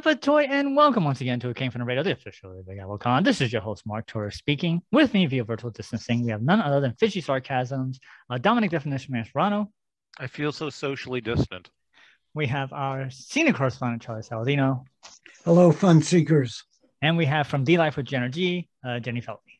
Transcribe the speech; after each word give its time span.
Toy, 0.00 0.44
and 0.44 0.76
welcome 0.76 1.04
once 1.04 1.20
again 1.20 1.40
to 1.40 1.48
A 1.48 1.54
Came 1.54 1.72
From 1.72 1.80
the 1.80 1.84
Radio, 1.84 2.04
the 2.04 2.12
official 2.12 2.62
Big 2.66 2.78
Apple 2.78 2.98
Con. 2.98 3.24
This 3.24 3.40
is 3.40 3.52
your 3.52 3.60
host, 3.60 3.84
Mark 3.84 4.06
Torres, 4.06 4.36
speaking. 4.36 4.80
With 4.92 5.12
me 5.12 5.26
via 5.26 5.42
virtual 5.42 5.72
distancing, 5.72 6.24
we 6.24 6.30
have 6.30 6.40
none 6.40 6.60
other 6.60 6.80
than 6.80 6.94
Fishy 6.94 7.20
Sarcasms, 7.20 7.98
uh, 8.30 8.38
Dominic 8.38 8.70
Definition 8.70 9.12
Man 9.12 9.24
Serrano. 9.24 9.72
I 10.16 10.28
feel 10.28 10.52
so 10.52 10.70
socially 10.70 11.20
distant. 11.20 11.68
We 12.32 12.46
have 12.46 12.72
our 12.72 13.10
senior 13.10 13.52
correspondent, 13.52 14.02
Charlie 14.02 14.22
Saladino. 14.22 14.84
Hello, 15.44 15.72
fun 15.72 16.00
seekers. 16.00 16.62
And 17.02 17.16
we 17.16 17.26
have 17.26 17.48
from 17.48 17.64
D 17.64 17.76
Life 17.76 17.96
with 17.96 18.06
Jenner 18.06 18.28
G, 18.28 18.68
uh, 18.86 19.00
Jenny 19.00 19.20
Feltney. 19.20 19.58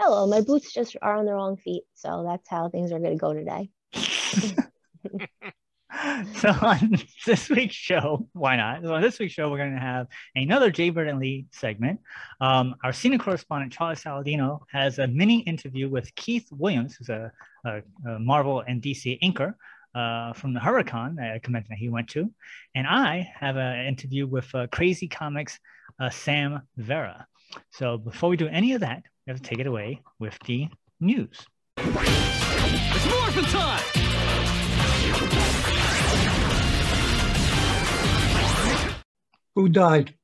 Hello, 0.00 0.26
my 0.26 0.40
boots 0.40 0.72
just 0.72 0.96
are 1.02 1.16
on 1.16 1.26
the 1.26 1.34
wrong 1.34 1.58
feet, 1.58 1.82
so 1.94 2.24
that's 2.26 2.48
how 2.48 2.70
things 2.70 2.92
are 2.92 2.98
going 2.98 3.12
to 3.12 3.18
go 3.18 3.34
today. 3.34 3.68
so 6.36 6.48
on 6.62 6.98
this 7.26 7.48
week's 7.48 7.74
show, 7.74 8.26
why 8.32 8.56
not? 8.56 8.82
So 8.82 8.94
on 8.94 9.02
this 9.02 9.18
week's 9.18 9.34
show, 9.34 9.50
we're 9.50 9.58
going 9.58 9.74
to 9.74 9.80
have 9.80 10.06
another 10.34 10.70
Jaybird 10.70 11.08
and 11.08 11.18
Lee 11.18 11.46
segment. 11.52 12.00
Um, 12.40 12.74
our 12.84 12.92
senior 12.92 13.18
correspondent 13.18 13.72
Charlie 13.72 13.96
Saladino 13.96 14.60
has 14.70 14.98
a 14.98 15.06
mini 15.06 15.40
interview 15.40 15.88
with 15.88 16.14
Keith 16.14 16.48
Williams, 16.50 16.96
who's 16.96 17.08
a, 17.08 17.32
a, 17.64 17.82
a 18.08 18.18
Marvel 18.18 18.62
and 18.66 18.82
DC 18.82 19.18
inker 19.22 19.54
uh, 19.94 20.32
from 20.32 20.52
the 20.52 20.60
Hurricane, 20.60 21.18
a 21.18 21.40
convention 21.40 21.68
that 21.70 21.78
he 21.78 21.88
went 21.88 22.08
to, 22.10 22.30
and 22.74 22.86
I 22.86 23.30
have 23.34 23.56
an 23.56 23.86
interview 23.86 24.26
with 24.26 24.52
uh, 24.54 24.66
Crazy 24.72 25.08
Comics 25.08 25.58
uh, 26.00 26.10
Sam 26.10 26.62
Vera. 26.76 27.26
So 27.70 27.96
before 27.96 28.28
we 28.28 28.36
do 28.36 28.48
any 28.48 28.74
of 28.74 28.80
that, 28.80 29.02
we 29.26 29.30
have 29.30 29.40
to 29.40 29.48
take 29.48 29.60
it 29.60 29.66
away 29.66 30.02
with 30.18 30.38
the 30.46 30.68
news. 31.00 31.46
It's 31.78 33.06
morphin' 33.06 33.44
time! 33.44 34.05
Who 39.56 39.68
died? 39.70 40.14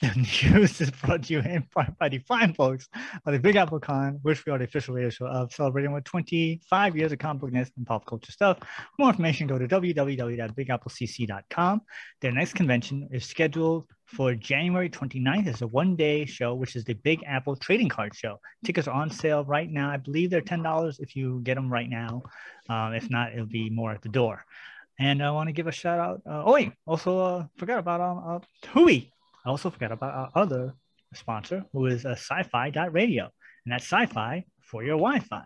The 0.00 0.14
news 0.52 0.80
is 0.80 0.92
brought 0.92 1.24
to 1.24 1.32
you 1.32 1.40
in 1.40 1.64
part 1.74 1.98
by 1.98 2.08
the 2.08 2.18
fine 2.18 2.54
folks 2.54 2.86
of 3.26 3.32
the 3.32 3.40
Big 3.40 3.56
Apple 3.56 3.80
Con, 3.80 4.20
which 4.22 4.46
we 4.46 4.52
are 4.52 4.58
the 4.58 4.66
official 4.66 4.94
radio 4.94 5.10
show 5.10 5.26
of, 5.26 5.52
celebrating 5.52 5.92
with 5.92 6.04
25 6.04 6.96
years 6.96 7.10
of 7.10 7.18
comic 7.18 7.40
bookness 7.40 7.72
and 7.76 7.84
pop 7.84 8.06
culture 8.06 8.30
stuff. 8.30 8.60
more 9.00 9.08
information, 9.08 9.48
go 9.48 9.58
to 9.58 9.66
www.bigapplecc.com. 9.66 11.80
Their 12.20 12.30
next 12.30 12.52
convention 12.52 13.08
is 13.10 13.26
scheduled 13.26 13.88
for 14.06 14.36
January 14.36 14.88
29th. 14.88 15.48
It's 15.48 15.62
a 15.62 15.66
one-day 15.66 16.26
show, 16.26 16.54
which 16.54 16.76
is 16.76 16.84
the 16.84 16.94
Big 16.94 17.24
Apple 17.26 17.56
Trading 17.56 17.88
Card 17.88 18.14
Show. 18.14 18.38
Tickets 18.64 18.86
are 18.86 18.94
on 18.94 19.10
sale 19.10 19.44
right 19.44 19.68
now. 19.68 19.90
I 19.90 19.96
believe 19.96 20.30
they're 20.30 20.40
$10 20.40 21.00
if 21.00 21.16
you 21.16 21.40
get 21.42 21.56
them 21.56 21.68
right 21.68 21.90
now. 21.90 22.22
Um, 22.68 22.94
if 22.94 23.10
not, 23.10 23.32
it'll 23.32 23.46
be 23.46 23.70
more 23.70 23.90
at 23.90 24.02
the 24.02 24.08
door. 24.08 24.44
And 24.98 25.22
I 25.22 25.30
want 25.32 25.48
to 25.48 25.52
give 25.52 25.66
a 25.66 25.72
shout 25.72 25.98
out. 25.98 26.22
Uh, 26.28 26.44
oh 26.44 26.52
wait, 26.52 26.72
also 26.86 27.18
uh, 27.18 27.46
forgot 27.56 27.78
about 27.78 28.00
um 28.00 28.22
uh, 28.26 28.68
Hui. 28.68 29.10
I 29.44 29.48
also 29.48 29.70
forgot 29.70 29.92
about 29.92 30.14
our 30.14 30.30
other 30.42 30.74
sponsor, 31.14 31.64
who 31.72 31.86
is 31.86 32.04
a 32.04 32.10
uh, 32.10 32.12
Sci-Fi 32.12 32.70
Radio, 32.90 33.24
and 33.64 33.72
that's 33.72 33.84
Sci-Fi 33.84 34.44
for 34.62 34.82
your 34.82 34.96
Wi-Fi. 34.96 35.44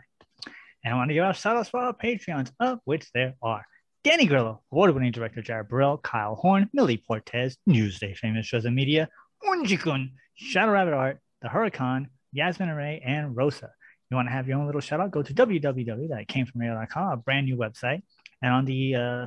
And 0.84 0.94
I 0.94 0.97
want 0.97 1.10
to 1.10 1.14
give 1.14 1.25
out 1.25 1.37
shout 1.37 1.56
outs 1.56 1.70
for 1.70 1.81
our 1.81 1.94
Patreons, 1.94 2.50
of 2.60 2.81
which 2.84 3.10
there 3.12 3.34
are 3.42 3.64
Danny 4.04 4.26
Grillo, 4.26 4.62
award-winning 4.72 5.12
director 5.12 5.42
Jared 5.42 5.69
Burrell, 5.69 5.98
Kyle 5.98 6.37
Horn, 6.37 6.70
Millie 6.72 7.03
Portez, 7.08 7.56
Newsday 7.69 8.16
famous 8.16 8.47
shows 8.47 8.64
and 8.64 8.76
media, 8.76 9.08
Unjikun, 9.44 10.12
Shadow 10.34 10.72
Rabbit 10.72 10.94
Art, 10.94 11.19
The 11.42 11.48
Hurricane, 11.48 12.08
Yasmin 12.32 12.69
Array, 12.69 13.03
and 13.04 13.37
Rosa. 13.37 13.70
You 14.10 14.16
want 14.16 14.28
to 14.28 14.32
have 14.32 14.48
your 14.48 14.58
own 14.58 14.66
little 14.66 14.81
shout 14.81 15.00
out? 15.00 15.10
Go 15.10 15.22
to 15.22 15.34
www.camefromradio.com, 15.34 17.12
a 17.12 17.16
brand 17.16 17.47
new 17.47 17.56
website. 17.56 18.03
And 18.43 18.53
on 18.53 18.65
the 18.65 18.94
uh, 18.94 19.26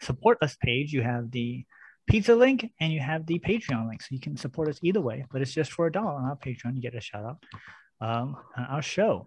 support 0.00 0.38
us 0.42 0.56
page, 0.56 0.92
you 0.92 1.02
have 1.02 1.30
the 1.30 1.64
pizza 2.06 2.34
link 2.34 2.70
and 2.80 2.92
you 2.92 3.00
have 3.00 3.26
the 3.26 3.38
Patreon 3.38 3.88
link. 3.88 4.02
So 4.02 4.08
you 4.10 4.20
can 4.20 4.36
support 4.36 4.68
us 4.68 4.78
either 4.82 5.00
way, 5.00 5.24
but 5.30 5.42
it's 5.42 5.52
just 5.52 5.72
for 5.72 5.86
a 5.86 5.92
dollar 5.92 6.12
on 6.12 6.24
our 6.24 6.36
Patreon. 6.36 6.74
You 6.74 6.82
get 6.82 6.94
a 6.94 7.00
shout 7.00 7.24
out 7.24 7.44
um, 8.00 8.36
on 8.56 8.64
our 8.64 8.82
show. 8.82 9.26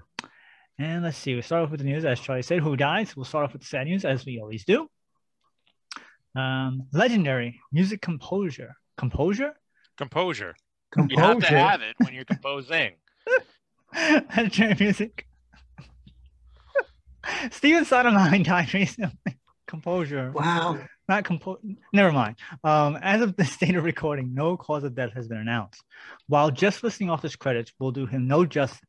And 0.78 1.04
let's 1.04 1.18
see, 1.18 1.36
we 1.36 1.42
start 1.42 1.64
off 1.64 1.72
with 1.72 1.82
the 1.82 1.86
news. 1.86 2.06
As 2.06 2.20
Charlie 2.20 2.42
said, 2.42 2.62
who 2.62 2.78
dies? 2.78 3.16
We'll 3.16 3.26
start 3.26 3.46
off 3.46 3.54
with 3.54 3.64
the 3.64 3.68
sad 3.68 3.88
news, 3.88 4.06
as 4.06 4.26
we 4.26 4.40
always 4.40 4.64
do. 4.64 4.90
Um, 6.36 6.88
legendary 6.94 7.60
music 7.72 8.02
composer. 8.02 8.76
Composure? 8.98 9.56
Composure. 9.98 10.56
Composure. 10.92 11.20
You 11.20 11.28
have 11.28 11.40
to 11.40 11.58
have 11.58 11.82
it 11.82 11.96
when 11.98 12.14
you're 12.14 12.24
composing. 12.24 12.94
legendary 14.38 14.76
music 14.80 15.28
Stephen 17.52 17.86
Sondheim 17.86 18.44
died 18.44 18.74
recently. 18.74 19.38
Composure. 19.68 20.32
Wow. 20.32 20.80
Not 21.08 21.26
compo. 21.26 21.58
Never 21.94 22.12
mind. 22.12 22.36
Um, 22.64 22.98
as 23.02 23.22
of 23.22 23.36
the 23.36 23.46
state 23.46 23.76
of 23.76 23.84
recording, 23.84 24.34
no 24.34 24.58
cause 24.58 24.84
of 24.84 24.96
death 24.96 25.14
has 25.16 25.28
been 25.28 25.38
announced. 25.38 25.82
While 26.28 26.52
just 26.52 26.84
listing 26.84 27.10
off 27.10 27.22
his 27.22 27.36
credits 27.36 27.72
will 27.80 27.92
do 27.92 28.06
him 28.06 28.28
no 28.28 28.46
justice, 28.46 28.80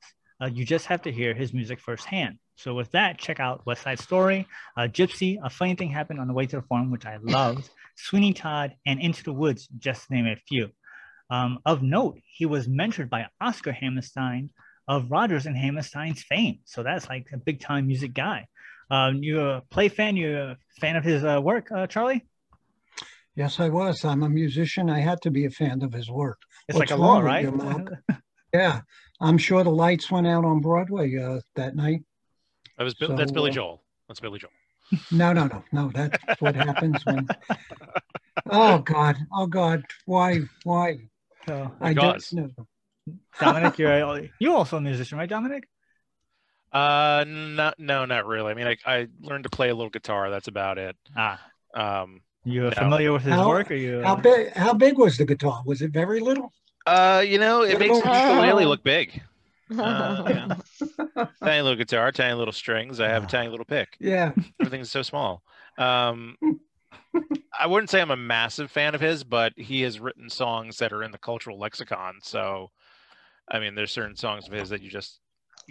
uh, 0.43 0.47
you 0.47 0.65
just 0.65 0.87
have 0.87 1.03
to 1.03 1.13
hear 1.13 1.35
his 1.35 1.53
music 1.53 1.81
firsthand. 1.81 2.39
So 2.57 2.75
with 2.75 2.91
that, 2.93 3.19
check 3.19 3.41
out 3.41 3.65
West 3.67 3.83
Side 3.83 4.01
Story, 4.01 4.47
uh, 4.77 4.83
Gypsy, 4.83 5.39
A 5.43 5.49
Funny 5.49 5.75
Thing 5.75 5.91
Happened 5.91 6.21
on 6.21 6.29
the 6.29 6.35
Way 6.35 6.47
to 6.47 6.57
the 6.57 6.63
Forum, 6.63 6.91
which 6.91 7.07
I 7.07 7.17
loved, 7.23 7.71
Sweeney 7.97 8.35
Todd, 8.35 8.75
and 8.87 9.01
Into 9.01 9.25
the 9.25 9.33
Woods, 9.33 9.67
just 9.79 10.09
to 10.09 10.15
name 10.15 10.27
a 10.27 10.37
few. 10.37 10.69
Um, 11.31 11.61
of 11.65 11.83
note, 11.83 12.19
he 12.27 12.45
was 12.45 12.69
mentored 12.69 13.09
by 13.09 13.27
Oscar 13.41 13.73
Hammerstein 13.73 14.51
of 14.89 15.11
Rodgers 15.11 15.47
and 15.47 15.57
Hammerstein's 15.57 16.23
fame. 16.23 16.61
So 16.65 16.83
that's 16.83 17.09
like 17.09 17.29
a 17.33 17.37
big 17.37 17.61
time 17.61 17.87
music 17.87 18.15
guy. 18.15 18.47
Um, 18.91 19.23
you 19.23 19.41
a 19.41 19.63
play 19.71 19.89
fan? 19.89 20.17
You 20.17 20.37
a 20.37 20.57
fan 20.81 20.97
of 20.97 21.05
his 21.05 21.25
uh, 21.25 21.41
work, 21.43 21.71
uh, 21.71 21.87
Charlie? 21.87 22.27
Yes, 23.37 23.61
I 23.61 23.69
was. 23.69 24.05
I'm 24.05 24.23
a 24.23 24.29
musician. 24.29 24.91
I 24.91 24.99
had 24.99 25.23
to 25.23 25.31
be 25.31 25.47
a 25.47 25.51
fan 25.51 25.83
of 25.83 25.93
his 25.93 26.11
work. 26.11 26.39
It's 26.69 26.77
What's 26.77 26.91
like 26.91 26.99
a 26.99 27.01
law, 27.01 27.21
right? 27.21 27.49
yeah, 28.53 28.81
I'm 29.21 29.39
sure 29.39 29.63
the 29.63 29.71
lights 29.71 30.11
went 30.11 30.27
out 30.27 30.45
on 30.45 30.61
Broadway 30.61 31.17
uh, 31.17 31.41
that 31.55 31.77
night. 31.77 32.03
That 32.77 32.85
was 32.85 32.95
so, 32.99 33.15
that's 33.15 33.31
Billy 33.31 33.51
uh, 33.51 33.55
Joel. 33.55 33.83
That's 34.09 34.21
Billy 34.21 34.39
Joel. 34.39 34.51
No, 35.13 35.33
no, 35.33 35.47
no, 35.47 35.63
no. 35.71 35.91
That's 35.95 36.41
what 36.41 36.57
happens 36.57 37.07
when. 37.07 37.29
Oh 38.53 38.79
God! 38.79 39.17
Oh 39.33 39.47
God! 39.47 39.85
Why? 40.07 40.41
Why? 40.65 40.99
Oh, 41.49 41.71
I 41.81 41.93
God. 41.93 42.21
don't 42.33 42.33
know. 42.33 42.67
Dominic, 43.39 43.79
you're 43.79 44.29
you 44.39 44.55
also 44.55 44.77
a 44.77 44.81
musician, 44.81 45.19
right, 45.19 45.29
Dominic? 45.29 45.69
Uh, 46.73 47.25
not 47.27 47.79
no, 47.79 48.05
not 48.05 48.27
really. 48.27 48.53
I 48.53 48.55
mean, 48.55 48.67
I, 48.67 48.77
I 48.87 49.07
learned 49.21 49.45
to 49.45 49.51
play 49.51 49.71
a 49.71 49.75
little 49.75 49.91
guitar. 49.91 50.31
That's 50.31 50.49
about 50.49 50.79
it. 50.79 50.97
Ah, 51.17 51.41
um, 51.75 52.21
you 52.45 52.63
no. 52.63 52.71
familiar 52.71 53.13
with 53.13 53.23
his 53.23 53.35
how, 53.35 53.49
work? 53.49 53.71
Or 53.71 53.75
you? 53.75 54.03
How 54.03 54.15
big? 54.15 54.53
How 54.53 54.73
big 54.73 54.97
was 54.97 55.17
the 55.17 55.25
guitar? 55.25 55.63
Was 55.67 55.83
it 55.83 55.91
very 55.91 56.21
little? 56.21 56.53
Uh, 56.87 57.25
you 57.27 57.39
know, 57.39 57.63
it 57.63 57.79
makes 57.79 58.01
the 58.01 58.09
ukulele 58.09 58.65
look 58.67 58.83
big. 58.85 59.23
Uh, 59.79 60.25
yeah. 60.27 61.27
tiny 61.45 61.63
little 61.63 61.77
guitar, 61.77 62.11
tiny 62.11 62.35
little 62.35 62.53
strings. 62.53 62.99
I 62.99 63.07
have 63.07 63.23
a 63.23 63.27
tiny 63.29 63.49
little 63.49 63.65
pick. 63.65 63.97
Yeah, 64.01 64.33
everything's 64.59 64.91
so 64.91 65.03
small. 65.03 65.45
Um, 65.79 66.37
I 67.57 67.69
wouldn't 67.69 67.89
say 67.89 68.01
I'm 68.01 68.11
a 68.11 68.17
massive 68.17 68.69
fan 68.69 68.97
of 68.97 69.01
his, 69.01 69.23
but 69.23 69.53
he 69.57 69.83
has 69.83 70.01
written 70.01 70.29
songs 70.29 70.79
that 70.79 70.93
are 70.93 71.05
in 71.05 71.13
the 71.13 71.19
cultural 71.19 71.57
lexicon. 71.57 72.19
So 72.21 72.73
I 73.51 73.59
mean, 73.59 73.75
there's 73.75 73.91
certain 73.91 74.17
songs 74.17 74.47
of 74.47 74.53
his 74.53 74.69
that 74.71 74.83
you 74.83 74.91
just 74.91 75.21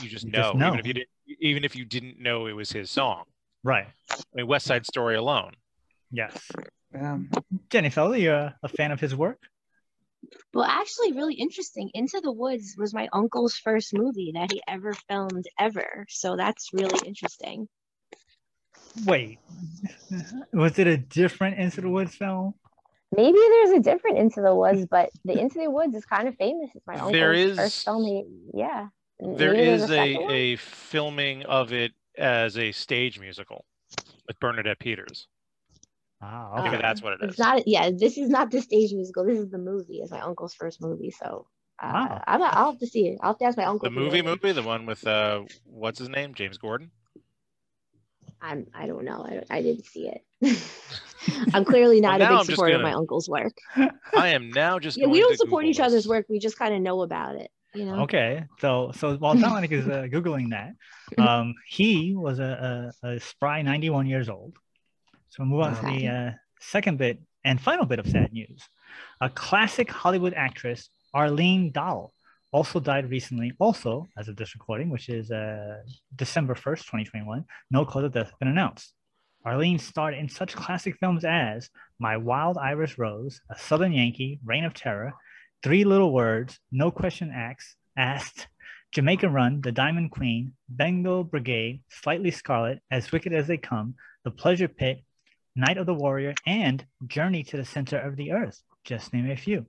you 0.01 0.09
just, 0.09 0.25
you 0.25 0.31
know, 0.31 0.53
just 0.53 0.55
know, 0.55 0.67
even 0.67 0.79
if 0.79 0.85
you 0.87 0.93
didn't 0.93 1.09
even 1.41 1.63
if 1.63 1.75
you 1.75 1.85
didn't 1.85 2.19
know 2.19 2.47
it 2.47 2.53
was 2.53 2.71
his 2.71 2.89
song. 2.89 3.23
Right. 3.63 3.87
I 4.11 4.15
mean, 4.33 4.47
West 4.47 4.65
Side 4.65 4.85
Story 4.85 5.15
alone. 5.15 5.51
Yes. 6.11 6.49
Um, 6.99 7.29
Jenny 7.69 7.89
Fellow, 7.89 8.13
you 8.13 8.31
a, 8.31 8.55
a 8.63 8.67
fan 8.67 8.91
of 8.91 8.99
his 8.99 9.15
work? 9.15 9.39
Well, 10.53 10.65
actually, 10.65 11.13
really 11.13 11.35
interesting. 11.35 11.91
Into 11.93 12.19
the 12.21 12.31
Woods 12.31 12.75
was 12.77 12.93
my 12.93 13.07
uncle's 13.13 13.55
first 13.55 13.93
movie 13.93 14.31
that 14.35 14.51
he 14.51 14.61
ever 14.67 14.93
filmed 15.07 15.45
ever. 15.59 16.05
So 16.09 16.35
that's 16.35 16.69
really 16.73 16.99
interesting. 17.05 17.67
Wait, 19.05 19.39
was 20.51 20.79
it 20.79 20.87
a 20.87 20.97
different 20.97 21.59
Into 21.59 21.81
the 21.81 21.89
Woods 21.89 22.15
film? 22.15 22.53
Maybe 23.15 23.37
there's 23.37 23.71
a 23.71 23.79
different 23.79 24.17
Into 24.19 24.41
the 24.41 24.53
Woods, 24.53 24.85
but 24.89 25.09
the 25.25 25.37
Into 25.39 25.59
the 25.59 25.71
Woods 25.71 25.95
is 25.95 26.05
kind 26.05 26.27
of 26.27 26.35
famous. 26.35 26.69
It's 26.75 26.85
my 26.85 26.93
uncle's 26.93 27.11
There 27.13 27.33
is- 27.33 27.57
first 27.57 27.85
film. 27.85 28.03
He, 28.05 28.23
yeah. 28.53 28.87
There 29.19 29.51
Maybe 29.53 29.65
there's 29.65 29.81
is 29.83 29.87
second 29.89 30.29
a, 30.31 30.33
a 30.33 30.55
filming 30.57 31.43
of 31.45 31.73
it 31.73 31.91
as 32.17 32.57
a 32.57 32.71
stage 32.71 33.19
musical 33.19 33.65
with 34.27 34.39
Bernadette 34.39 34.79
Peters. 34.79 35.27
Ah, 36.21 36.53
Maybe 36.63 36.69
okay. 36.75 36.81
that's 36.81 37.01
what 37.01 37.13
it 37.13 37.19
is. 37.23 37.29
It's 37.31 37.39
not. 37.39 37.67
Yeah, 37.67 37.89
this 37.91 38.17
is 38.17 38.29
not 38.29 38.49
the 38.51 38.61
stage 38.61 38.93
musical. 38.93 39.25
This 39.25 39.39
is 39.39 39.49
the 39.49 39.57
movie. 39.57 39.97
It's 39.97 40.11
my 40.11 40.21
uncle's 40.21 40.53
first 40.53 40.81
movie. 40.81 41.11
So 41.11 41.47
uh, 41.81 41.91
Wow. 41.93 42.23
I'm. 42.27 42.41
I'll 42.43 42.71
have 42.71 42.79
to 42.79 42.87
see 42.87 43.07
it. 43.07 43.19
I'll 43.21 43.31
have 43.31 43.39
to 43.39 43.45
ask 43.45 43.57
my 43.57 43.65
uncle. 43.65 43.89
the 43.89 43.95
movie 43.95 44.21
movie, 44.21 44.51
the 44.53 44.63
one 44.63 44.85
with 44.85 45.05
uh, 45.07 45.43
what's 45.65 45.99
his 45.99 46.07
name, 46.09 46.33
James 46.33 46.57
Corden. 46.57 46.89
I'm. 48.41 48.67
I 48.73 48.87
don't 48.87 49.03
know. 49.03 49.25
I, 49.25 49.29
don't- 49.33 49.47
I 49.49 49.61
didn't 49.61 49.85
see 49.85 50.07
it. 50.09 50.23
I'm 51.53 51.65
clearly 51.65 52.01
not 52.01 52.19
now 52.19 52.37
a 52.37 52.39
I'm 52.39 52.45
big 52.45 52.55
supporter 52.55 52.75
of 52.75 52.81
gonna- 52.81 52.91
my 52.93 52.97
uncle's 52.97 53.29
work. 53.29 53.53
I 54.15 54.29
am 54.29 54.51
now 54.51 54.79
just. 54.79 54.97
Yeah, 54.97 55.07
we 55.07 55.19
don't 55.19 55.31
to 55.31 55.37
support 55.37 55.63
Google 55.63 55.71
each 55.71 55.79
other's 55.79 56.07
work. 56.07 56.25
We 56.29 56.39
just 56.39 56.57
kind 56.57 56.73
of 56.73 56.81
know 56.81 57.01
about 57.01 57.35
it. 57.35 57.49
You 57.73 57.85
know. 57.85 57.99
Okay, 58.03 58.45
so 58.59 58.91
so 58.95 59.15
while 59.17 59.35
Dominic 59.39 59.71
is 59.71 59.87
uh, 59.87 60.07
googling 60.11 60.49
that, 60.51 60.73
um, 61.21 61.53
he 61.67 62.15
was 62.15 62.39
a, 62.39 62.91
a, 63.03 63.07
a 63.07 63.19
spry 63.19 63.61
91 63.61 64.07
years 64.07 64.27
old. 64.29 64.55
So 65.29 65.43
we'll 65.43 65.49
move 65.49 65.61
on 65.61 65.75
to 65.75 65.81
the 65.85 66.07
uh, 66.07 66.31
second 66.59 66.97
bit 66.97 67.19
and 67.43 67.61
final 67.61 67.85
bit 67.85 67.99
of 67.99 68.07
sad 68.07 68.33
news. 68.33 68.61
A 69.21 69.29
classic 69.29 69.91
Hollywood 69.91 70.33
actress, 70.33 70.89
Arlene 71.13 71.71
Dahl, 71.71 72.11
also 72.51 72.79
died 72.79 73.09
recently. 73.11 73.51
Also, 73.59 74.07
as 74.17 74.27
of 74.27 74.35
this 74.35 74.55
recording, 74.55 74.89
which 74.89 75.07
is 75.07 75.29
uh, 75.29 75.77
December 76.15 76.55
1st, 76.55 76.79
2021, 76.79 77.45
no 77.69 77.85
cause 77.85 78.03
of 78.05 78.11
death 78.11 78.25
has 78.25 78.35
been 78.39 78.47
announced. 78.47 78.93
Arlene 79.45 79.79
starred 79.79 80.15
in 80.15 80.27
such 80.27 80.55
classic 80.55 80.97
films 80.97 81.23
as 81.23 81.69
My 81.97 82.17
Wild 82.17 82.57
Irish 82.57 82.97
Rose, 82.97 83.39
A 83.49 83.57
Southern 83.57 83.93
Yankee, 83.93 84.39
Reign 84.43 84.65
of 84.65 84.73
Terror, 84.73 85.13
Three 85.63 85.83
Little 85.85 86.13
Words, 86.13 86.59
No 86.71 86.91
Question 86.91 87.31
Asked, 87.33 87.75
Asked, 87.97 88.47
Jamaica 88.91 89.29
Run, 89.29 89.61
The 89.61 89.71
Diamond 89.71 90.11
Queen, 90.11 90.53
Bengal 90.67 91.23
Brigade, 91.23 91.81
Slightly 91.89 92.31
Scarlet, 92.31 92.81
As 92.91 93.11
Wicked 93.11 93.33
as 93.33 93.47
They 93.47 93.57
Come, 93.57 93.95
The 94.23 94.31
Pleasure 94.31 94.67
Pit, 94.67 95.03
Night 95.55 95.77
of 95.77 95.85
the 95.85 95.93
Warrior, 95.93 96.33
and 96.45 96.85
Journey 97.07 97.43
to 97.43 97.57
the 97.57 97.65
Center 97.65 97.97
of 97.97 98.17
the 98.17 98.31
Earth, 98.33 98.61
just 98.83 99.13
name 99.13 99.29
a 99.29 99.35
few. 99.35 99.65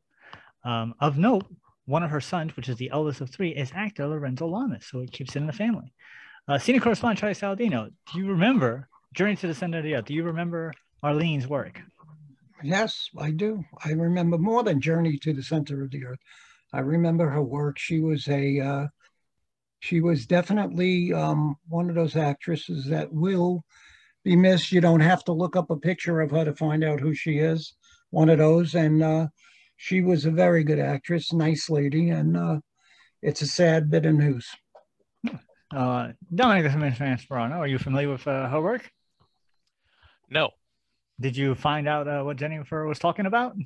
Um, 0.65 0.95
of 1.01 1.17
note, 1.17 1.47
one 1.87 2.03
of 2.03 2.11
her 2.11 2.21
sons, 2.21 2.57
which 2.57 2.69
is 2.69 2.77
the 2.77 2.91
eldest 2.91 3.21
of 3.21 3.31
three, 3.31 3.51
is 3.51 3.73
actor 3.75 4.07
Lorenzo 4.07 4.47
Lamas, 4.47 4.87
so 4.87 5.01
it 5.01 5.13
keeps 5.13 5.37
it 5.37 5.41
in 5.41 5.47
the 5.47 5.53
family. 5.53 5.93
Uh, 6.49 6.59
senior 6.59 6.81
correspondent 6.81 7.21
Charlie 7.21 7.35
Saladino, 7.35 7.91
do 8.13 8.19
you 8.19 8.27
remember 8.27 8.89
Journey 9.15 9.35
to 9.37 9.49
the 9.49 9.55
Center 9.55 9.79
of 9.79 9.85
the 9.85 9.95
Earth? 9.95 10.05
Do 10.05 10.15
you 10.15 10.23
remember 10.23 10.73
Arlene's 11.03 11.49
work? 11.49 11.81
Yes, 12.63 13.09
I 13.19 13.33
do. 13.33 13.65
I 13.85 13.93
remember 13.93 14.39
more 14.39 14.63
than 14.63 14.81
Journey 14.81 15.19
to 15.19 15.33
the 15.33 15.43
Center 15.43 15.83
of 15.83 15.91
the 15.91 16.05
Earth. 16.05 16.21
I 16.73 16.81
remember 16.81 17.29
her 17.29 17.43
work. 17.43 17.79
She 17.79 17.99
was 17.99 18.29
a, 18.29 18.61
uh, 18.61 18.87
she 19.81 20.01
was 20.01 20.27
definitely 20.27 21.13
um, 21.13 21.57
one 21.69 21.89
of 21.89 21.97
those 21.97 22.15
actresses 22.15 22.87
that 22.87 23.13
will 23.13 23.65
be 24.23 24.37
missed. 24.37 24.71
You 24.71 24.81
don't 24.81 25.01
have 25.01 25.25
to 25.25 25.33
look 25.33 25.57
up 25.57 25.71
a 25.71 25.77
picture 25.77 26.21
of 26.21 26.31
her 26.31 26.45
to 26.45 26.55
find 26.55 26.85
out 26.85 27.01
who 27.01 27.13
she 27.13 27.39
is. 27.39 27.75
One 28.11 28.29
of 28.29 28.39
those, 28.39 28.75
and 28.77 29.03
uh, 29.03 29.27
she 29.77 30.03
was 30.03 30.25
a 30.25 30.31
very 30.31 30.63
good 30.63 30.79
actress, 30.79 31.33
nice 31.33 31.69
lady, 31.69 32.11
and 32.11 32.37
uh, 32.37 32.61
it's 33.23 33.43
a 33.43 33.47
sad 33.47 33.91
bit 33.91 34.07
of 34.07 34.15
news. 34.15 34.47
Uh, 35.75 36.13
Dominic 36.33 36.71
Esperano, 36.71 37.59
are 37.59 37.67
you 37.67 37.79
familiar 37.79 38.11
with 38.11 38.27
uh, 38.27 38.49
her 38.49 38.61
work? 38.61 38.91
No, 40.31 40.51
Did 41.21 41.37
you 41.37 41.55
find 41.55 41.89
out 41.89 42.09
uh, 42.09 42.23
what 42.23 42.37
Jennifer 42.37 42.87
was 42.87 42.99
talking 42.99 43.27
about? 43.27 43.57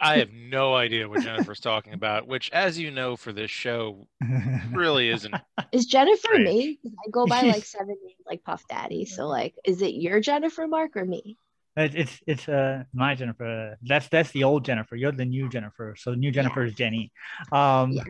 I 0.00 0.18
have 0.18 0.30
no 0.32 0.74
idea 0.74 1.08
what 1.08 1.22
Jennifer's 1.22 1.60
talking 1.60 1.94
about. 1.94 2.26
Which, 2.26 2.50
as 2.50 2.78
you 2.78 2.90
know, 2.90 3.16
for 3.16 3.32
this 3.32 3.50
show, 3.50 4.08
really 4.72 5.08
isn't. 5.08 5.34
Is 5.72 5.86
Jennifer 5.86 6.28
Great. 6.28 6.44
me? 6.44 6.78
'Cause 6.82 6.92
I 7.06 7.10
go 7.10 7.26
by 7.26 7.42
like 7.42 7.64
seven 7.76 7.96
names, 8.04 8.18
like 8.26 8.42
Puff 8.44 8.62
Daddy. 8.68 9.04
So 9.06 9.26
like, 9.26 9.54
is 9.64 9.80
it 9.80 9.94
your 9.94 10.20
Jennifer 10.20 10.66
Mark 10.66 10.96
or 10.96 11.04
me? 11.06 11.38
It- 11.76 11.94
it's 11.94 12.20
it's 12.26 12.48
uh 12.48 12.84
my 12.92 13.14
Jennifer. 13.14 13.78
That's 13.82 14.08
that's 14.08 14.32
the 14.32 14.44
old 14.44 14.64
Jennifer. 14.66 14.96
You're 14.96 15.12
the 15.12 15.24
new 15.24 15.48
Jennifer. 15.48 15.94
So 15.96 16.10
the 16.10 16.16
new 16.16 16.30
Jennifer 16.32 16.64
is 16.64 16.74
Jenny. 16.74 17.12
Um, 17.52 17.92
Yeah. 17.92 18.02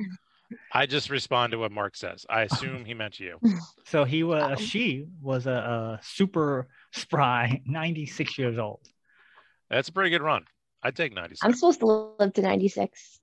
I 0.73 0.87
just 0.87 1.11
respond 1.11 1.53
to 1.53 1.58
what 1.58 1.70
Mark 1.70 1.94
says. 1.94 2.26
I 2.29 2.43
assume 2.43 2.85
he 2.85 2.93
meant 2.94 3.20
you. 3.20 3.38
so 3.87 4.03
he 4.05 4.25
was 4.25 4.43
Wow. 4.43 4.55
she 4.56 5.06
was 5.23 5.46
a, 5.46 5.53
a 5.53 6.00
super 6.03 6.67
spry, 6.92 7.62
96 7.66 8.38
years 8.38 8.58
old. 8.58 8.81
That's 9.69 9.88
a 9.88 9.92
pretty 9.92 10.10
good 10.10 10.22
run. 10.22 10.44
I'd 10.82 10.96
take 10.96 11.14
96. 11.14 11.44
I'm 11.44 11.54
supposed 11.54 11.81
to 11.81 11.87
live 12.19 12.32
to 12.34 12.42
96. 12.42 13.20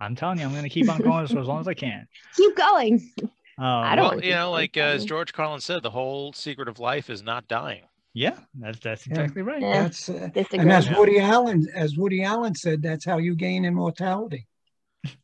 I'm 0.00 0.14
telling 0.14 0.38
you, 0.38 0.44
I'm 0.44 0.54
gonna 0.54 0.68
keep 0.68 0.88
on 0.88 1.00
going 1.00 1.26
for 1.26 1.40
as 1.40 1.46
long 1.46 1.60
as 1.60 1.66
I 1.66 1.74
can. 1.74 2.06
Keep 2.36 2.56
going. 2.56 3.10
Um, 3.20 3.28
I 3.58 3.96
don't 3.96 4.16
well, 4.16 4.24
you 4.24 4.30
know, 4.30 4.52
like 4.52 4.76
uh, 4.76 4.80
as. 4.80 5.04
George 5.04 5.32
Carlin 5.32 5.60
said, 5.60 5.82
the 5.82 5.90
whole 5.90 6.32
secret 6.32 6.68
of 6.68 6.78
life 6.78 7.10
is 7.10 7.22
not 7.22 7.48
dying. 7.48 7.82
Yeah, 8.14 8.36
that's 8.54 8.78
that's 8.78 9.06
Yeah. 9.06 9.14
exactly 9.14 9.42
right. 9.42 9.60
Yeah. 9.60 9.82
That's 9.82 10.08
uh, 10.08 10.30
and 10.52 10.70
as 10.72 10.86
Yeah. 10.86 10.98
Woody 10.98 11.18
Allen, 11.18 11.66
as 11.74 11.96
Woody 11.96 12.22
Allen 12.22 12.54
said, 12.54 12.82
that's 12.82 13.04
how 13.04 13.18
you 13.18 13.34
gain 13.34 13.64
immortality 13.64 14.46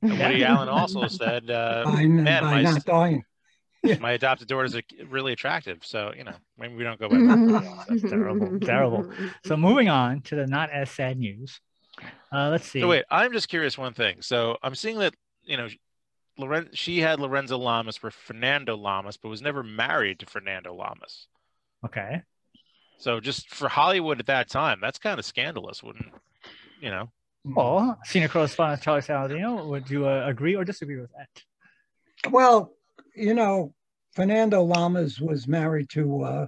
And 0.03 0.19
Woody 0.19 0.45
Allen 0.51 0.69
also 0.69 1.07
said, 1.07 1.51
uh, 1.51 1.83
by, 1.85 2.05
man, 2.07 2.43
by 2.43 2.55
my, 2.55 2.63
not 2.63 2.85
dying. 2.85 3.25
My 4.01 4.13
adopted 4.13 4.49
daughters 4.49 4.75
are 4.75 4.83
really 5.09 5.33
attractive. 5.33 5.79
So, 5.83 6.13
you 6.17 6.25
know, 6.25 6.35
maybe 6.59 6.75
we 6.75 6.85
don't 6.85 6.99
go 6.99 7.09
by 7.09 7.19
that. 7.19 7.87
That's 7.89 8.03
terrible, 8.03 8.59
terrible. 8.63 9.13
So 9.45 9.57
moving 9.57 9.89
on 9.89 10.23
to 10.23 10.37
the 10.37 10.47
not 10.47 10.71
as 10.71 10.91
sad 10.91 11.19
news. 11.19 11.61
Uh, 12.33 12.51
let's 12.51 12.69
see. 12.69 12.81
So 12.81 12.89
wait, 12.89 13.05
I'm 13.11 13.33
just 13.33 13.49
curious 13.49 13.79
one 13.79 13.95
thing. 13.95 14.21
So 14.21 14.57
I'm 14.63 14.75
seeing 14.75 14.99
that, 14.99 15.15
you 15.45 15.57
know, 15.57 15.69
Loren- 16.37 16.71
she 16.73 17.01
had 17.01 17.21
Lorenzo 17.21 17.59
Lamas 17.59 17.97
for 17.97 18.11
Fernando 18.11 18.77
Lamas, 18.77 19.17
but 19.17 19.29
was 19.29 19.43
never 19.43 19.63
married 19.63 20.19
to 20.19 20.27
Fernando 20.27 20.75
Lamas. 20.75 21.29
Okay. 21.85 22.23
So 22.99 23.21
just 23.21 23.49
for 23.55 23.69
Hollywood 23.69 24.19
at 24.19 24.27
that 24.27 24.49
time, 24.49 24.79
that's 24.81 24.99
kind 24.99 25.19
of 25.19 25.25
scandalous, 25.25 25.83
wouldn't 25.83 26.13
you 26.85 26.91
know? 26.91 27.11
Well, 27.45 27.99
senior 28.05 28.29
correspondent 28.29 28.83
Charlie 28.83 29.01
Saladino, 29.01 29.67
would 29.67 29.89
you 29.89 30.07
uh, 30.07 30.27
agree 30.27 30.55
or 30.55 30.65
disagree 30.65 31.01
with 31.01 31.11
that? 31.13 32.31
Well, 32.31 32.74
you 33.15 33.35
know, 33.35 33.75
Fernando 34.15 34.63
Lamas 34.63 35.21
was 35.21 35.49
married 35.49 35.89
to, 35.91 36.23
uh, 36.23 36.47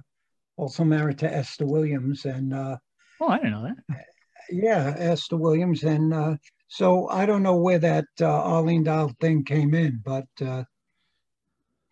also 0.55 0.83
married 0.83 1.19
to 1.19 1.33
Esther 1.33 1.65
Williams, 1.65 2.25
and 2.25 2.53
uh, 2.53 2.77
Oh, 3.19 3.27
I 3.27 3.37
didn't 3.37 3.51
know 3.51 3.63
that. 3.63 4.05
yeah, 4.49 4.93
Esther 4.97 5.37
Williams, 5.37 5.83
and 5.83 6.13
uh, 6.13 6.35
so 6.67 7.07
I 7.09 7.25
don't 7.25 7.43
know 7.43 7.57
where 7.57 7.79
that 7.79 8.05
uh, 8.21 8.25
Arlene 8.25 8.83
Dahl 8.83 9.11
thing 9.19 9.43
came 9.43 9.73
in, 9.73 10.01
but 10.03 10.27
uh, 10.41 10.63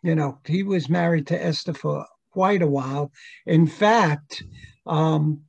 you 0.04 0.16
know, 0.16 0.40
he 0.46 0.64
was 0.64 0.90
married 0.90 1.28
to 1.28 1.44
Esther 1.44 1.74
for 1.74 2.06
quite 2.32 2.62
a 2.62 2.68
while. 2.68 3.12
In 3.46 3.66
fact, 3.66 4.44
um, 4.86 5.42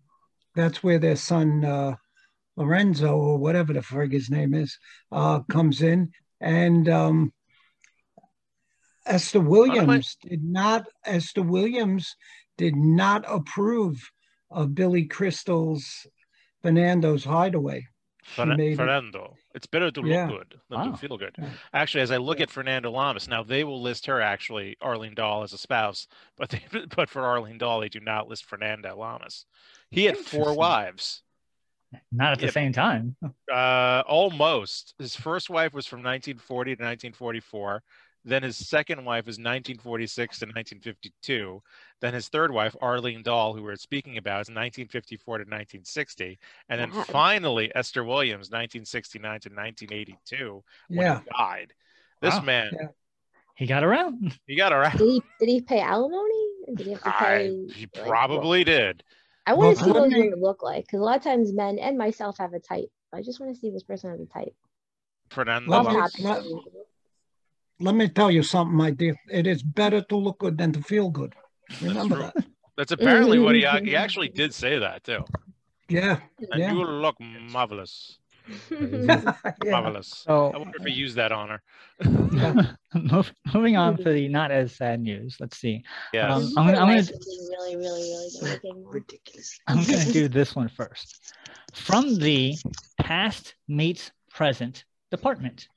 that's 0.55 0.83
where 0.83 0.99
their 0.99 1.17
son 1.17 1.65
uh, 1.65 1.97
Lorenzo 2.57 3.15
or 3.17 3.39
whatever 3.39 3.73
the 3.73 3.81
frig 3.81 4.13
his 4.13 4.31
name 4.31 4.55
is 4.55 4.79
uh, 5.13 5.41
comes 5.51 5.83
in, 5.83 6.11
and 6.41 6.89
um, 6.89 7.33
Esther 9.07 9.41
Williams 9.41 10.17
did 10.23 10.43
not. 10.43 10.87
Esther 11.05 11.43
Williams 11.43 12.15
did 12.59 12.77
not 12.77 13.25
approve 13.29 13.99
of 14.51 14.75
Billy 14.75 15.05
Crystal's 15.07 16.07
Fernando's 16.63 17.25
Hideaway. 17.25 17.87
She 18.25 18.35
Fer- 18.35 18.47
made 18.57 18.73
it- 18.73 18.77
Fernando. 18.77 19.37
It's 19.55 19.67
better 19.67 19.91
to 19.91 20.01
look 20.01 20.11
Yeah. 20.11 20.27
good 20.29 20.61
than 20.69 20.81
Wow. 20.81 20.91
to 20.91 20.97
feel 20.97 21.17
good. 21.17 21.35
Yeah. 21.39 21.49
Actually, 21.73 22.01
as 22.03 22.11
I 22.11 22.17
look 22.17 22.41
at 22.41 22.51
Fernando 22.51 22.91
Lamas, 22.91 23.29
now 23.29 23.43
they 23.43 23.63
will 23.65 23.81
list 23.81 24.07
her 24.07 24.21
actually 24.21 24.77
Arlene 24.81 25.15
Dahl 25.15 25.43
as 25.45 25.53
a 25.53 25.59
spouse, 25.59 26.09
but 26.37 26.51
they, 26.51 26.61
but 26.97 27.09
for 27.09 27.25
Arlene 27.25 27.59
Dahl, 27.59 27.81
they 27.81 27.89
do 27.89 28.01
not 28.01 28.29
list 28.29 28.45
Fernando 28.45 28.97
Lamas. 28.97 29.47
He 29.91 30.05
had 30.05 30.19
four 30.19 30.55
wives. 30.55 31.23
Not 32.11 32.33
at 32.33 32.39
the 32.41 32.47
Yep. 32.47 32.55
same 32.55 32.73
time. 32.73 33.17
Uh, 33.51 34.03
almost. 34.07 34.95
His 34.99 35.15
first 35.15 35.49
wife 35.49 35.73
was 35.73 35.87
from 35.87 36.03
1940 36.03 36.75
to 36.77 36.83
1944. 36.83 37.83
Then 38.29 38.43
his 38.43 38.57
second 38.57 39.05
wife 39.05 39.25
was 39.27 39.37
1946 39.39 40.41
to 40.41 40.47
1952. 40.47 41.63
Then 42.01 42.13
his 42.13 42.29
third 42.29 42.51
wife, 42.51 42.75
Arlene 42.83 43.23
Dahl, 43.23 43.55
who 43.55 43.63
we're 43.63 43.77
speaking 43.77 44.19
about, 44.19 44.41
is 44.43 44.49
1954 44.51 45.39
to 45.39 45.43
1960. 45.45 46.37
And 46.69 46.81
then 46.81 46.91
Wow. 46.93 47.05
finally, 47.05 47.71
Esther 47.77 48.03
Williams, 48.03 48.51
1969 48.51 49.41
to 49.41 49.49
1982, 49.51 50.65
when 50.89 50.99
Yeah, 50.99 51.21
he 51.21 51.27
died. 51.31 51.73
This 52.21 52.35
Wow. 52.35 52.41
man, 52.43 52.71
Yeah. 52.73 52.89
He 53.55 53.67
got 53.67 53.85
around. 53.85 54.39
he 54.47 54.57
got 54.57 54.73
around. 54.73 54.99
Did 54.99 55.09
he 55.09 55.23
did 55.39 55.49
he 55.49 55.61
pay 55.63 55.81
alimony? 55.81 56.49
Did 56.75 56.81
he 56.87 56.93
have 56.93 57.03
to 57.05 57.09
I, 57.17 57.21
pay? 57.21 57.67
he 57.73 57.89
like, 57.97 58.07
probably 58.09 58.65
did. 58.65 59.05
I 59.47 59.55
want 59.55 59.79
to 59.79 59.85
Well, 59.85 59.95
see 59.95 60.01
what 60.01 60.13
how 60.13 60.19
many- 60.19 60.35
look 60.35 60.63
like 60.65 60.85
because 60.85 60.99
a 61.01 61.05
lot 61.05 61.17
of 61.17 61.23
times 61.23 61.53
men 61.53 61.79
and 61.79 61.97
myself 61.97 62.37
have 62.39 62.53
a 62.55 62.59
type. 62.61 62.91
I 63.13 63.23
just 63.23 63.39
want 63.39 63.55
to 63.55 63.59
see 63.61 63.71
this 63.71 63.85
person 63.85 64.11
has 64.11 64.21
a 64.21 64.27
type. 64.27 64.55
Fernando 65.31 65.71
Let 65.71 65.87
Off 65.87 65.87
me- 66.19 66.25
Lamas. 66.25 66.47
topic. 66.53 66.73
Let- 67.81 67.85
let 67.87 67.95
me 67.95 68.09
tell 68.09 68.31
you 68.31 68.43
something, 68.43 68.77
my 68.77 68.91
dear. 68.91 69.17
It 69.31 69.47
is 69.47 69.63
better 69.63 70.01
to 70.03 70.17
look 70.17 70.39
good 70.39 70.59
than 70.59 70.73
to 70.73 70.83
feel 70.83 71.11
good. 71.11 71.35
Remember 71.83 72.17
true. 72.17 72.25
that. 72.35 72.45
That's 72.77 72.93
apparently 72.93 73.39
what 73.39 73.55
he, 73.55 73.63
he 73.85 73.97
actually 74.05 74.29
did 74.29 74.53
say 74.55 74.79
that 74.79 75.05
too. 75.05 75.25
Yeah. 75.89 76.21
And 76.53 76.61
Yeah. 76.61 76.73
you 76.73 76.85
look 76.85 77.17
marvelous. 77.21 78.19
yeah. 78.71 79.35
Marvelous. 79.65 80.09
So 80.27 80.53
I 80.53 80.59
wonder 80.59 80.77
if 80.79 80.85
we 80.85 80.93
use 80.93 81.15
that 81.17 81.33
on 81.33 81.49
her. 81.49 81.63
moving 83.55 83.77
on 83.77 83.97
to 83.97 84.11
the 84.13 84.29
not 84.29 84.51
as 84.53 84.75
sad 84.77 85.01
news. 85.01 85.37
Let's 85.41 85.59
see. 85.59 85.83
Yes. 86.13 86.31
Um, 86.31 86.43
This 86.43 86.57
I'm 86.57 86.67
gonna- 86.67 86.79
I'm 86.79 86.89
gonna- 86.89 87.19
really, 87.51 87.77
really, 87.77 88.15
really. 88.43 88.85
Ridiculous. 88.87 89.59
I'm 89.67 89.85
going 89.85 89.99
to 90.07 90.13
do 90.13 90.29
this 90.29 90.55
one 90.55 90.69
first. 90.69 91.35
From 91.75 92.17
the 92.17 92.55
past 93.01 93.55
meets 93.69 94.13
present 94.31 94.85
department. 95.11 95.69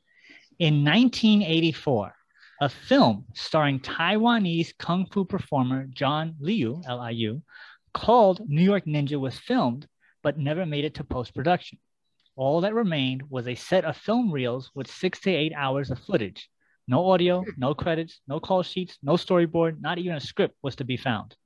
In 0.59 0.83
1984, 0.83 2.13
a 2.61 2.67
film 2.69 3.25
starring 3.33 3.79
Taiwanese 3.79 4.77
kung 4.77 5.05
fu 5.05 5.23
performer 5.23 5.85
John 5.85 6.35
Liu, 6.41 6.81
L 6.85 6.99
I 6.99 7.11
U, 7.11 7.41
called 7.93 8.41
New 8.45 8.61
York 8.61 8.85
Ninja 8.85 9.17
was 9.17 9.39
filmed 9.39 9.87
but 10.21 10.37
never 10.37 10.65
made 10.65 10.83
it 10.83 10.95
to 10.95 11.03
post 11.05 11.33
production. 11.33 11.79
All 12.35 12.59
that 12.61 12.73
remained 12.73 13.23
was 13.29 13.47
a 13.47 13.55
set 13.55 13.85
of 13.85 13.95
film 13.95 14.31
reels 14.33 14.69
with 14.75 14.91
six 14.91 15.21
to 15.21 15.31
eight 15.31 15.53
hours 15.55 15.91
of 15.91 15.99
footage. 15.99 16.49
No 16.89 17.09
audio, 17.09 17.45
no 17.57 17.73
credits, 17.73 18.19
no 18.27 18.41
call 18.41 18.61
sheets, 18.63 18.97
no 19.01 19.13
storyboard, 19.13 19.79
not 19.79 19.97
even 19.97 20.17
a 20.17 20.19
script 20.19 20.55
was 20.61 20.75
to 20.77 20.83
be 20.83 20.97
found. 20.97 21.37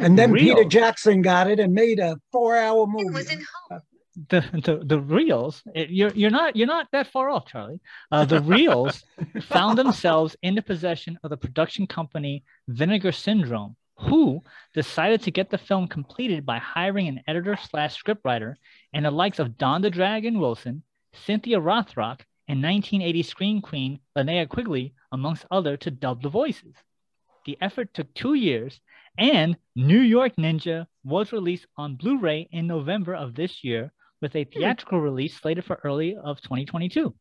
And 0.00 0.18
then 0.18 0.32
Real. 0.32 0.56
Peter 0.56 0.68
Jackson 0.68 1.20
got 1.20 1.50
it 1.50 1.60
and 1.60 1.74
made 1.74 1.98
a 1.98 2.16
four-hour 2.32 2.84
It 2.84 2.88
movie. 2.88 3.14
was 3.14 3.30
in 3.30 3.44
the 4.28 4.40
the, 4.64 4.80
the 4.84 4.98
reels 4.98 5.62
it, 5.74 5.90
you're 5.90 6.12
you're 6.14 6.30
not 6.30 6.56
you're 6.56 6.66
not 6.66 6.88
that 6.92 7.06
far 7.08 7.28
off 7.28 7.46
charlie. 7.46 7.80
Uh, 8.10 8.24
the 8.24 8.40
reels 8.40 9.04
found 9.42 9.78
themselves 9.78 10.36
in 10.42 10.54
the 10.54 10.62
possession 10.62 11.18
of 11.22 11.30
the 11.30 11.36
production 11.36 11.86
company 11.86 12.42
vinegar 12.68 13.12
syndrome 13.12 13.76
who 13.98 14.42
decided 14.74 15.22
to 15.22 15.30
get 15.30 15.50
the 15.50 15.58
film 15.58 15.86
completed 15.86 16.44
by 16.44 16.58
hiring 16.58 17.08
an 17.08 17.20
editor 17.26 17.56
slash 17.56 18.02
scriptwriter 18.02 18.54
and 18.92 19.04
the 19.04 19.10
likes 19.10 19.38
of 19.38 19.58
don 19.58 19.82
the 19.82 19.90
dragon 19.90 20.38
wilson 20.38 20.82
cynthia 21.12 21.60
rothrock 21.60 22.20
and 22.48 22.62
1980 22.62 23.22
screen 23.22 23.60
queen 23.60 24.00
linnea 24.16 24.48
quigley 24.48 24.94
amongst 25.12 25.44
other 25.50 25.76
to 25.76 25.90
dub 25.90 26.22
the 26.22 26.28
voices. 26.28 26.74
The 27.44 27.58
effort 27.60 27.92
took 27.92 28.12
two 28.14 28.34
years 28.34 28.80
and 29.18 29.56
new 29.74 30.00
york 30.00 30.36
ninja 30.36 30.86
was 31.04 31.32
released 31.32 31.66
on 31.76 31.96
blu-ray 31.96 32.48
in 32.50 32.66
november 32.66 33.14
of 33.14 33.34
this 33.34 33.62
year 33.62 33.92
with 34.20 34.34
a 34.36 34.44
theatrical 34.44 35.00
release 35.00 35.36
slated 35.38 35.64
for 35.64 35.80
early 35.84 36.16
of 36.16 36.40
2022. 36.40 37.14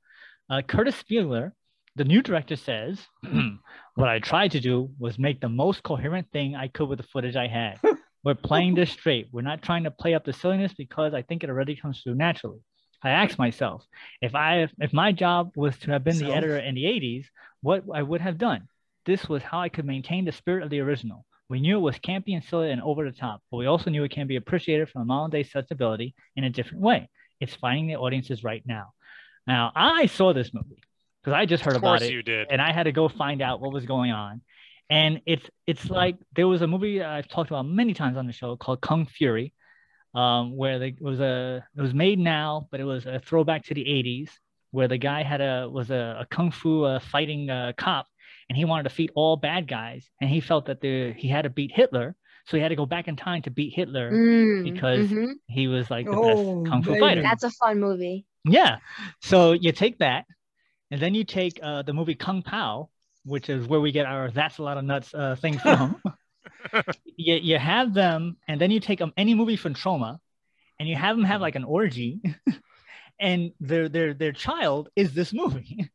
Uh, 0.50 0.62
Kurtis 0.68 0.96
Spieler, 0.96 1.54
the 1.96 2.04
new 2.04 2.22
director, 2.22 2.56
says, 2.56 3.00
"What 3.96 4.10
I 4.10 4.20
tried 4.20 4.52
to 4.52 4.60
do 4.60 4.92
was 5.00 5.18
make 5.18 5.42
the 5.42 5.50
most 5.50 5.84
coherent 5.84 6.32
thing 6.32 6.56
I 6.56 6.68
could 6.68 6.90
with 6.90 7.00
the 7.00 7.08
footage 7.08 7.36
I 7.36 7.48
had. 7.48 7.80
We're 8.24 8.36
playing 8.36 8.75
this 8.75 8.92
straight. 8.92 9.28
We're 9.32 9.42
not 9.42 9.62
trying 9.62 9.84
to 9.84 9.92
play 9.92 10.16
up 10.16 10.25
the 10.25 10.34
silliness 10.34 10.74
because 10.74 11.14
I 11.14 11.22
think 11.22 11.44
it 11.44 11.50
already 11.50 11.75
comes 11.75 12.02
through 12.02 12.16
naturally." 12.16 12.60
I 13.04 13.12
asked 13.12 13.38
myself, 13.38 13.86
if 14.20 14.34
I 14.34 14.68
if 14.80 14.92
my 14.92 15.12
job 15.12 15.52
was 15.56 15.78
to 15.80 15.92
have 15.92 16.04
been 16.04 16.18
the 16.18 16.34
editor 16.34 16.58
in 16.58 16.74
the 16.74 16.86
80s, 16.86 17.25
what 17.62 17.84
I 17.94 18.02
would 18.02 18.22
have 18.22 18.40
done. 18.40 18.68
This 19.06 19.30
was 19.30 19.44
how 19.44 19.60
I 19.60 19.70
could 19.70 19.86
maintain 19.86 20.25
the 20.25 20.32
spirit 20.32 20.64
of 20.64 20.72
the 20.72 20.80
original. 20.80 21.25
We 21.50 21.60
knew 21.62 21.78
it 21.78 21.82
was 21.82 21.98
campy 21.98 22.34
and 22.34 22.44
silly 22.44 22.72
and 22.72 22.82
over 22.82 23.06
the 23.06 23.16
top, 23.16 23.42
but 23.52 23.58
we 23.58 23.68
also 23.68 23.90
knew 23.90 24.04
it 24.04 24.12
can 24.12 24.28
be 24.28 24.36
appreciated 24.36 24.90
from 24.90 25.04
a 25.04 25.06
modern 25.06 25.32
day 25.32 25.44
sensibility 25.44 26.16
in 26.36 26.44
a 26.44 26.50
different 26.50 26.82
way. 26.82 27.10
It's 27.40 27.54
finding 27.56 27.88
the 27.88 27.98
audiences 27.98 28.44
right 28.44 28.64
now. 28.66 28.94
Now, 29.46 29.72
I 29.75 30.08
saw 30.08 30.34
this 30.34 30.54
movie 30.54 30.82
because 31.22 31.38
I 31.38 31.46
just 31.46 31.64
heard 31.64 31.75
about 31.75 32.02
it 32.02 32.12
you 32.12 32.24
did. 32.24 32.48
and 32.50 32.62
I 32.62 32.72
had 32.72 32.84
to 32.84 32.92
go 32.92 33.08
find 33.10 33.42
out 33.42 33.62
what 33.62 33.74
was 33.74 33.86
going 33.86 34.12
on. 34.12 34.42
And 34.90 35.22
it's 35.25 35.48
it's 35.66 35.90
like 35.90 36.18
there 36.36 36.48
was 36.48 36.62
a 36.62 36.68
movie 36.68 37.02
I've 37.02 37.28
talked 37.28 37.50
about 37.50 37.66
many 37.66 37.94
times 37.94 38.18
on 38.18 38.28
the 38.28 38.34
show 38.34 38.56
called 38.56 38.82
Kung 38.82 39.08
Fury, 39.08 39.52
um, 40.14 40.56
where 40.56 40.78
the, 40.78 40.88
it 40.88 41.02
was 41.02 41.20
a 41.20 41.66
it 41.75 41.82
was 41.82 41.94
made 41.94 42.20
now, 42.20 42.68
but 42.70 42.80
it 42.80 42.84
was 42.84 43.06
a 43.08 43.20
throwback 43.20 43.66
to 43.66 43.74
the 43.74 43.84
'80s, 43.84 44.30
where 44.70 44.88
the 44.88 45.00
guy 45.00 45.24
had 45.24 45.42
a 45.42 45.68
was 45.68 45.90
a, 45.90 46.20
a 46.22 46.28
kung 46.30 46.52
fu 46.52 46.84
uh, 46.84 47.00
fighting 47.00 47.50
uh, 47.50 47.74
cop, 47.75 48.06
and 48.50 48.58
he 48.58 48.66
wanted 48.66 48.84
to 48.84 48.90
defeat 48.90 49.12
all 49.16 49.38
bad 49.38 49.68
guys, 49.68 50.10
and 50.22 50.30
he 50.30 50.40
felt 50.42 50.66
that 50.68 50.82
the 50.82 51.14
he 51.14 51.28
had 51.28 51.44
to 51.44 51.50
beat 51.50 51.72
Hitler, 51.74 52.16
so 52.46 52.58
he 52.58 52.62
had 52.64 52.70
to 52.70 52.75
go 52.75 52.86
back 52.86 53.08
in 53.08 53.16
time 53.16 53.42
to 53.44 53.52
beat 53.52 53.74
Hitler. 53.74 54.12
Mm, 54.12 54.64
because- 54.74 55.08
mhm. 55.10 55.34
He 55.48 55.68
was 55.68 55.90
like 55.90 56.06
the 56.06 56.12
Oh, 56.12 56.62
best 56.64 56.70
kung 56.72 56.84
fu 56.84 56.90
baby. 56.92 57.00
fighter. 57.00 57.22
that's 57.22 57.44
a 57.44 57.52
fun 57.52 57.80
movie. 57.80 58.25
Yeah. 58.44 58.78
So 59.22 59.54
you 59.54 59.72
take 59.72 59.98
that, 60.00 60.25
and 60.92 61.02
then 61.02 61.16
you 61.16 61.24
take 61.24 61.60
uh, 61.64 61.82
the 61.82 61.94
movie 61.94 62.16
Kung 62.16 62.42
Pao, 62.44 62.90
which 63.24 63.50
is 63.50 63.68
where 63.68 63.80
we 63.82 63.92
get 63.92 64.06
our 64.06 64.30
"That's 64.30 64.58
a 64.60 64.64
Lot 64.64 64.78
of 64.78 64.84
Nuts" 64.84 65.14
uh, 65.14 65.36
thing 65.36 65.58
from. 65.58 66.02
you, 67.16 67.36
you 67.36 67.58
have 67.58 67.94
them, 67.94 68.38
and 68.48 68.60
then 68.62 68.70
you 68.72 68.80
take 68.80 69.02
um, 69.02 69.14
any 69.18 69.34
movie 69.34 69.56
from 69.56 69.74
Troma, 69.74 70.20
and 70.80 70.88
you 70.88 70.96
have 70.96 71.16
them 71.16 71.25
have 71.25 71.42
like 71.42 71.56
an 71.56 71.64
orgy, 71.64 72.22
and 73.20 73.52
their 73.60 73.90
their 73.90 74.14
their 74.14 74.32
child 74.32 74.90
is 74.96 75.14
this 75.14 75.34
movie. 75.34 75.90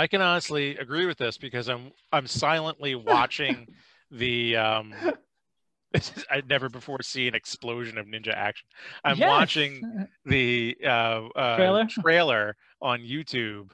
I 0.00 0.06
can 0.06 0.22
honestly 0.22 0.78
agree 0.78 1.04
with 1.04 1.18
this 1.18 1.36
because 1.36 1.68
I'm 1.68 1.92
I'm 2.10 2.26
silently 2.26 2.94
watching 2.94 3.66
the 4.10 4.56
um 4.56 4.94
I'd 6.30 6.48
never 6.48 6.70
before 6.70 7.02
seen 7.02 7.28
an 7.28 7.34
explosion 7.34 7.98
of 7.98 8.06
ninja 8.06 8.32
action. 8.34 8.66
I'm 9.04 9.18
Yes. 9.18 9.28
watching 9.28 10.06
the 10.24 10.78
uh, 10.82 10.88
uh 11.36 11.56
Trailer? 11.56 11.86
trailer 11.86 12.56
on 12.80 13.00
YouTube 13.00 13.72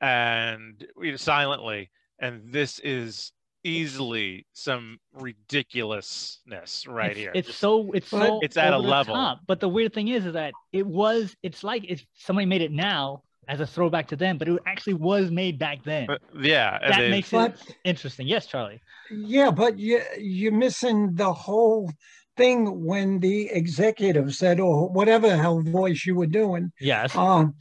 and 0.00 0.84
you 1.00 1.12
know, 1.12 1.16
silently 1.16 1.90
and 2.18 2.52
this 2.52 2.80
is 2.80 3.30
easily 3.62 4.46
some 4.52 4.98
ridiculousness 5.12 6.84
right 6.88 7.12
it's, 7.12 7.20
here. 7.20 7.30
It's 7.32 7.46
Just- 7.46 7.60
so 7.60 7.92
it's 7.92 8.08
so 8.08 8.40
It's 8.42 8.56
at 8.56 8.72
a 8.72 8.78
level. 8.78 9.14
top. 9.14 9.42
But 9.46 9.60
the 9.60 9.68
weird 9.68 9.94
thing 9.94 10.08
is, 10.08 10.26
is 10.26 10.32
that 10.32 10.52
it 10.72 10.84
was. 10.84 11.36
It's 11.44 11.62
like 11.62 11.84
if 11.88 12.04
somebody 12.16 12.46
made 12.46 12.62
it 12.62 12.72
now 12.72 13.22
as 13.50 13.58
a 13.60 13.66
throwback 13.66 14.06
to 14.08 14.16
them, 14.16 14.38
but 14.38 14.46
it 14.48 14.60
actually 14.72 14.94
was 14.94 15.30
made 15.42 15.58
back 15.58 15.78
then. 15.84 16.06
but 16.06 16.20
yeah, 16.52 16.78
and 16.82 16.92
that 16.94 17.00
they- 17.00 17.10
makes 17.10 17.30
But 17.30 17.52
it 17.68 17.76
interesting. 17.84 18.26
Yes, 18.34 18.46
Charlie. 18.46 18.80
yeah, 19.10 19.50
but 19.50 19.72
you 19.78 20.00
you're 20.18 20.52
missing 20.66 20.98
the 21.14 21.32
whole 21.32 21.90
thing 22.36 22.84
when 22.90 23.18
the 23.20 23.48
executive 23.62 24.28
said, 24.34 24.60
or 24.60 24.88
whatever 24.88 25.26
the 25.28 25.36
hell 25.36 25.60
voice 25.62 26.06
you 26.06 26.14
were 26.14 26.32
doing. 26.42 26.72
Yes. 26.80 27.14
Um, 27.16 27.54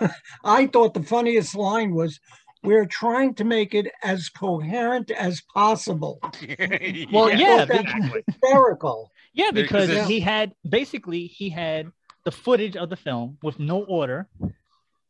I 0.44 0.66
thought 0.66 0.94
the 0.94 1.02
funniest 1.02 1.54
line 1.54 1.94
was, 1.94 2.18
"We're 2.64 2.86
trying 2.86 3.34
to 3.34 3.44
make 3.44 3.74
it 3.80 3.86
as 4.02 4.28
coherent 4.28 5.10
as 5.12 5.40
possible." 5.54 6.18
Well, 7.12 7.30
yeah, 7.30 7.64
Well, 7.66 7.78
exactly. 7.78 8.22
Hysterical. 8.26 9.10
Yeah, 9.32 9.52
Because 9.52 9.88
because 9.88 10.08
he 10.08 10.18
had 10.20 10.52
basically 10.68 11.22
he 11.26 11.48
had 11.50 11.86
the 12.24 12.32
footage 12.32 12.76
of 12.76 12.90
the 12.90 12.96
film 12.96 13.38
with 13.42 13.58
no 13.60 13.78
order, 13.84 14.28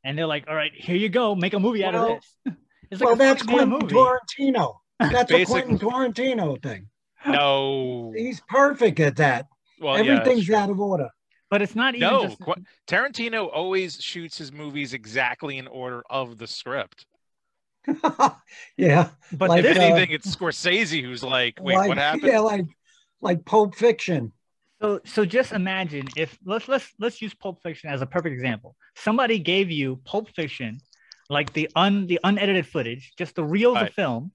and 0.05 0.17
they're 0.19 0.27
like, 0.27 0.47
"All 0.49 0.55
right, 0.55 0.73
here 0.75 0.97
you 0.97 1.09
go, 1.09 1.35
make 1.35 1.55
a 1.55 1.61
movie 1.61 1.85
out 1.85 1.95
of 1.95 2.09
this." 2.47 2.57
It's 2.91 3.01
well, 3.01 3.13
a 3.13 3.17
that's 3.17 3.45
fucking 3.45 3.57
made 3.71 3.83
a 3.83 3.87
Quentin. 3.87 3.97
Tarantino. 3.97 4.75
That's 4.99 5.31
a 5.31 5.45
Quentin 5.45 5.79
Tarantino 5.79 6.61
thing. 6.61 6.89
no. 7.25 8.13
He's 8.17 8.41
perfect 8.49 8.99
at 8.99 9.15
that. 9.17 9.47
Well, 9.81 10.05
yeah, 10.05 10.17
Everything's 10.17 10.47
true. 10.47 10.57
out 10.57 10.71
of 10.71 10.81
order. 10.81 11.09
but 11.51 11.63
it's 11.63 11.77
not 11.77 11.95
even 11.95 12.09
No, 12.09 12.25
just 12.27 12.41
Qu- 12.41 12.65
Tarantino 12.89 13.49
always 13.53 14.03
shoots 14.03 14.37
his 14.39 14.51
movies 14.51 14.93
exactly 14.93 15.57
in 15.57 15.69
order 15.69 16.03
of 16.11 16.37
the 16.37 16.49
script. 16.49 17.07
yeah. 18.77 19.11
but 19.33 19.49
like, 19.51 19.65
if 19.65 19.75
this, 19.75 19.79
uh, 19.79 19.83
anything, 19.83 20.11
it's 20.11 20.35
Scorsese 20.35 21.01
who's 21.01 21.23
like, 21.23 21.59
"Wait, 21.61 21.77
like, 21.77 21.89
what 21.89 21.97
happened?" 21.99 22.25
Yeah, 22.25 22.41
like 22.41 22.67
like 23.21 23.45
Pulp 23.45 23.77
Fiction. 23.77 24.33
So 24.81 25.01
so 25.05 25.25
just 25.25 25.53
imagine 25.53 26.07
if 26.17 26.39
let's 26.45 26.69
let's 26.69 26.93
let's 26.99 27.21
use 27.23 27.35
Pulp 27.35 27.63
Fiction 27.63 27.91
as 27.91 28.03
a 28.03 28.07
perfect 28.07 28.33
example. 28.35 28.77
Somebody 28.97 29.39
gave 29.39 29.71
you 29.71 29.97
Pulp 30.05 30.29
Fiction, 30.35 30.81
like 31.29 31.53
the 31.53 31.69
un 31.77 32.07
the 32.07 32.19
unedited 32.25 32.67
footage, 32.67 33.13
just 33.19 33.35
the 33.35 33.45
reels 33.45 33.75
Right. 33.77 33.89
of 33.89 33.95
film, 33.95 34.33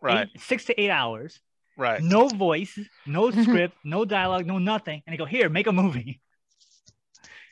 Right, 0.00 0.28
eight- 0.34 0.40
six 0.40 0.64
to 0.66 0.80
eight 0.80 0.90
hours, 0.90 1.40
right. 1.76 2.02
no 2.02 2.28
voice, 2.28 2.78
no 3.06 3.30
script, 3.42 3.76
no 3.84 4.04
dialogue, 4.04 4.46
no 4.46 4.58
nothing, 4.58 5.02
and 5.06 5.12
they 5.12 5.16
go 5.16 5.24
here, 5.24 5.48
make 5.48 5.66
a 5.66 5.72
movie. 5.72 6.20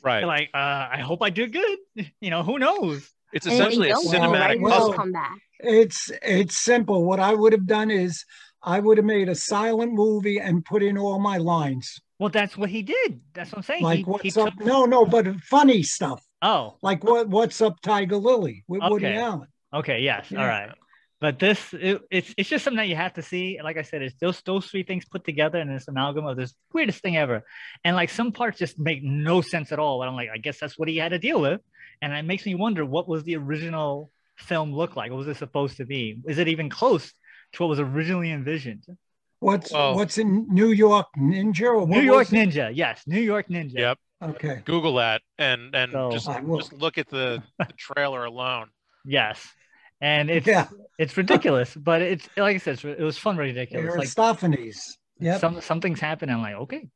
Right. 0.02 0.18
You're 0.18 0.26
like, 0.28 0.50
uh, 0.52 0.88
I 0.92 0.98
hope 1.00 1.22
I 1.22 1.30
do 1.30 1.46
good. 1.46 1.78
You 2.20 2.30
know, 2.30 2.42
who 2.42 2.58
knows? 2.58 3.08
It's 3.32 3.46
essentially 3.46 3.90
a 3.90 3.94
cinematic 3.96 4.60
well- 4.60 4.72
puzzle. 4.78 4.92
come. 4.92 5.12
It's 5.60 6.10
it's 6.22 6.56
simple. 6.56 7.04
What 7.04 7.20
I 7.20 7.32
would 7.32 7.52
have 7.52 7.66
done 7.66 7.90
is 7.90 8.24
I 8.64 8.80
would 8.80 8.96
have 8.98 9.04
made 9.04 9.28
a 9.28 9.34
silent 9.34 9.92
movie 9.92 10.38
and 10.38 10.64
put 10.64 10.82
in 10.82 10.96
all 10.96 11.18
my 11.18 11.36
lines. 11.38 12.00
Well, 12.18 12.30
that's 12.30 12.56
what 12.56 12.70
he 12.70 12.82
did. 12.82 13.20
That's 13.34 13.52
what 13.52 13.58
I'm 13.58 13.62
saying. 13.64 13.82
Like 13.82 13.98
he, 13.98 14.04
what's 14.04 14.22
he 14.22 14.30
took, 14.30 14.48
up? 14.48 14.54
No, 14.60 14.84
no, 14.84 15.04
but 15.04 15.26
funny 15.42 15.82
stuff. 15.82 16.24
Oh, 16.42 16.76
Like 16.82 17.02
what 17.04 17.28
what's 17.28 17.60
up 17.60 17.80
Tiger 17.80 18.16
Lily 18.16 18.64
with 18.68 18.82
Woody 18.82 19.06
Okay. 19.06 19.16
Allen. 19.16 19.48
okay, 19.72 20.00
yes, 20.00 20.26
Yeah. 20.30 20.40
all 20.40 20.46
right. 20.46 20.70
But 21.20 21.38
this, 21.38 21.72
it, 21.72 22.02
it's 22.10 22.34
it's 22.36 22.50
just 22.50 22.64
something 22.64 22.76
that 22.78 22.88
you 22.88 22.96
have 22.96 23.14
to 23.14 23.22
see. 23.22 23.58
Like 23.62 23.78
I 23.78 23.82
said, 23.82 24.02
it's 24.02 24.14
those 24.20 24.42
those 24.42 24.66
three 24.66 24.82
things 24.82 25.06
put 25.06 25.24
together 25.24 25.58
in 25.58 25.72
this 25.72 25.88
amalgam 25.88 26.26
of 26.26 26.36
this 26.36 26.52
weirdest 26.72 27.00
thing 27.00 27.16
ever. 27.16 27.44
And 27.82 27.96
like 27.96 28.10
some 28.10 28.30
parts 28.32 28.58
just 28.58 28.78
make 28.78 29.02
no 29.02 29.40
sense 29.40 29.72
at 29.72 29.78
all. 29.78 29.98
But 29.98 30.08
I'm 30.08 30.16
like, 30.16 30.28
I 30.34 30.36
guess 30.38 30.58
that's 30.60 30.78
what 30.78 30.88
he 30.88 30.98
had 30.98 31.10
to 31.10 31.18
deal 31.18 31.40
with. 31.40 31.62
And 32.02 32.12
it 32.12 32.24
makes 32.26 32.44
me 32.44 32.54
wonder 32.54 32.84
what 32.84 33.08
was 33.08 33.22
the 33.22 33.36
original 33.36 34.10
film 34.36 34.74
look 34.74 34.96
like? 34.96 35.10
What 35.10 35.18
was 35.18 35.28
it 35.28 35.38
supposed 35.38 35.78
to 35.78 35.86
be? 35.86 36.18
Is 36.26 36.38
it 36.38 36.48
even 36.48 36.68
close 36.68 37.14
to 37.54 37.62
what 37.62 37.68
was 37.68 37.80
originally 37.80 38.30
envisioned? 38.30 38.84
What's 39.40 39.72
Well- 39.72 39.94
what's 39.96 40.18
in 40.18 40.46
New 40.52 40.68
York 40.68 41.06
Ninja 41.18 41.62
or 41.66 41.78
what 41.80 41.88
New 41.88 42.00
York 42.02 42.30
was 42.30 42.32
it? 42.32 42.36
Ninja. 42.50 42.70
Yes, 42.74 43.02
New 43.06 43.20
York 43.20 43.48
Ninja. 43.48 43.78
Yep. 43.78 43.98
Okay. 44.22 44.62
Google 44.64 44.94
that 44.96 45.22
and 45.38 45.74
and 45.74 45.92
So- 45.92 46.10
just 46.12 46.26
just 46.56 46.72
look 46.72 46.98
at 46.98 47.08
the, 47.08 47.42
the 47.58 47.66
trailer 47.76 48.24
alone. 48.24 48.68
Yes. 49.04 49.46
And 50.00 50.30
it's 50.30 50.46
Yeah. 50.46 50.68
it's 50.98 51.16
ridiculous, 51.16 51.74
but 51.74 52.00
it's 52.02 52.28
like 52.36 52.54
I 52.56 52.58
said, 52.58 52.82
it 52.84 53.00
was 53.00 53.18
fun, 53.18 53.36
ridiculous. 53.36 53.90
Like 53.90 53.98
Aristophanes. 53.98 54.98
Yep. 55.20 55.40
some 55.40 55.60
something's 55.60 56.00
happened. 56.00 56.30
I'm 56.32 56.42
like, 56.42 56.54
okay, 56.56 56.88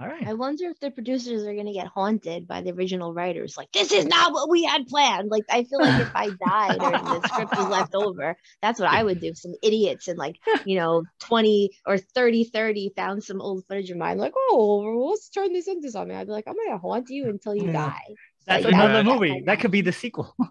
all 0.00 0.06
right. 0.06 0.26
I 0.26 0.34
wonder 0.34 0.66
if 0.70 0.78
the 0.80 0.90
producers 0.90 1.44
are 1.46 1.54
gonna 1.54 1.72
get 1.72 1.88
haunted 1.88 2.46
by 2.46 2.60
the 2.62 2.70
original 2.72 3.12
writers. 3.12 3.56
Like, 3.56 3.72
this 3.72 3.90
is 3.92 4.06
not 4.06 4.32
what 4.32 4.48
we 4.48 4.62
had 4.64 4.86
planned. 4.86 5.30
Like, 5.30 5.44
I 5.50 5.64
feel 5.64 5.80
like 5.80 6.00
if 6.00 6.10
I 6.14 6.26
died 6.46 6.80
or 6.80 6.90
the 7.20 7.28
script 7.28 7.56
was 7.56 7.66
left 7.68 7.94
over, 7.94 8.36
that's 8.62 8.78
what 8.78 8.88
I 8.90 9.02
would 9.02 9.20
do. 9.20 9.34
Some 9.34 9.54
idiots 9.62 10.06
in 10.08 10.16
like, 10.16 10.36
you 10.64 10.76
know, 10.76 11.02
20 11.20 11.70
or 11.86 11.98
30 11.98 12.44
30 12.44 12.92
found 12.96 13.24
some 13.24 13.40
old 13.40 13.64
footage 13.66 13.90
of 13.90 13.96
mine, 13.96 14.18
like, 14.18 14.34
oh, 14.36 15.08
let's 15.10 15.28
turn 15.30 15.52
this 15.52 15.66
into 15.68 15.90
something. 15.90 16.16
I'd 16.16 16.26
be 16.26 16.32
like, 16.32 16.46
I'm 16.46 16.54
gonna 16.54 16.78
haunt 16.78 17.10
you 17.10 17.28
until 17.28 17.54
you 17.54 17.66
Yeah. 17.66 17.72
die. 17.72 18.14
That's 18.46 18.64
Like, 18.64 18.74
another 18.74 19.02
that- 19.02 19.04
movie. 19.04 19.42
That 19.46 19.60
could 19.60 19.70
be 19.72 19.80
the 19.80 19.92
sequel. 19.92 20.34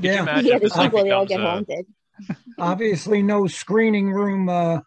Yeah. 0.00 0.38
yeah, 0.38 0.60
the 0.60 0.70
sequel, 0.70 1.02
they 1.02 1.10
all 1.10 1.26
get 1.26 1.40
haunted. 1.40 1.84
Obviously, 2.56 3.20
no 3.22 3.48
screening 3.48 4.10
room. 4.12 4.48
Uh, 4.48 4.80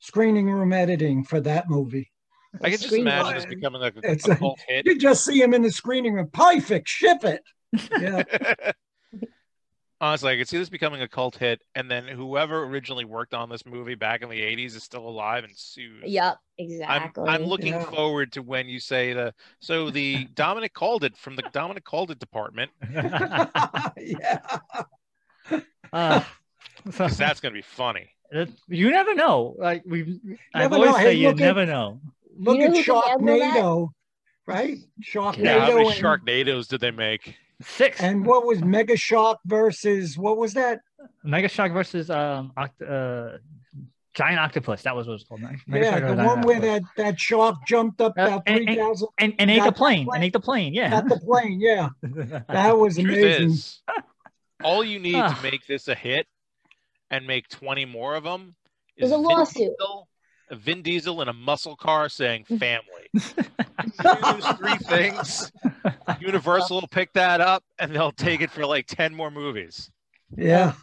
screening 0.00 0.50
room 0.50 0.74
editing 0.74 1.24
for 1.24 1.40
that 1.40 1.70
movie. 1.70 2.10
I 2.62 2.70
can 2.70 2.78
just 2.78 2.92
imagine 2.92 3.34
this 3.34 3.44
Warden. 3.44 3.58
becoming 3.60 3.82
a, 3.82 3.92
It's 4.12 4.26
a 4.26 4.30
like- 4.30 4.38
cult 4.38 4.60
hit. 4.66 4.86
You 4.86 4.98
just 4.98 5.24
see 5.24 5.40
him 5.40 5.54
in 5.54 5.62
the 5.62 5.70
screening 5.70 6.14
room. 6.14 6.28
Perfect. 6.32 6.88
Ship 6.88 7.18
it. 7.24 7.42
Yeah. 8.00 8.72
Honestly, 10.02 10.32
I 10.32 10.36
could 10.38 10.48
see 10.48 10.56
this 10.56 10.70
becoming 10.70 11.02
a 11.02 11.08
cult 11.08 11.36
hit, 11.36 11.60
and 11.74 11.90
then 11.90 12.08
whoever 12.08 12.62
originally 12.64 13.04
worked 13.04 13.34
on 13.34 13.50
this 13.50 13.66
movie 13.66 13.94
back 13.94 14.22
in 14.22 14.30
the 14.30 14.40
'80s 14.40 14.74
is 14.74 14.82
still 14.82 15.06
alive 15.06 15.44
and 15.44 15.52
sued. 15.54 16.04
Yep, 16.06 16.38
I'm, 16.58 16.64
exactly. 16.64 17.28
I'm 17.28 17.42
looking 17.44 17.74
Yeah. 17.74 17.84
forward 17.84 18.32
to 18.32 18.40
when 18.42 18.66
you 18.66 18.80
say 18.80 19.12
the 19.12 19.34
so 19.58 19.90
the 19.90 20.24
Dominic 20.34 20.72
called 20.72 21.04
it 21.04 21.18
from 21.18 21.36
the 21.36 21.42
Dominic 21.52 21.84
called 21.84 22.10
it 22.10 22.18
department 22.18 22.70
yeah. 23.98 24.38
Uh, 25.92 26.22
because 26.86 27.18
that's 27.18 27.40
going 27.40 27.52
to 27.52 27.58
be 27.58 27.62
funny. 27.62 28.08
it- 28.30 28.48
you 28.68 28.90
never 28.90 29.14
know. 29.14 29.54
Like 29.58 29.82
we, 29.84 30.18
I've 30.54 30.70
Never 30.70 30.74
always 30.76 30.90
know. 30.92 30.96
say 30.96 31.02
Hey, 31.02 31.12
you 31.14 31.28
look 31.28 31.40
at- 31.40 31.44
never 31.44 31.66
know. 31.66 32.00
Look 32.40 32.58
You 32.58 32.64
at 32.64 32.70
who 32.76 32.82
can? 32.82 32.84
Sharknado, 32.84 33.88
right? 34.46 34.78
Sharknado. 35.02 35.44
Yeah, 35.44 35.60
how 35.66 35.76
many 35.76 35.88
and, 35.90 35.96
Sharknadoes 35.96 36.68
did 36.68 36.80
they 36.80 36.90
make? 36.90 37.36
Six. 37.62 38.00
and 38.00 38.24
what 38.24 38.46
was 38.46 38.62
Mega 38.62 38.96
Shark 38.96 39.38
versus 39.44 40.16
what 40.16 40.38
was 40.38 40.54
that? 40.54 40.80
Mega 41.22 41.48
Shark 41.48 41.72
versus 41.72 42.08
um 42.10 42.52
oct- 42.56 42.80
uh 43.34 43.36
giant 44.14 44.40
octopus. 44.40 44.82
That 44.82 44.96
was 44.96 45.06
what 45.06 45.12
it 45.12 45.16
was 45.16 45.24
called. 45.24 45.40
Mega 45.66 45.84
yeah, 45.84 45.90
Shark 45.90 46.02
the 46.02 46.08
one 46.08 46.16
Giant 46.26 46.44
where 46.46 46.56
Octopus. 46.56 46.88
that, 46.96 47.02
that 47.04 47.20
shark 47.20 47.56
jumped 47.66 48.00
up 48.00 48.14
Uh, 48.18 48.22
about 48.22 48.42
and- 48.46 48.56
and- 48.60 48.66
three 48.66 48.76
thousand 48.76 49.08
and 49.18 49.34
and 49.38 49.50
ate 49.50 49.58
the 49.60 49.64
the 49.66 49.72
plane 49.72 50.06
plane. 50.06 50.14
and 50.16 50.24
ate 50.24 50.32
the 50.32 50.40
plane. 50.40 50.72
Yeah. 50.74 50.96
at 50.96 51.08
the 51.08 51.20
plane. 51.20 51.60
Yeah, 51.60 51.88
that 52.48 52.78
was 52.78 52.96
amazing. 52.98 53.50
is, 53.50 53.80
all 54.64 54.82
you 54.82 54.98
need 54.98 55.14
Ah. 55.16 55.34
to 55.34 55.42
make 55.42 55.66
this 55.66 55.86
a 55.88 55.94
hit 55.94 56.26
and 57.10 57.26
make 57.26 57.48
20 57.48 57.84
more 57.86 58.14
of 58.14 58.24
them 58.24 58.54
There's 58.96 59.10
is 59.10 59.16
a 59.16 59.18
lawsuit. 59.18 59.72
Diesel, 59.78 60.08
a 60.08 60.09
Vin 60.52 60.82
Diesel 60.82 61.20
in 61.22 61.28
a 61.28 61.32
muscle 61.32 61.76
car 61.76 62.08
saying 62.08 62.44
family. 62.58 63.08
Those 64.02 64.46
three 64.58 64.76
things, 64.78 65.52
Universal 66.20 66.80
will 66.80 66.88
pick 66.88 67.12
that 67.14 67.40
up 67.40 67.64
and 67.78 67.94
they'll 67.94 68.12
take 68.12 68.40
it 68.40 68.50
for 68.50 68.66
like 68.66 68.86
10 68.86 69.14
more 69.14 69.30
movies. 69.30 69.90
Yeah, 70.36 70.74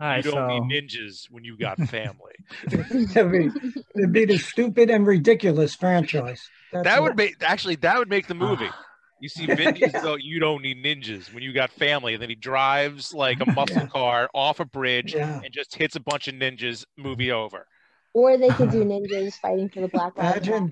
All 0.00 0.06
right. 0.08 0.24
you 0.24 0.30
don't 0.30 0.48
So 0.50 0.58
need 0.58 0.88
ninjas 0.88 1.30
when 1.30 1.44
you 1.44 1.56
got 1.56 1.78
family. 1.78 2.32
it'd, 2.72 3.30
be, 3.32 3.48
it'd 3.96 4.12
be 4.12 4.24
the 4.24 4.38
stupid 4.38 4.90
and 4.90 5.06
ridiculous 5.06 5.74
franchise. 5.74 6.42
That's 6.72 6.84
that 6.84 7.02
would 7.02 7.16
make 7.16 7.36
actually 7.42 7.76
that 7.76 7.98
would 7.98 8.08
make 8.08 8.26
the 8.26 8.34
movie. 8.34 8.68
Ah. 8.68 8.84
You 9.20 9.28
see 9.28 9.46
Vin 9.46 9.74
Diesel 9.74 10.00
go, 10.00 10.16
you 10.16 10.40
don't 10.40 10.62
need 10.62 10.78
ninjas 10.84 11.32
when 11.32 11.44
you 11.44 11.52
got 11.52 11.70
family, 11.70 12.14
and 12.14 12.20
then 12.20 12.28
he 12.28 12.34
drives 12.34 13.14
like 13.14 13.38
a 13.40 13.48
muscle 13.52 13.76
Yeah. 13.76 13.86
car 13.86 14.28
off 14.34 14.58
a 14.58 14.64
bridge 14.64 15.14
Yeah. 15.14 15.40
and 15.44 15.52
just 15.52 15.76
hits 15.76 15.94
a 15.94 16.00
bunch 16.00 16.26
of 16.26 16.34
ninjas. 16.34 16.84
Movie 16.96 17.30
over. 17.30 17.66
Or 18.14 18.36
they 18.36 18.48
could 18.50 18.70
do 18.70 18.84
ninjas 18.92 19.34
fighting 19.34 19.68
for 19.68 19.80
the 19.80 19.88
Black 19.88 20.16
Lives 20.18 20.48
Matter 20.48 20.70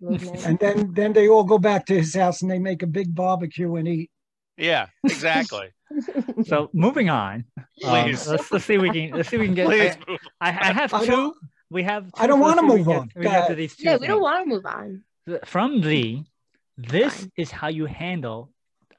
movement. 0.00 0.46
And 0.46 0.58
then 0.58 0.92
then 0.94 1.12
they 1.12 1.28
all 1.28 1.44
go 1.44 1.58
back 1.58 1.86
to 1.86 1.94
his 1.94 2.14
house 2.14 2.42
and 2.42 2.50
they 2.50 2.58
make 2.58 2.82
a 2.82 2.86
big 2.86 3.14
barbecue 3.14 3.74
and 3.76 3.86
eat. 3.88 4.10
Yeah, 4.56 4.86
exactly. 5.04 5.68
so 6.44 6.68
moving 6.72 7.08
on. 7.10 7.44
um, 7.58 7.64
Please. 8.04 8.26
let's 8.26 8.50
let's 8.50 8.64
see 8.64 8.74
if 8.74 8.82
we 8.82 8.90
can 8.90 9.10
let's 9.16 9.28
see 9.28 9.36
if 9.36 9.40
we 9.40 9.46
can 9.46 9.54
get. 9.54 9.66
Please 9.66 9.96
I, 10.06 10.10
move. 10.10 10.20
I, 10.40 10.48
I 10.48 10.72
have 10.72 10.94
I 10.94 11.04
two. 11.06 11.34
We 11.70 11.82
have. 11.82 12.10
I 12.14 12.26
don't 12.26 12.40
wanna 12.40 12.62
see 12.62 12.66
if 12.66 12.72
we 12.72 12.78
move 12.78 12.86
get- 12.86 12.96
on. 12.98 13.10
We 13.16 13.22
Go 13.24 13.30
get 13.30 13.48
to 13.48 13.54
these 13.54 13.76
two. 13.76 13.84
yeah, 13.84 13.96
we 13.98 14.06
don't 14.06 14.20
want 14.22 14.44
to 14.44 14.48
move 14.48 14.66
on. 14.66 15.04
from 15.44 15.80
the 15.82 16.22
this 16.76 17.14
Fine. 17.20 17.32
is 17.36 17.50
how 17.50 17.68
you 17.68 17.86
handle 17.86 18.50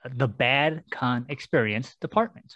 the 0.10 0.28
bad 0.28 0.84
con 0.92 1.26
experience 1.30 1.96
department. 2.00 2.54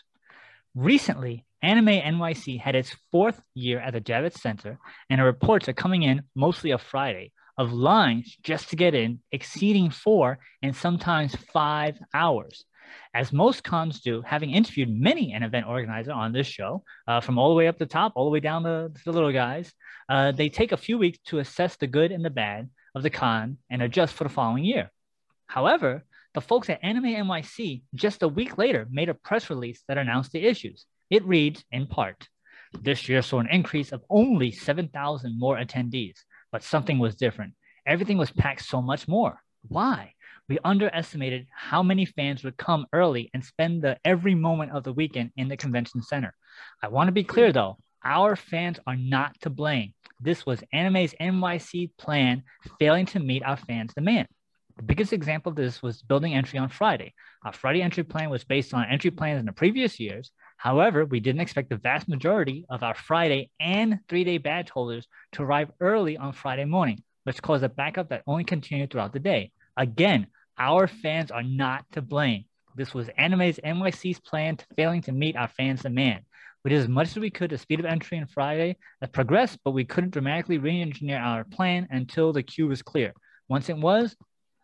Recently, 0.76 1.46
Anime 1.64 2.02
NYC 2.02 2.60
had 2.60 2.76
its 2.76 2.94
fourth 3.10 3.42
year 3.54 3.80
at 3.80 3.94
the 3.94 4.02
Javits 4.02 4.40
Center, 4.40 4.78
and 5.10 5.22
the 5.22 5.24
reports 5.24 5.70
are 5.70 5.74
coming 5.74 6.04
in 6.04 6.24
mostly 6.36 6.72
a 6.72 6.78
Friday 6.78 7.32
of 7.58 7.72
lines 7.72 8.36
just 8.44 8.70
to 8.70 8.76
get 8.76 8.94
in, 8.94 9.20
exceeding 9.32 9.90
four 9.90 10.40
and 10.62 10.76
sometimes 10.76 11.38
five 11.54 11.98
hours. 12.14 12.66
As 13.14 13.32
most 13.32 13.64
cons 13.64 14.02
do, 14.02 14.22
having 14.22 14.52
interviewed 14.52 14.90
many 14.90 15.32
an 15.32 15.42
event 15.42 15.66
organizer 15.66 16.12
on 16.12 16.34
this 16.34 16.48
show, 16.48 16.84
uh, 17.08 17.22
from 17.22 17.40
all 17.40 17.48
the 17.48 17.56
way 17.56 17.70
up 17.70 17.78
the 17.78 17.86
top, 17.86 18.12
all 18.18 18.26
the 18.26 18.32
way 18.32 18.42
down 18.42 18.64
to, 18.64 18.92
to 18.94 19.02
the 19.06 19.14
little 19.14 19.32
guys, 19.32 19.72
uh, 20.10 20.34
they 20.34 20.50
take 20.50 20.74
a 20.74 20.78
few 20.78 20.98
weeks 20.98 21.20
to 21.28 21.40
assess 21.40 21.78
the 21.78 21.88
good 21.88 22.12
and 22.12 22.26
the 22.26 22.30
bad 22.30 22.70
of 22.94 23.04
the 23.04 23.10
con 23.10 23.58
and 23.70 23.82
adjust 23.82 24.14
for 24.14 24.26
the 24.26 24.30
following 24.30 24.66
year. 24.66 24.92
However, 25.48 26.04
the 26.34 26.42
folks 26.42 26.70
at 26.70 26.84
Anime 26.84 27.06
NYC 27.06 27.84
just 27.96 28.22
a 28.22 28.28
week 28.28 28.58
later 28.58 28.86
made 28.92 29.08
a 29.08 29.14
press 29.14 29.50
release 29.50 29.82
that 29.88 29.98
announced 29.98 30.34
the 30.34 30.46
issues. 30.46 30.86
It 31.14 31.24
reads, 31.28 31.64
in 31.72 31.86
part, 31.86 32.28
this 32.82 33.08
year 33.08 33.22
saw 33.22 33.40
an 33.40 33.48
increase 33.52 33.92
of 33.92 34.02
only 34.10 34.50
7,000 34.50 35.38
more 35.38 35.58
attendees, 35.58 36.18
but 36.52 36.64
something 36.64 36.98
was 36.98 37.14
different. 37.14 37.54
Everything 37.86 38.18
was 38.18 38.32
packed 38.32 38.66
so 38.66 38.82
much 38.82 39.08
more. 39.08 39.40
Why? 39.68 40.16
We 40.50 40.58
underestimated 40.64 41.46
how 41.56 41.84
many 41.84 42.06
fans 42.06 42.44
would 42.44 42.58
come 42.58 42.88
early 42.92 43.30
and 43.32 43.46
spend 43.46 43.84
the 43.84 44.00
every 44.04 44.34
moment 44.34 44.72
of 44.72 44.84
the 44.84 44.92
weekend 44.92 45.30
in 45.38 45.50
the 45.50 45.56
convention 45.56 46.02
center. 46.02 46.34
I 46.82 46.88
want 46.88 47.10
to 47.10 47.12
be 47.12 47.24
clear 47.24 47.52
though, 47.52 47.78
our 48.04 48.36
fans 48.36 48.80
are 48.88 48.98
not 48.98 49.40
to 49.42 49.52
blame. 49.52 49.94
This 50.20 50.48
was 50.48 50.64
Anime's 50.74 51.14
NYC 51.22 51.92
plan 52.00 52.42
failing 52.80 53.06
to 53.06 53.20
meet 53.20 53.44
our 53.44 53.58
fans' 53.58 53.94
demand. 53.94 54.30
The 54.78 54.84
biggest 54.84 55.14
example 55.14 55.52
of 55.52 55.56
this 55.56 55.84
was 55.84 56.02
building 56.02 56.34
entry 56.34 56.58
on 56.58 56.70
Friday. 56.70 57.14
Our 57.46 57.54
Friday 57.54 57.84
entry 57.84 58.04
plan 58.04 58.32
was 58.32 58.44
based 58.44 58.74
on 58.74 58.90
entry 58.90 59.12
plans 59.12 59.40
in 59.40 59.46
the 59.46 59.52
previous 59.52 60.00
years. 60.00 60.32
However, 60.64 61.04
we 61.04 61.20
didn't 61.20 61.42
expect 61.42 61.70
the 61.70 61.76
vast 61.76 62.08
majority 62.08 62.66
of 62.70 62.84
our 62.84 62.96
Friday 62.96 63.50
and 63.60 64.00
three 64.08 64.24
day 64.24 64.38
badge 64.38 64.70
holders 64.70 65.06
to 65.34 65.44
arrive 65.44 65.70
early 65.82 66.16
on 66.16 66.32
Friday 66.32 66.64
morning, 66.64 67.04
which 67.26 67.42
caused 67.42 67.66
a 67.66 67.70
backup 67.70 68.08
that 68.10 68.24
only 68.28 68.46
continued 68.46 68.90
throughout 68.90 69.12
the 69.12 69.20
day. 69.20 69.52
Again, 69.76 70.28
our 70.58 70.88
fans 70.88 71.32
are 71.32 71.44
not 71.44 71.84
to 71.92 72.02
blame. 72.02 72.46
This 72.78 72.94
was 72.94 73.10
Anime's 73.18 73.60
NYC's 73.62 74.22
plan 74.22 74.56
to 74.56 74.66
failing 74.78 75.02
to 75.02 75.12
meet 75.12 75.36
our 75.36 75.50
fans' 75.50 75.82
demand. 75.82 76.22
We 76.64 76.70
did 76.70 76.80
as 76.80 76.88
much 76.88 77.10
as 77.10 77.18
we 77.18 77.30
could 77.30 77.50
to 77.50 77.58
speed 77.58 77.82
up 77.82 77.92
entry 77.92 78.18
on 78.20 78.28
Friday 78.28 78.78
that 79.02 79.12
progressed, 79.12 79.60
but 79.66 79.72
we 79.72 79.84
couldn't 79.84 80.12
dramatically 80.12 80.60
re-engineer 80.60 81.20
our 81.20 81.44
plan 81.44 81.90
until 81.92 82.32
the 82.32 82.42
queue 82.42 82.70
was 82.70 82.82
clear. 82.82 83.12
Once 83.50 83.68
it 83.68 83.78
was, 83.78 84.16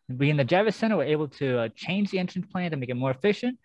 we 0.07 0.29
in 0.29 0.37
the 0.37 0.45
Javits 0.45 0.75
Center 0.75 0.95
were 0.95 1.03
able 1.03 1.27
to 1.27 1.59
uh, 1.59 1.69
change 1.75 2.09
the 2.09 2.19
entrance 2.19 2.47
plan 2.49 2.71
to 2.71 2.77
make 2.77 2.87
it 2.87 2.95
more 2.95 3.11
efficient. 3.11 3.59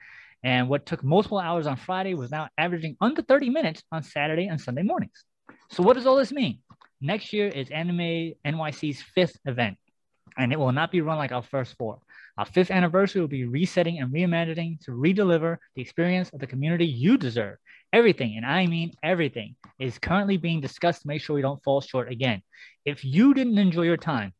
And 0.44 0.68
what 0.68 0.84
took 0.84 1.02
multiple 1.02 1.38
hours 1.38 1.66
on 1.66 1.76
Friday 1.76 2.12
was 2.12 2.30
now 2.30 2.48
averaging 2.58 2.96
under 3.00 3.22
30 3.22 3.48
minutes 3.48 3.82
on 3.90 4.02
Saturday 4.02 4.46
and 4.46 4.60
Sunday 4.60 4.82
mornings. 4.82 5.24
So 5.70 5.82
what 5.82 5.94
does 5.94 6.06
all 6.06 6.16
this 6.16 6.32
mean? 6.32 6.58
Next 7.00 7.32
year 7.32 7.48
is 7.48 7.70
Anime 7.70 8.34
NYC's 8.44 9.02
fifth 9.14 9.38
event, 9.46 9.78
and 10.36 10.52
it 10.52 10.58
will 10.58 10.72
not 10.72 10.92
be 10.92 11.00
run 11.00 11.16
like 11.16 11.32
our 11.32 11.42
first 11.42 11.76
four. 11.78 11.98
Our 12.36 12.44
fifth 12.44 12.70
anniversary 12.70 13.22
will 13.22 13.28
be 13.28 13.46
resetting 13.46 14.00
and 14.00 14.12
reimagining 14.12 14.80
to 14.84 14.90
redeliver 14.90 15.56
the 15.76 15.82
experience 15.82 16.30
of 16.34 16.40
the 16.40 16.46
community 16.46 16.86
you 16.86 17.16
deserve. 17.16 17.56
Everything, 17.92 18.36
and 18.36 18.44
I 18.44 18.66
mean 18.66 18.92
everything, 19.02 19.56
is 19.78 19.98
currently 19.98 20.36
being 20.36 20.60
discussed 20.60 21.02
to 21.02 21.08
make 21.08 21.22
sure 21.22 21.36
we 21.36 21.42
don't 21.42 21.62
fall 21.62 21.80
short 21.80 22.12
again. 22.12 22.42
If 22.84 23.02
you 23.04 23.32
didn't 23.32 23.58
enjoy 23.58 23.82
your 23.82 23.96
time 23.96 24.34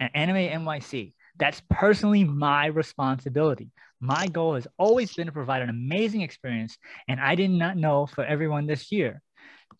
at 0.00 0.12
Anime 0.14 0.64
NYC, 0.64 1.12
that's 1.38 1.62
personally 1.68 2.24
my 2.24 2.66
responsibility. 2.66 3.72
My 4.00 4.26
goal 4.28 4.54
has 4.54 4.66
always 4.78 5.12
been 5.14 5.26
to 5.26 5.32
provide 5.32 5.62
an 5.62 5.68
amazing 5.68 6.22
experience, 6.22 6.76
and 7.08 7.20
I 7.20 7.34
did 7.34 7.50
not 7.50 7.76
know 7.76 8.06
for 8.06 8.24
everyone 8.24 8.66
this 8.66 8.90
year. 8.90 9.20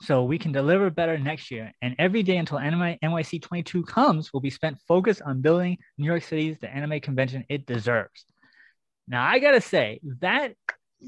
So 0.02 0.24
we 0.24 0.38
can 0.38 0.52
deliver 0.52 0.88
better 0.90 1.18
next 1.18 1.50
year. 1.50 1.72
And 1.82 1.94
every 1.98 2.22
day 2.22 2.36
until 2.36 2.58
Anime 2.58 2.96
NYC 3.02 3.42
22 3.42 3.82
comes 3.84 4.32
will 4.32 4.40
be 4.40 4.48
spent 4.50 4.78
focused 4.88 5.20
on 5.22 5.40
building 5.42 5.78
New 5.98 6.06
York 6.06 6.22
City's 6.22 6.58
the 6.58 6.70
anime 6.74 7.00
convention 7.00 7.44
it 7.48 7.66
deserves. 7.66 8.24
Now 9.08 9.24
I 9.26 9.40
gotta 9.40 9.60
say 9.60 10.00
that 10.20 10.54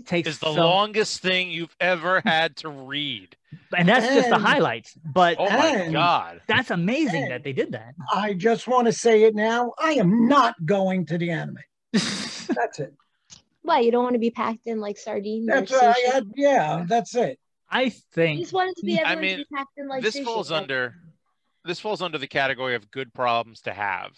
takes 0.05 0.29
is 0.29 0.39
the 0.41 0.53
so- 0.53 0.61
longest 0.67 1.21
thing 1.23 1.51
you've 1.51 1.75
ever 1.81 2.23
had 2.25 2.57
to 2.57 2.69
read. 2.71 3.35
and 3.77 3.89
that's 3.89 4.07
just 4.15 4.29
the 4.31 4.39
highlights. 4.39 4.95
But 5.05 5.37
Oh 5.39 5.49
my 5.49 5.69
And- 5.69 5.93
god. 5.93 6.41
that's 6.47 6.71
amazing 6.71 7.29
that 7.29 7.45
they 7.45 7.53
did 7.53 7.73
that. 7.73 7.95
I 8.13 8.35
just 8.35 8.67
want 8.67 8.87
to 8.87 8.93
say 8.93 9.23
it 9.23 9.35
now. 9.35 9.73
I 9.79 9.93
am 9.93 10.29
not 10.29 10.55
going 10.67 11.07
to 11.07 11.19
the 11.19 11.31
anime. 11.31 11.59
That's 12.55 12.79
it. 12.79 12.95
Why 13.63 13.81
you 13.81 13.93
don't 13.93 14.03
want 14.03 14.15
to 14.15 14.19
be 14.21 14.31
packed 14.31 14.67
in 14.67 14.81
like 14.81 14.99
sardines? 14.99 15.49
or 15.49 15.53
That's 15.61 15.71
what 15.71 15.85
I 15.85 15.93
sushi? 16.01 16.13
had. 16.13 16.31
Yeah, 16.35 16.85
that's 16.89 17.15
it. 17.15 17.39
I 17.71 17.83
You 17.85 17.91
think 18.13 18.41
just 18.41 18.53
wanted 18.53 18.75
to 18.77 18.85
be 18.85 19.01
I 19.01 19.15
mean, 19.15 19.39
to 19.39 19.45
be 19.45 19.57
packed 19.57 19.71
in 19.77 19.89
like 19.89 20.03
this 20.03 20.17
sushi. 20.17 20.25
falls 20.25 20.51
Like, 20.51 20.63
under 20.63 20.95
this 21.65 21.79
falls 21.79 22.03
under 22.03 22.19
the 22.19 22.27
category 22.27 22.75
of 22.75 22.91
good 22.91 23.15
problems 23.15 23.61
to 23.63 23.73
have. 23.73 24.13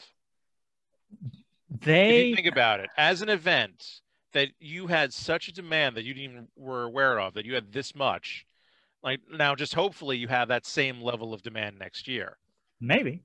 If 1.75 1.81
they 1.81 2.29
you 2.29 2.35
think 2.37 2.47
about 2.47 2.81
it, 2.81 2.89
as 2.97 3.21
an 3.21 3.29
event 3.29 4.01
that 4.33 4.49
you 4.61 4.87
had 4.87 5.13
such 5.13 5.49
a 5.49 5.53
demand 5.53 5.97
that 5.97 6.05
you 6.05 6.15
didn't 6.15 6.31
even 6.31 6.49
were 6.57 6.85
aware 6.85 7.21
of, 7.21 7.35
that 7.35 7.45
you 7.45 7.55
had 7.55 7.71
this 7.73 7.95
much, 7.95 8.47
like 9.03 9.21
now 9.31 9.55
just 9.55 9.75
hopefully 9.75 10.17
you 10.17 10.29
have 10.29 10.49
that 10.49 10.65
same 10.65 11.03
level 11.03 11.35
of 11.35 11.43
demand 11.43 11.79
next 11.79 12.09
year. 12.09 12.39
maybe, 12.81 13.23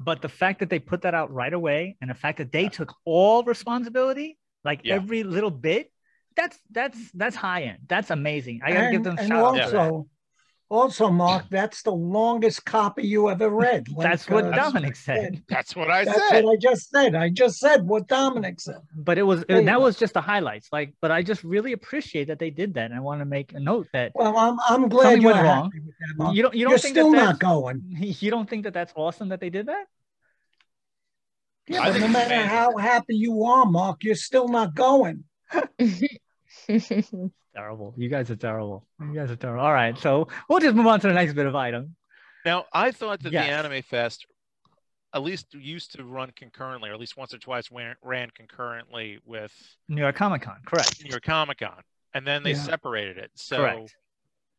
but 0.00 0.22
the 0.22 0.28
fact 0.28 0.60
that 0.60 0.70
they 0.70 0.78
put 0.78 1.02
that 1.02 1.14
out 1.14 1.32
right 1.32 1.52
away, 1.52 1.96
and 2.00 2.10
the 2.10 2.14
fact 2.14 2.38
that 2.38 2.52
they 2.52 2.68
took 2.68 2.94
all 3.04 3.42
responsibility, 3.44 4.38
like 4.64 4.80
Yeah. 4.84 4.94
every 4.94 5.22
little 5.22 5.50
bit, 5.50 5.92
that's 6.36 6.58
that's 6.70 6.98
that's 7.12 7.36
high 7.36 7.62
end. 7.62 7.78
That's 7.88 8.10
amazing. 8.10 8.60
I 8.62 8.72
gotta 8.72 8.90
give 8.90 9.04
them 9.04 9.16
and 9.18 9.28
shout 9.28 9.58
out. 9.74 10.06
For 10.68 10.74
that. 10.74 10.82
also, 10.82 11.04
also, 11.04 11.12
Mark, 11.12 11.44
that's 11.50 11.82
the 11.82 11.92
longest 11.92 12.64
copy 12.64 13.06
you 13.06 13.30
ever 13.30 13.48
read. 13.50 13.86
Like, 13.96 14.08
That's 14.10 14.28
what 14.28 14.44
uh, 14.44 14.50
Dominic 14.50 14.96
said. 14.96 15.42
That's 15.48 15.74
what 15.76 15.90
I 15.90 16.04
That's 16.04 16.28
said. 16.28 16.44
what 16.44 16.52
I 16.54 16.56
just 16.56 16.90
said. 16.90 17.14
I 17.14 17.28
just 17.30 17.58
said 17.58 17.86
what 17.86 18.08
Dominic 18.08 18.60
said. 18.60 18.80
But 18.94 19.18
it 19.18 19.22
was 19.22 19.44
There 19.46 19.60
you 19.60 19.66
that 19.66 19.80
was 19.80 19.96
just 19.98 20.14
the 20.14 20.20
highlights. 20.20 20.68
Like, 20.72 20.94
but 21.00 21.10
I 21.10 21.22
just 21.22 21.44
really 21.44 21.72
appreciate 21.72 22.28
that 22.28 22.38
they 22.38 22.50
did 22.50 22.74
that. 22.74 22.86
And 22.86 22.94
I 22.94 23.00
want 23.00 23.20
to 23.20 23.24
make 23.24 23.52
a 23.54 23.60
note 23.60 23.88
that 23.92 24.12
Well, 24.14 24.36
I'm 24.36 24.58
I'm 24.68 24.88
glad 24.88 25.22
you're 25.22 25.32
went 25.32 25.44
wrong. 25.44 25.70
with 25.74 25.94
that, 26.00 26.16
Mark. 26.16 26.34
you 26.36 26.42
don't 26.42 26.54
you 26.54 26.64
don't 26.64 26.70
You're 26.70 26.78
think 26.78 26.94
still 26.94 27.10
that 27.12 27.16
not 27.24 27.38
going. 27.38 27.82
you 28.20 28.30
don't 28.30 28.48
think 28.48 28.64
that 28.64 28.74
that's 28.74 28.92
awesome 28.96 29.28
that 29.30 29.40
they 29.40 29.50
did 29.50 29.66
that? 29.66 29.86
Yeah, 31.68 31.82
I 31.82 31.92
but 31.92 32.00
no 32.00 32.08
matter 32.08 32.36
how 32.46 32.76
happy 32.76 33.16
you 33.16 33.44
are, 33.44 33.66
Mark, 33.66 34.04
you're 34.04 34.14
still 34.14 34.48
not 34.48 34.74
going. 34.74 35.24
Terrible. 37.56 37.94
You 37.96 38.08
guys 38.10 38.30
are 38.30 38.36
terrible. 38.36 38.86
You 39.00 39.14
guys 39.14 39.30
are 39.30 39.36
terrible. 39.36 39.64
All 39.64 39.72
right, 39.72 39.96
so 39.98 40.28
we'll 40.48 40.60
just 40.60 40.74
move 40.76 40.86
on 40.86 41.00
to 41.00 41.08
the 41.08 41.14
next 41.14 41.32
bit 41.32 41.46
of 41.46 41.54
item. 41.56 41.96
Now, 42.44 42.66
I 42.72 42.90
thought 42.90 43.22
that 43.22 43.32
Yes. 43.32 43.46
the 43.46 43.50
Anime 43.52 43.82
Fest 43.82 44.26
at 45.14 45.22
least 45.22 45.54
used 45.54 45.92
to 45.92 46.04
run 46.04 46.30
concurrently, 46.36 46.90
or 46.90 46.92
at 46.92 47.00
least 47.00 47.16
once 47.16 47.32
or 47.32 47.38
twice 47.38 47.70
ran, 47.72 47.96
ran 48.02 48.28
concurrently 48.30 49.18
with 49.24 49.52
New 49.88 50.02
York 50.02 50.16
Comic 50.16 50.42
Con, 50.42 50.58
correct? 50.66 51.02
New 51.02 51.08
York 51.08 51.22
Comic 51.22 51.58
Con, 51.58 51.80
and 52.12 52.26
then 52.26 52.42
they 52.42 52.50
Yeah. 52.50 52.62
separated 52.62 53.16
it. 53.16 53.30
So 53.34 53.56
Correct. 53.56 53.96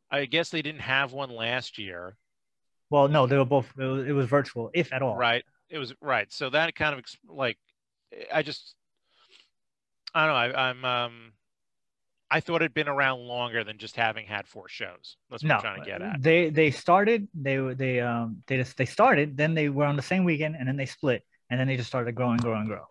I 0.09 0.25
guess 0.25 0.49
they 0.49 0.63
didn't 0.63 0.81
have 0.81 1.13
one 1.13 1.29
last 1.29 1.77
year, 1.77 2.17
Well, 2.89 3.09
no, 3.09 3.27
they 3.27 3.37
were 3.37 3.45
both. 3.45 3.71
It 3.77 3.83
was, 3.83 4.07
it 4.07 4.13
was 4.13 4.27
virtual, 4.27 4.71
if 4.73 4.91
at 4.93 5.01
all. 5.01 5.15
right? 5.17 5.43
It 5.69 5.77
was 5.77 5.93
right. 6.01 6.31
So 6.31 6.49
that 6.49 6.73
kind 6.73 6.97
of 6.97 7.05
like, 7.27 7.57
I 8.33 8.41
just, 8.41 8.73
I 10.15 10.25
don't 10.25 10.29
know. 10.53 10.57
I, 10.57 10.69
I'm, 10.69 10.85
um, 10.85 11.33
I 12.29 12.41
thought 12.41 12.61
it'd 12.61 12.73
been 12.73 12.89
around 12.89 13.19
longer 13.21 13.63
than 13.63 13.77
just 13.77 13.95
having 13.95 14.25
had 14.25 14.47
four 14.47 14.67
shows. 14.67 15.15
That's 15.29 15.43
what 15.43 15.47
No, 15.49 15.55
I'm 15.55 15.61
trying 15.61 15.81
to 15.81 15.85
get 15.89 16.01
at. 16.01 16.21
they 16.21 16.49
they 16.49 16.71
started. 16.71 17.27
They 17.33 17.57
were 17.59 17.73
they 17.73 18.01
um 18.01 18.43
they 18.47 18.57
just 18.57 18.75
they 18.77 18.85
started. 18.85 19.37
Then 19.37 19.53
they 19.53 19.69
were 19.69 19.85
on 19.85 19.95
the 19.95 20.01
same 20.01 20.23
weekend, 20.25 20.55
and 20.57 20.67
then 20.67 20.75
they 20.75 20.85
split, 20.85 21.23
and 21.49 21.59
then 21.59 21.67
they 21.67 21.77
just 21.77 21.87
started 21.87 22.15
growing, 22.15 22.37
growing, 22.37 22.67
grow. 22.67 22.83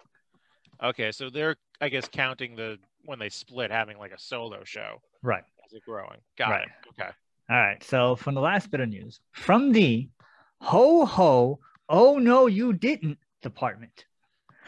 Okay, 0.82 1.12
so 1.12 1.30
they're, 1.30 1.56
I 1.80 1.88
guess, 1.88 2.08
counting 2.08 2.56
the 2.56 2.78
when 3.04 3.18
they 3.18 3.28
split, 3.28 3.70
having 3.70 3.98
like 3.98 4.12
a 4.12 4.18
solo 4.18 4.64
show 4.64 5.00
Right. 5.22 5.44
as 5.66 5.72
it 5.72 5.82
growing. 5.84 6.18
Got 6.36 6.50
Right. 6.50 6.62
it. 6.68 7.00
Okay. 7.00 7.10
All 7.50 7.56
right. 7.56 7.82
So 7.84 8.16
from 8.16 8.34
the 8.34 8.40
last 8.40 8.70
bit 8.70 8.80
of 8.80 8.88
news, 8.88 9.20
from 9.32 9.72
the 9.72 10.08
ho 10.60 11.04
ho 11.06 11.60
oh 11.88 12.18
no 12.18 12.46
you 12.46 12.72
didn't 12.72 13.18
department 13.42 14.06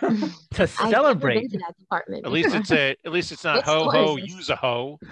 to 0.55 0.67
celebrate 0.67 1.41
been 1.41 1.51
to 1.51 1.59
that 1.59 1.77
department. 1.79 2.25
At 2.27 2.33
least 2.33 2.55
it's 2.55 2.71
a. 2.71 2.97
At 3.05 3.13
least 3.13 3.33
it's 3.33 3.45
not 3.45 3.65
ho 3.65 3.91
ho. 3.91 4.17
Use 4.17 4.51
a 4.51 4.57
hoe. 4.57 4.99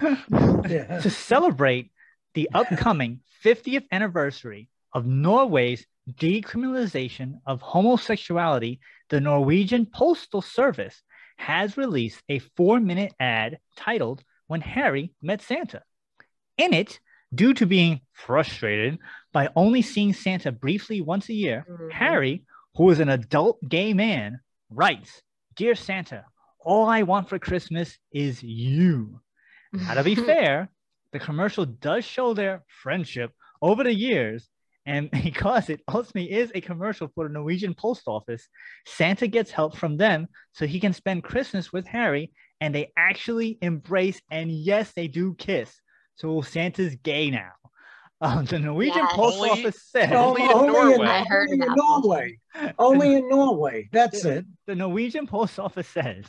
Yeah. 0.69 1.01
to 1.01 1.11
celebrate 1.11 1.93
the 2.35 2.49
upcoming 2.55 3.21
50th 3.45 3.85
anniversary 3.93 4.69
of 4.93 5.07
Norway's 5.07 5.87
decriminalization 6.11 7.41
of 7.47 7.61
homosexuality, 7.61 8.81
the 9.11 9.21
Norwegian 9.21 9.87
Postal 9.87 10.43
Service 10.43 11.03
has 11.37 11.77
released 11.77 12.23
a 12.29 12.39
four 12.57 12.81
minute 12.81 13.13
ad 13.21 13.59
titled 13.77 14.23
When 14.47 14.61
Harry 14.61 15.13
Met 15.23 15.43
Santa. 15.43 15.83
In 16.59 16.73
it, 16.73 16.99
due 17.35 17.55
to 17.55 17.67
being 17.67 18.01
frustrated 18.13 18.99
by 19.33 19.51
only 19.55 19.83
seeing 19.83 20.13
Santa 20.15 20.51
briefly 20.53 21.01
once 21.01 21.29
a 21.29 21.35
year, 21.35 21.67
Mhm. 21.69 21.93
Harry, 21.93 22.45
who 22.77 22.91
is 22.91 23.01
an 23.01 23.09
adult 23.09 23.59
gay 23.69 23.93
man, 23.93 24.41
writes 24.71 25.23
Dear 25.55 25.75
Santa, 25.75 26.25
all 26.61 26.89
I 26.89 27.03
want 27.03 27.29
for 27.29 27.39
Christmas 27.39 27.99
is 28.13 28.43
you. 28.43 29.21
Now, 29.73 29.95
to 29.95 30.05
be 30.05 30.15
fair, 30.31 30.71
the 31.13 31.19
commercial 31.19 31.65
does 31.65 32.05
show 32.05 32.35
their 32.35 32.65
friendship 32.67 33.33
over 33.63 33.85
the 33.85 33.95
years. 33.95 34.49
And 34.85 35.11
because 35.25 35.71
it 35.71 35.81
ultimately 35.89 36.33
is 36.33 36.53
a 36.55 36.61
commercial 36.61 37.09
for 37.15 37.27
the 37.27 37.33
Norwegian 37.33 37.75
post 37.75 38.03
office, 38.07 38.47
Santa 38.87 39.27
gets 39.27 39.51
help 39.51 39.77
from 39.77 39.97
them 39.97 40.29
so 40.53 40.67
he 40.67 40.81
can 40.81 40.93
spend 40.93 41.25
Christmas 41.25 41.73
with 41.73 41.87
Harry. 41.87 42.33
And 42.61 42.75
they 42.75 42.93
actually 42.97 43.59
embrace, 43.61 44.21
and 44.31 44.51
yes, 44.51 44.93
they 44.95 45.09
do 45.09 45.35
kiss. 45.35 45.81
So 46.15 46.41
Santa's 46.41 46.97
gay 46.97 47.31
now. 47.31 47.53
Um, 48.21 48.47
the 48.47 48.59
Norwegian 48.59 49.03
Yes. 49.03 49.13
post 49.13 49.37
Only- 49.37 49.51
office 49.51 49.83
says 49.91 50.11
only 50.13 50.43
in 50.43 50.51
in, 50.51 50.67
Norway. 50.73 51.07
I 51.07 51.25
heard 51.25 51.51
only 51.51 51.67
in 51.67 51.75
Norway. 51.75 52.39
Only 52.79 53.15
in 53.17 53.29
Norway. 53.29 53.89
That's 53.93 54.25
it. 54.25 54.47
the 54.67 54.75
Norwegian 54.75 55.27
post 55.27 55.59
office 55.59 55.87
says 55.89 56.25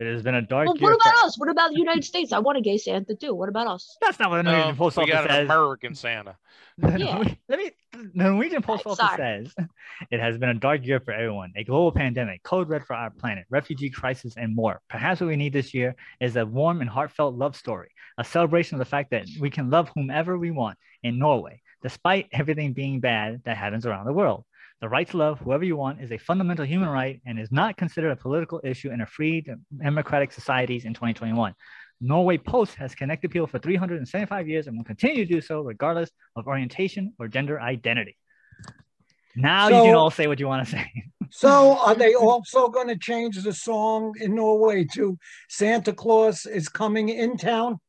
it 0.00 0.12
has 0.12 0.22
been 0.22 0.34
a 0.34 0.42
dark 0.42 0.66
Well, 0.66 0.76
year. 0.76 0.90
what 0.92 1.02
for- 1.02 1.08
about 1.10 1.24
us? 1.26 1.38
What 1.38 1.48
about 1.48 1.70
the 1.70 1.78
United 1.78 2.04
States? 2.04 2.32
I 2.32 2.38
want 2.40 2.58
a 2.58 2.60
gay 2.60 2.76
Santa 2.78 3.14
too. 3.14 3.34
What 3.34 3.48
about 3.48 3.66
us? 3.68 3.96
That's 4.00 4.18
not 4.18 4.30
what 4.30 4.38
the 4.38 4.42
No, 4.44 4.50
Norwegian 4.52 4.76
post 4.76 4.96
we 4.96 5.02
office 5.04 5.12
got 5.14 5.24
an 5.24 5.30
says. 5.30 5.44
American 5.44 5.94
Santa. 5.94 6.36
The 6.78 6.88
Yeah. 6.98 7.16
Norwe- 7.18 7.38
Let 7.48 7.58
me. 7.60 7.70
The 7.92 8.10
Norwegian 8.14 8.60
Post 8.62 8.84
Right, 8.84 8.92
Office 8.92 9.06
sorry. 9.16 9.46
says 9.46 9.54
it 10.10 10.18
has 10.18 10.36
been 10.38 10.48
a 10.48 10.54
dark 10.54 10.84
year 10.84 10.98
for 10.98 11.12
everyone. 11.12 11.52
A 11.54 11.62
global 11.62 11.92
pandemic, 11.92 12.42
code 12.42 12.68
red 12.68 12.84
for 12.84 12.94
our 12.96 13.10
planet, 13.10 13.44
refugee 13.48 13.90
crisis, 13.90 14.34
and 14.36 14.54
more. 14.56 14.80
Perhaps 14.88 15.20
what 15.20 15.28
we 15.28 15.36
need 15.36 15.52
this 15.52 15.72
year 15.72 15.94
is 16.20 16.34
a 16.34 16.44
warm 16.44 16.80
and 16.80 16.90
heartfelt 16.90 17.36
love 17.36 17.54
story, 17.54 17.90
a 18.18 18.24
celebration 18.24 18.74
of 18.74 18.80
the 18.80 18.84
fact 18.84 19.10
that 19.12 19.26
we 19.38 19.48
can 19.50 19.70
love 19.70 19.90
whomever 19.94 20.36
we 20.36 20.50
want 20.50 20.76
in 21.04 21.20
Norway, 21.20 21.62
despite 21.82 22.26
everything 22.32 22.72
being 22.72 22.98
bad 22.98 23.40
that 23.44 23.56
happens 23.56 23.86
around 23.86 24.06
the 24.06 24.12
world. 24.12 24.44
The 24.84 24.90
right 24.90 25.08
to 25.08 25.16
love 25.16 25.40
whoever 25.40 25.64
you 25.64 25.76
want 25.78 26.02
is 26.02 26.12
a 26.12 26.18
fundamental 26.18 26.66
human 26.66 26.90
right 26.90 27.18
and 27.24 27.38
is 27.38 27.50
not 27.50 27.74
considered 27.78 28.10
a 28.10 28.16
political 28.16 28.60
issue 28.62 28.90
in 28.90 29.00
a 29.00 29.06
free 29.06 29.42
democratic 29.82 30.30
societies 30.30 30.84
in 30.84 30.92
2021. 30.92 31.54
Norway 32.02 32.36
Post 32.36 32.74
has 32.74 32.94
connected 32.94 33.30
people 33.30 33.46
for 33.46 33.58
375 33.58 34.46
years 34.46 34.66
and 34.66 34.76
will 34.76 34.84
continue 34.84 35.24
to 35.24 35.32
do 35.32 35.40
so 35.40 35.62
regardless 35.62 36.10
of 36.36 36.46
orientation 36.46 37.14
or 37.18 37.28
gender 37.28 37.58
identity. 37.58 38.14
Now 39.34 39.68
you 39.68 39.84
can 39.84 39.94
all 39.94 40.10
say 40.10 40.26
what 40.26 40.38
you 40.38 40.48
want 40.48 40.68
to 40.68 40.70
say. 40.70 40.92
So 41.30 41.78
are 41.78 41.94
they 41.94 42.14
also 42.14 42.68
going 42.68 42.88
to 42.88 42.98
change 42.98 43.42
the 43.42 43.54
song 43.54 44.14
in 44.20 44.34
Norway 44.34 44.84
to 44.94 45.18
Santa 45.48 45.94
Claus 45.94 46.44
is 46.44 46.68
coming 46.68 47.08
in 47.08 47.38
town? 47.38 47.80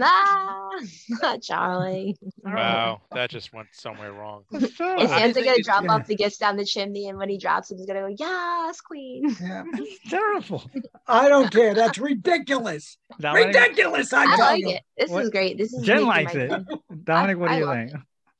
Ah, 0.00 0.70
Charlie. 1.42 2.16
Wow, 2.44 3.00
that 3.12 3.30
just 3.30 3.52
went 3.52 3.68
somewhere 3.72 4.12
wrong. 4.12 4.44
Is 4.52 4.64
I 4.80 5.06
Santa 5.06 5.34
think 5.34 5.34
gonna 5.34 5.50
it's- 5.50 5.64
drop 5.64 5.84
yeah. 5.84 5.92
off 5.92 6.06
the 6.06 6.14
gifts 6.16 6.38
down 6.38 6.56
the 6.56 6.64
chimney, 6.64 7.08
and 7.08 7.18
when 7.18 7.28
he 7.28 7.38
drops 7.38 7.68
them, 7.68 7.78
he's 7.78 7.86
gonna 7.86 8.00
go, 8.00 8.14
"Yes, 8.18 8.80
Queen." 8.80 9.34
Yeah. 9.40 9.64
Terrible. 10.08 10.68
I 11.06 11.28
don't 11.28 11.50
care. 11.50 11.74
That's 11.74 11.98
ridiculous. 11.98 12.98
Dominic, 13.20 13.54
Ridiculous, 13.54 14.12
I 14.12 14.22
I 14.24 14.36
tell 14.36 14.38
like 14.46 14.60
you. 14.60 14.68
it. 14.70 14.82
This 14.96 15.10
What- 15.10 15.24
is 15.24 15.30
great. 15.30 15.58
This 15.58 15.72
is 15.72 15.84
Jen 15.84 16.06
likes 16.06 16.34
it. 16.34 16.48
day. 16.48 16.58
Dominic, 17.04 17.38
what 17.38 17.48
do 17.48 17.54
I 17.54 17.58
you 17.58 17.66
love 17.66 17.76
think? 17.76 17.92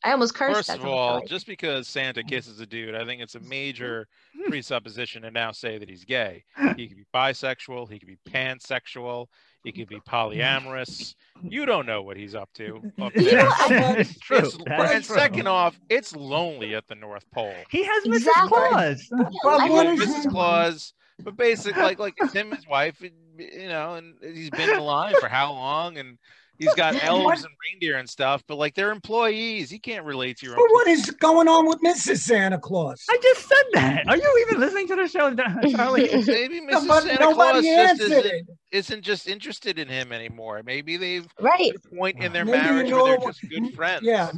I 0.04 0.10
almost 0.10 0.34
cursed. 0.34 0.56
First 0.56 0.70
of 0.70 0.84
all, 0.84 1.16
like. 1.20 1.28
just 1.28 1.46
because 1.46 1.86
Santa 1.86 2.24
kisses 2.24 2.58
a 2.58 2.66
dude, 2.66 2.96
I 2.96 3.04
think 3.04 3.22
it's 3.22 3.36
a 3.36 3.40
major 3.40 4.08
presupposition 4.48 5.22
to 5.22 5.30
now 5.30 5.52
say 5.52 5.78
that 5.78 5.88
he's 5.88 6.04
gay. 6.04 6.42
He 6.76 6.88
could 6.88 6.96
be 6.96 7.04
bisexual, 7.14 7.88
he 7.88 8.00
could 8.00 8.08
be 8.08 8.18
pansexual, 8.28 9.26
he 9.64 9.72
could 9.72 9.88
be 9.88 10.00
polyamorous. 10.00 11.14
You 11.42 11.66
don't 11.66 11.86
know 11.86 12.02
what 12.02 12.16
he's 12.16 12.34
up 12.34 12.50
to. 12.54 12.76
Up 13.00 13.14
You 13.16 13.22
know 13.32 13.54
there. 13.68 13.98
it's 14.00 14.18
true. 14.18 14.38
It's- 14.38 14.56
and 14.66 15.04
true. 15.04 15.16
second 15.16 15.46
off, 15.48 15.78
it's 15.88 16.14
lonely 16.14 16.74
at 16.74 16.86
the 16.88 16.94
North 16.94 17.24
Pole. 17.32 17.54
he 17.70 17.84
has 17.84 18.04
Mrs. 18.04 18.16
Exactly. 18.16 18.48
Claus. 18.48 19.08
But 19.42 19.60
I 19.60 19.68
what 19.70 19.86
Mrs. 19.86 20.30
Claus, 20.30 20.92
but 21.22 21.36
basically, 21.36 21.82
like, 21.82 21.98
like 21.98 22.14
it's 22.18 22.32
him, 22.32 22.50
his 22.52 22.66
wife, 22.66 23.00
you 23.02 23.68
know, 23.68 23.94
and 23.94 24.14
he's 24.22 24.50
been 24.50 24.70
alive 24.76 25.14
for 25.20 25.28
how 25.28 25.52
long, 25.52 25.96
and 25.98 26.18
he's 26.58 26.74
got 26.74 26.94
elves 27.04 27.44
and 27.44 27.52
reindeer 27.70 27.98
and 27.98 28.08
stuff, 28.08 28.42
but 28.46 28.56
like 28.56 28.74
they're 28.74 28.90
employees. 28.90 29.70
He 29.70 29.78
can't 29.78 30.04
relate 30.04 30.38
to 30.38 30.46
your 30.46 30.56
But 30.56 30.66
what 30.70 30.86
is 30.88 31.10
going 31.10 31.48
on 31.48 31.66
with 31.66 31.80
Mrs. 31.80 32.18
Santa 32.18 32.58
Claus? 32.58 33.04
I 33.10 33.18
just 33.22 33.48
said 33.48 33.64
that. 33.74 34.08
Are 34.08 34.16
you 34.16 34.46
even 34.48 34.60
listening 34.60 34.88
to 34.88 34.96
the 34.96 35.08
show, 35.08 35.34
Charlie? 35.76 36.08
Maybe 36.26 36.60
Mrs. 36.60 36.86
Nobody, 36.86 37.08
Santa 37.08 37.34
Claus 37.34 37.64
just 37.64 38.00
isn't, 38.00 38.26
it. 38.26 38.46
isn't 38.70 39.02
just 39.02 39.28
interested 39.28 39.78
in 39.78 39.88
him 39.88 40.12
anymore. 40.12 40.62
Maybe 40.64 40.96
they've 40.96 41.26
Right. 41.40 41.72
point 41.96 42.22
in 42.22 42.32
their 42.32 42.44
Maybe 42.44 42.58
you 42.58 42.64
marriage 42.64 42.90
know 42.90 43.04
where 43.04 43.18
they're 43.18 43.26
just 43.28 43.48
good 43.48 43.74
friends. 43.74 44.02
Yeah. 44.04 44.30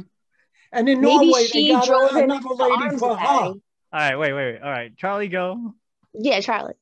And 0.71 0.89
in 0.89 0.99
Maybe 0.99 1.15
Norway, 1.27 1.41
they 1.41 1.47
she 1.47 1.69
got 1.69 1.85
drove 1.85 2.15
a, 2.15 2.23
another 2.23 2.49
lady 2.49 2.97
for 2.97 3.11
of 3.11 3.19
her. 3.19 3.25
All 3.27 3.55
right, 3.93 4.15
wait, 4.17 4.33
wait, 4.33 4.53
wait. 4.53 4.61
All 4.61 4.69
right, 4.69 4.95
Charlie, 4.97 5.29
go. 5.29 5.73
Yeah, 6.13 6.41
Charlie. 6.41 6.73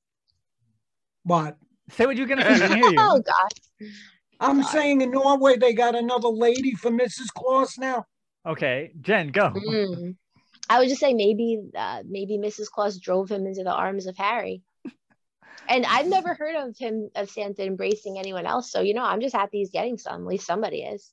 What? 1.23 1.57
Say 1.91 2.05
what 2.05 2.17
you're 2.17 2.25
gonna 2.27 2.43
say. 2.43 2.53
We 2.53 2.59
can 2.59 2.77
hear 2.77 2.89
you. 2.91 2.95
Oh 2.99 3.21
God. 3.21 3.87
I'm 4.43 4.61
God. 4.61 4.69
saying 4.69 5.01
in 5.01 5.11
Norway, 5.11 5.57
they 5.57 5.73
got 5.73 5.95
another 5.95 6.27
lady 6.29 6.73
for 6.73 6.91
Mrs. 6.91 7.27
Claus 7.35 7.77
now. 7.77 8.05
Okay, 8.45 8.91
Jen, 9.01 9.29
go. 9.29 9.51
Mm. 9.51 10.15
I 10.69 10.79
would 10.79 10.89
just 10.89 10.99
say 10.99 11.13
maybe 11.13 11.61
uh, 11.75 12.03
maybe 12.07 12.37
Mrs. 12.37 12.67
Claus 12.67 12.99
drove 12.99 13.29
him 13.29 13.45
into 13.47 13.63
the 13.63 13.73
arms 13.73 14.07
of 14.07 14.17
Harry. 14.17 14.61
And 15.69 15.85
I've 15.85 16.07
never 16.07 16.33
heard 16.33 16.55
of 16.55 16.77
him 16.77 17.09
of 17.15 17.29
Santa 17.29 17.63
embracing 17.65 18.19
anyone 18.19 18.45
else. 18.45 18.71
So 18.71 18.81
you 18.81 18.93
know, 18.93 19.03
I'm 19.03 19.21
just 19.21 19.35
happy 19.35 19.59
he's 19.59 19.71
getting 19.71 19.97
some. 19.97 20.21
At 20.21 20.27
least 20.27 20.45
somebody 20.45 20.81
is. 20.81 21.11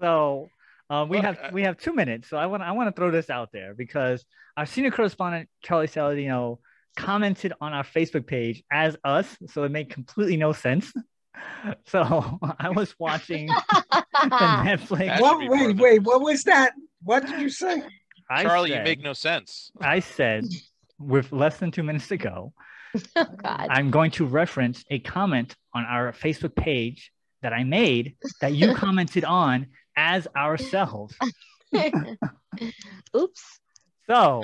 So 0.00 0.48
um, 0.88 1.08
we 1.08 1.18
Well, 1.18 1.26
have 1.26 1.38
uh, 1.38 1.50
we 1.52 1.62
have 1.62 1.78
two 1.78 1.92
minutes. 1.92 2.28
So 2.28 2.36
I 2.36 2.46
want 2.46 2.62
I 2.62 2.72
want 2.72 2.88
to 2.94 2.98
throw 2.98 3.10
this 3.10 3.30
out 3.30 3.50
there 3.52 3.74
because 3.74 4.24
our 4.56 4.66
senior 4.66 4.90
correspondent 4.90 5.48
Charlie 5.62 5.86
Saladino 5.86 6.58
commented 6.96 7.52
on 7.60 7.72
our 7.72 7.84
Facebook 7.84 8.26
page 8.26 8.64
as 8.72 8.96
us, 9.04 9.36
so 9.48 9.62
it 9.62 9.70
made 9.70 9.90
completely 9.90 10.36
no 10.36 10.52
sense. 10.52 10.92
So 11.86 12.38
I 12.58 12.70
was 12.70 12.94
watching 12.98 13.46
the 13.92 14.04
Netflix. 14.22 15.20
What, 15.20 15.40
be 15.40 15.48
wait, 15.48 15.58
part 15.58 15.76
wait, 15.76 16.02
what 16.02 16.20
was 16.20 16.44
that? 16.44 16.72
What 17.02 17.26
did 17.26 17.40
you 17.40 17.50
say? 17.50 17.82
I 18.30 18.42
Charlie, 18.42 18.70
you 18.70 18.76
said- 18.76 18.84
make 18.84 19.02
no 19.02 19.12
sense. 19.12 19.70
I 19.80 20.00
said 20.00 20.44
with 20.98 21.32
less 21.32 21.58
than 21.58 21.70
two 21.70 21.82
minutes 21.82 22.08
to 22.08 22.16
go, 22.16 22.52
oh 23.16 23.26
God. 23.36 23.66
I'm 23.70 23.90
going 23.90 24.10
to 24.12 24.26
reference 24.26 24.84
a 24.90 24.98
comment 24.98 25.54
on 25.74 25.84
our 25.84 26.12
Facebook 26.12 26.56
page 26.56 27.12
that 27.42 27.52
I 27.52 27.64
made 27.64 28.16
that 28.40 28.54
you 28.54 28.74
commented 28.74 29.24
on 29.24 29.66
as 29.96 30.26
ourselves. 30.36 31.14
Oops. 33.16 33.60
So 34.06 34.42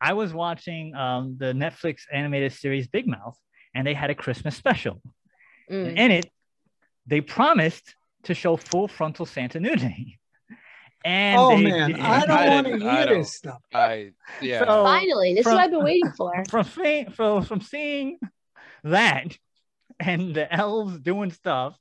I 0.00 0.12
was 0.12 0.32
watching 0.32 0.94
um, 0.94 1.36
the 1.38 1.52
Netflix 1.52 2.02
animated 2.12 2.52
series 2.52 2.86
Big 2.86 3.06
Mouth, 3.06 3.38
and 3.74 3.86
they 3.86 3.94
had 3.94 4.10
a 4.10 4.14
Christmas 4.14 4.56
special. 4.56 5.00
Mm. 5.70 5.88
And 5.88 5.98
in 5.98 6.10
it, 6.10 6.30
they 7.06 7.20
promised 7.20 7.94
to 8.24 8.34
show 8.34 8.56
full 8.56 8.88
frontal 8.88 9.26
Santa 9.26 9.60
nudity. 9.60 10.18
And 11.04 11.38
oh 11.38 11.56
man, 11.56 11.92
did. 11.92 12.00
I 12.00 12.26
don't 12.26 12.50
want 12.50 12.66
to 12.66 12.90
hear 12.90 13.06
this 13.06 13.32
stuff. 13.32 13.62
I 13.72 14.10
yeah. 14.42 14.58
So- 14.60 14.82
Finally, 14.82 15.34
this 15.34 15.44
from- 15.44 15.52
is 15.52 15.56
what 15.56 15.64
I've 15.64 15.70
been 15.70 15.84
waiting 15.84 16.10
for. 16.16 16.44
from 16.50 16.64
seeing 16.64 17.10
from, 17.10 17.44
from 17.44 17.60
seeing 17.60 18.18
that 18.82 19.38
and 20.00 20.34
the 20.34 20.52
elves 20.52 20.98
doing 20.98 21.30
stuff, 21.30 21.78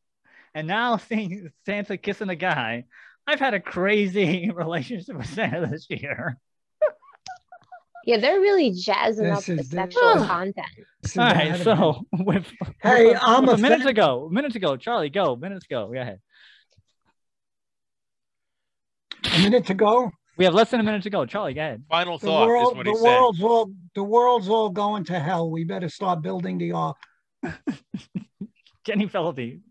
and 0.54 0.67
now 0.67 0.98
seeing 0.98 1.50
Santa 1.65 1.98
kissing 1.98 2.30
a 2.30 2.36
guy, 2.36 2.86
I've 3.26 3.39
had 3.39 3.56
a 3.56 3.60
crazy 3.60 4.52
relationship 4.54 5.15
with 5.17 5.28
Santa 5.34 5.65
this 5.67 5.88
year. 5.89 6.38
Yeah, 8.05 8.17
they're 8.17 8.39
really 8.39 8.71
jazzing 8.71 9.25
This 9.25 9.37
up 9.37 9.43
the 9.45 9.53
is 9.61 9.69
the- 9.69 9.75
sexual 9.77 10.13
content. 10.25 10.67
All 11.17 11.23
right, 11.23 11.59
so 11.61 12.05
with 12.13 12.45
Hey, 12.81 13.07
with- 13.07 13.17
I'm 13.21 13.45
with 13.45 13.55
a 13.59 13.61
minutes 13.61 13.83
fan- 13.83 13.91
ago, 13.91 14.29
minutes 14.31 14.55
ago, 14.55 14.77
Charlie, 14.77 15.09
go, 15.09 15.35
minutes 15.35 15.65
ago, 15.65 15.89
go 15.91 15.99
ahead. 15.99 16.19
a 19.33 19.39
minute 19.39 19.65
to 19.67 19.73
go. 19.73 20.11
We 20.37 20.45
have 20.45 20.53
less 20.53 20.69
than 20.69 20.81
a 20.81 20.83
minute 20.83 21.03
to 21.03 21.09
go. 21.09 21.25
Charlie, 21.25 21.53
go 21.53 21.61
ahead. 21.61 21.83
Final 21.89 22.17
The 22.17 22.27
thought 22.27 22.47
world, 22.47 22.71
is 22.73 22.75
what 22.77 22.83
the 22.85 22.91
he 22.91 22.97
said. 22.97 23.03
world's 23.03 23.41
all, 23.41 23.71
the 23.95 24.03
world's 24.03 24.49
all 24.49 24.69
going 24.69 25.05
to 25.05 25.19
hell. 25.19 25.49
We 25.49 25.63
better 25.63 25.87
start 25.89 26.21
building 26.21 26.57
the 26.57 26.73
uh, 26.73 26.77
ark. 26.77 26.97
Jenny 28.85 29.07
Felty, 29.07 29.61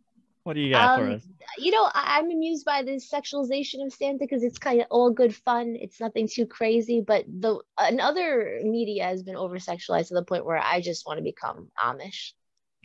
what 0.44 0.54
do 0.54 0.60
you 0.60 0.70
got 0.72 0.98
for 0.98 1.06
Um, 1.06 1.12
us? 1.14 1.26
You 1.58 1.72
know, 1.72 1.84
I- 1.92 2.18
I'm 2.18 2.30
amused 2.30 2.64
by 2.64 2.82
this 2.82 3.10
sexualization 3.10 3.84
of 3.84 3.92
Santa 3.92 4.18
because 4.18 4.42
it's 4.42 4.58
kind 4.58 4.80
of 4.80 4.86
all 4.90 5.10
good 5.10 5.34
fun. 5.34 5.76
It's 5.80 6.00
nothing 6.00 6.28
too 6.28 6.46
crazy, 6.46 7.00
but 7.00 7.24
the 7.26 7.60
another 7.78 8.60
media 8.62 9.04
has 9.04 9.22
been 9.22 9.36
over 9.36 9.56
sexualized 9.58 10.08
to 10.08 10.14
the 10.14 10.24
point 10.24 10.44
where 10.44 10.58
I 10.58 10.80
just 10.80 11.06
want 11.06 11.18
to 11.18 11.22
become 11.24 11.70
Amish. 11.82 12.32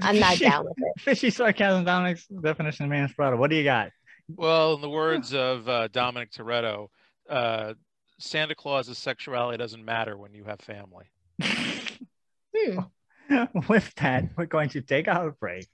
I'm 0.00 0.18
not 0.18 0.38
down 0.38 0.64
with 0.64 0.74
it. 0.78 1.00
Fishy 1.00 1.30
sarcasm, 1.30 1.84
Dominic's 1.84 2.26
definition 2.26 2.84
of 2.84 2.90
man's 2.90 3.12
brother. 3.14 3.36
What 3.36 3.50
do 3.50 3.56
you 3.56 3.64
got? 3.64 3.90
Well, 4.28 4.74
in 4.74 4.80
the 4.82 4.90
words 4.90 5.32
of 5.34 5.68
uh, 5.68 5.88
Dominic 5.88 6.30
Toretto, 6.32 6.88
uh, 7.28 7.74
Santa 8.18 8.54
Claus's 8.54 8.98
sexuality 8.98 9.56
doesn't 9.56 9.84
matter 9.84 10.16
when 10.16 10.34
you 10.34 10.44
have 10.44 10.60
family. 10.60 11.06
Hmm. 11.42 12.78
with 13.68 13.94
that, 13.96 14.24
we're 14.36 14.46
going 14.46 14.68
to 14.70 14.80
take 14.80 15.08
our 15.08 15.30
break 15.30 15.66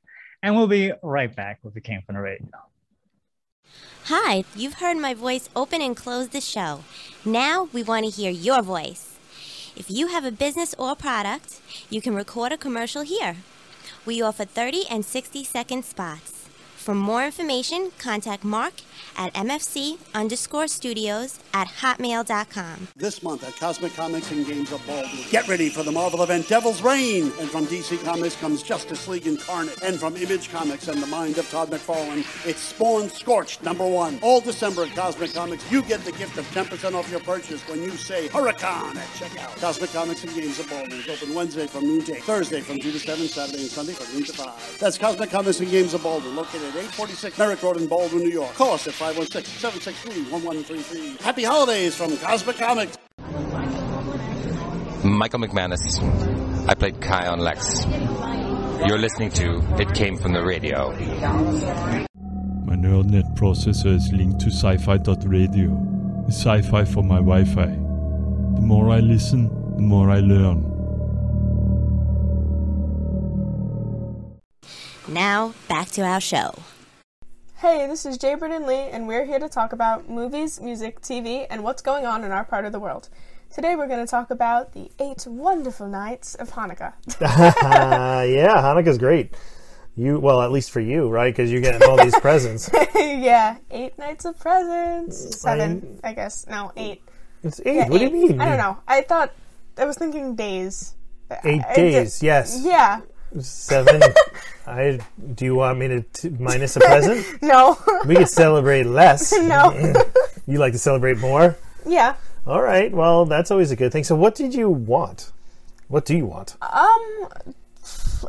and 0.42 0.56
we'll 0.56 0.66
be 0.66 0.92
right 1.02 1.34
back 1.34 1.58
with 1.62 1.74
the 1.74 1.80
Came 1.80 2.02
from 2.02 2.16
the 2.16 2.20
Radio. 2.20 2.48
Hi, 4.04 4.44
you've 4.54 4.74
heard 4.74 4.98
my 4.98 5.14
voice 5.14 5.48
open 5.56 5.80
and 5.80 5.96
close 5.96 6.28
the 6.28 6.40
show. 6.40 6.84
Now 7.24 7.68
we 7.72 7.82
want 7.82 8.04
to 8.04 8.10
hear 8.10 8.30
your 8.30 8.62
voice. 8.62 9.16
If 9.76 9.90
you 9.90 10.08
have 10.08 10.24
a 10.24 10.30
business 10.30 10.74
or 10.78 10.94
product, 10.94 11.60
you 11.90 12.00
can 12.00 12.14
record 12.14 12.52
a 12.52 12.58
commercial 12.58 13.02
here. 13.02 13.36
We 14.04 14.20
offer 14.20 14.44
30 14.44 14.84
and 14.90 15.04
60 15.04 15.42
second 15.44 15.84
spots. 15.84 16.48
For 16.76 16.94
more 16.94 17.24
information, 17.24 17.92
contact 17.98 18.44
Mark 18.44 18.74
at 19.16 19.32
MFC 19.34 19.98
underscore 20.14 20.68
studios 20.68 21.38
at 21.52 21.68
hotmail.com. 21.68 22.88
This 22.96 23.22
month 23.22 23.46
at 23.46 23.56
Cosmic 23.56 23.94
Comics 23.94 24.30
and 24.30 24.46
Games 24.46 24.72
of 24.72 24.86
Baldwin. 24.86 25.24
Get 25.30 25.46
ready 25.48 25.68
for 25.68 25.82
the 25.82 25.92
Marvel 25.92 26.22
event 26.22 26.48
Devil's 26.48 26.82
Reign. 26.82 27.24
And 27.40 27.48
from 27.48 27.66
DC 27.66 28.02
Comics 28.04 28.36
comes 28.36 28.62
Justice 28.62 29.06
League 29.08 29.26
Incarnate. 29.26 29.82
And 29.82 29.98
from 29.98 30.16
Image 30.16 30.50
Comics 30.50 30.88
and 30.88 31.02
the 31.02 31.06
mind 31.06 31.38
of 31.38 31.48
Todd 31.50 31.70
McFarlane, 31.70 32.24
it's 32.46 32.60
Spawn 32.60 33.08
Scorched 33.08 33.62
number 33.62 33.86
one. 33.86 34.18
All 34.22 34.40
December 34.40 34.84
at 34.84 34.94
Cosmic 34.94 35.34
Comics, 35.34 35.70
you 35.70 35.82
get 35.82 36.04
the 36.04 36.12
gift 36.12 36.38
of 36.38 36.44
10% 36.46 36.94
off 36.94 37.10
your 37.10 37.20
purchase 37.20 37.62
when 37.68 37.82
you 37.82 37.90
say 37.90 38.28
Hurricane 38.28 38.96
at 38.96 39.08
checkout. 39.18 39.60
Cosmic 39.60 39.90
Comics 39.92 40.24
and 40.24 40.34
Games 40.34 40.58
of 40.58 40.68
Baldwin 40.70 40.98
is 40.98 41.08
open 41.08 41.34
Wednesday 41.34 41.66
from 41.66 41.84
noon 41.84 42.04
to 42.04 42.16
8, 42.16 42.22
Thursday 42.24 42.60
from 42.60 42.78
2 42.78 42.92
to 42.92 42.98
7, 42.98 43.26
Saturday 43.28 43.62
and 43.62 43.70
Sunday 43.70 43.92
from 43.92 44.14
noon 44.14 44.24
to 44.24 44.32
5. 44.32 44.78
That's 44.80 44.98
Cosmic 44.98 45.30
Comics 45.30 45.60
and 45.60 45.70
Games 45.70 45.94
of 45.94 46.02
Baldwin, 46.02 46.36
located 46.36 46.62
at 46.62 46.76
846 46.76 47.38
Merrick 47.38 47.62
Road 47.62 47.76
in 47.76 47.86
Baldwin, 47.86 48.22
New 48.22 48.30
York. 48.30 48.54
Call 48.54 48.72
us 48.72 48.86
at 48.86 48.93
516-763-1133. 48.98 51.20
Happy 51.20 51.44
holidays 51.44 51.94
from 51.96 52.16
Cosmic 52.18 52.56
Comics. 52.56 52.96
Michael 55.04 55.40
McManus. 55.40 56.00
I 56.68 56.74
played 56.74 57.00
Kai 57.00 57.26
on 57.26 57.40
Lexx. 57.40 57.84
You're 58.88 58.98
listening 58.98 59.30
to 59.32 59.62
It 59.80 59.92
Came 59.94 60.16
From 60.16 60.32
the 60.32 60.42
Radio. 60.42 60.92
My 62.64 62.74
neural 62.74 63.02
net 63.02 63.24
processor 63.34 63.94
is 63.94 64.10
linked 64.12 64.40
to 64.40 64.50
sci-fi.radio. 64.50 66.24
It's 66.28 66.36
sci-fi 66.38 66.84
for 66.84 67.02
my 67.02 67.16
Wi-Fi. 67.16 67.66
The 67.66 68.60
more 68.60 68.90
I 68.90 69.00
listen, 69.00 69.48
the 69.76 69.82
more 69.82 70.10
I 70.10 70.20
learn. 70.20 70.70
Now, 75.08 75.52
back 75.68 75.88
to 75.90 76.02
our 76.02 76.20
show. 76.20 76.54
Hey, 77.56 77.86
this 77.86 78.04
is 78.04 78.18
Jay 78.18 78.34
Britton 78.34 78.66
Lee, 78.66 78.88
and 78.90 79.06
we're 79.08 79.24
here 79.24 79.38
to 79.38 79.48
talk 79.48 79.72
about 79.72 80.08
movies, 80.08 80.60
music, 80.60 81.00
TV, 81.00 81.46
and 81.48 81.62
what's 81.64 81.82
going 81.82 82.04
on 82.04 82.24
in 82.24 82.30
our 82.32 82.44
part 82.44 82.64
of 82.64 82.72
the 82.72 82.80
world. 82.80 83.08
Today 83.52 83.76
we're 83.76 83.86
going 83.86 84.04
to 84.04 84.10
talk 84.10 84.30
about 84.30 84.72
the 84.72 84.90
eight 84.98 85.24
wonderful 85.26 85.86
nights 85.88 86.34
of 86.34 86.50
Hanukkah. 86.50 86.92
yeah, 87.20 88.56
Hanukkah's 88.62 88.98
great. 88.98 89.34
You 89.96 90.18
well, 90.18 90.42
at 90.42 90.50
least 90.50 90.72
for 90.72 90.80
you, 90.80 91.08
right? 91.08 91.32
Because 91.32 91.52
you're 91.52 91.60
getting 91.60 91.88
all 91.88 91.96
these 91.96 92.18
presents. 92.18 92.68
yeah, 92.96 93.58
eight 93.70 93.96
nights 93.96 94.24
of 94.24 94.36
presents. 94.38 95.40
Seven, 95.40 96.00
I 96.02 96.12
guess. 96.14 96.46
No, 96.48 96.72
eight. 96.76 97.00
It's 97.44 97.60
eight. 97.64 97.76
Yeah, 97.76 97.88
what 97.88 97.98
do 97.98 98.04
you 98.04 98.10
mean? 98.10 98.40
I 98.40 98.46
don't 98.48 98.58
know. 98.58 98.78
I 98.88 99.02
thought 99.02 99.32
I 99.78 99.84
was 99.84 99.96
thinking 99.96 100.34
days. 100.34 100.94
Eight 101.44 101.62
I- 101.64 101.70
I 101.70 101.74
days. 101.76 102.18
did- 102.18 102.26
yes. 102.26 102.60
Yeah. 102.64 103.02
Seven. 103.40 104.00
I. 104.66 105.00
Do 105.34 105.44
you 105.44 105.54
want 105.54 105.78
me 105.78 105.88
to 105.88 106.02
t- 106.02 106.28
minus 106.38 106.76
a 106.76 106.80
present? 106.80 107.26
No. 107.42 107.78
We 108.06 108.16
could 108.16 108.28
celebrate 108.28 108.84
less. 108.86 109.32
No. 109.42 109.72
you 110.46 110.58
like 110.58 110.72
to 110.72 110.78
celebrate 110.78 111.18
more? 111.18 111.56
Yeah. 111.86 112.14
All 112.46 112.62
right. 112.62 112.92
Well, 112.92 113.24
that's 113.24 113.50
always 113.50 113.70
a 113.70 113.76
good 113.76 113.92
thing. 113.92 114.04
So, 114.04 114.14
what 114.14 114.34
did 114.34 114.54
you 114.54 114.68
want? 114.70 115.32
What 115.88 116.04
do 116.04 116.16
you 116.16 116.26
want? 116.26 116.56
Um, 116.62 117.28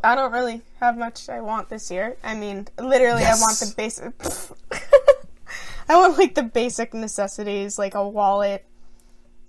I 0.03 0.15
don't 0.15 0.31
really 0.31 0.61
have 0.79 0.97
much 0.97 1.29
I 1.29 1.41
want 1.41 1.69
this 1.69 1.89
year. 1.91 2.17
I 2.23 2.35
mean, 2.35 2.67
literally, 2.79 3.23
I 3.23 3.35
want 3.35 3.57
the 3.59 3.73
basic. 3.75 4.13
I 5.87 5.95
want 5.97 6.17
like 6.17 6.33
the 6.35 6.43
basic 6.43 6.93
necessities, 6.93 7.77
like 7.77 7.93
a 7.93 8.07
wallet, 8.07 8.65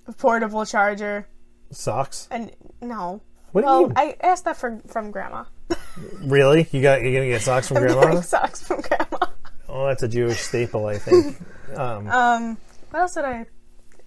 a 0.07 0.13
portable 0.13 0.67
charger, 0.67 1.27
Socks. 1.71 2.29
and 2.31 2.53
no. 2.81 3.23
What 3.53 3.63
do 3.63 3.67
you 3.67 3.73
well, 3.73 3.83
mean? 3.89 3.93
I 3.97 4.17
asked 4.21 4.45
that 4.45 4.57
for 4.57 4.81
from 4.89 5.11
grandma. 5.11 5.45
Really? 6.23 6.69
You 6.73 6.83
got 6.83 7.01
you're 7.03 7.13
gonna 7.13 7.27
get 7.31 7.41
socks 7.43 7.69
from 7.69 7.79
I'm 7.79 7.85
grandma? 7.85 8.01
getting 8.07 8.23
socks 8.23 8.63
from 8.67 8.81
grandma. 8.83 9.19
Oh, 9.69 9.87
that's 9.89 10.03
a 10.03 10.09
Jewish 10.09 10.41
staple, 10.41 10.87
I 10.87 10.97
think. 10.99 11.37
Um, 11.77 12.07
Um, 12.09 12.57
what 12.91 13.01
else 13.01 13.15
did 13.15 13.25
I? 13.25 13.47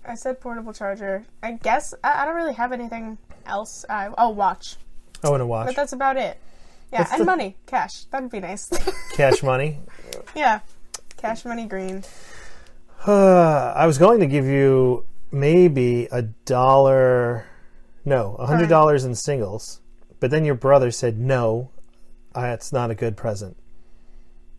I 0.06 0.16
said 0.16 0.40
portable 0.40 0.72
charger. 0.74 1.26
I 1.44 1.52
guess 1.54 1.94
I, 2.04 2.22
I 2.22 2.26
don't 2.26 2.36
really 2.36 2.54
have 2.54 2.72
anything 2.72 3.18
else. 3.46 3.86
Uh, 3.90 4.10
oh, 4.18 4.30
watch. 4.30 4.78
oh, 5.24 5.34
and 5.34 5.44
a 5.44 5.46
watch. 5.46 5.68
But 5.68 5.76
that's 5.76 5.92
about 5.94 6.16
it. 6.18 6.40
Yeah, 6.94 7.00
What's 7.02 7.12
and 7.12 7.22
the- 7.22 7.26
money, 7.26 7.58
cash. 7.68 8.06
That'd 8.06 8.32
be 8.32 8.40
nice. 8.40 8.70
Cash 9.14 9.44
money. 9.44 9.80
yeah, 10.36 10.62
cash, 11.18 11.44
money, 11.46 11.66
green. 11.68 12.04
Uh, 13.06 13.74
I 13.76 13.86
was 13.86 13.98
going 13.98 14.22
to 14.22 14.28
give 14.28 14.46
you 14.46 15.06
maybe 15.32 16.08
a 16.12 16.22
dollar, 16.24 17.46
no, 18.10 18.36
a 18.40 18.46
hundred 18.48 18.70
dollars 18.70 19.06
in 19.06 19.14
singles, 19.16 19.82
but 20.20 20.32
then 20.32 20.44
your 20.46 20.56
brother 20.56 20.90
said 20.92 21.18
no, 21.20 21.70
that's 22.34 22.72
not 22.74 22.90
a 22.92 22.96
good 22.96 23.16
present. 23.16 23.56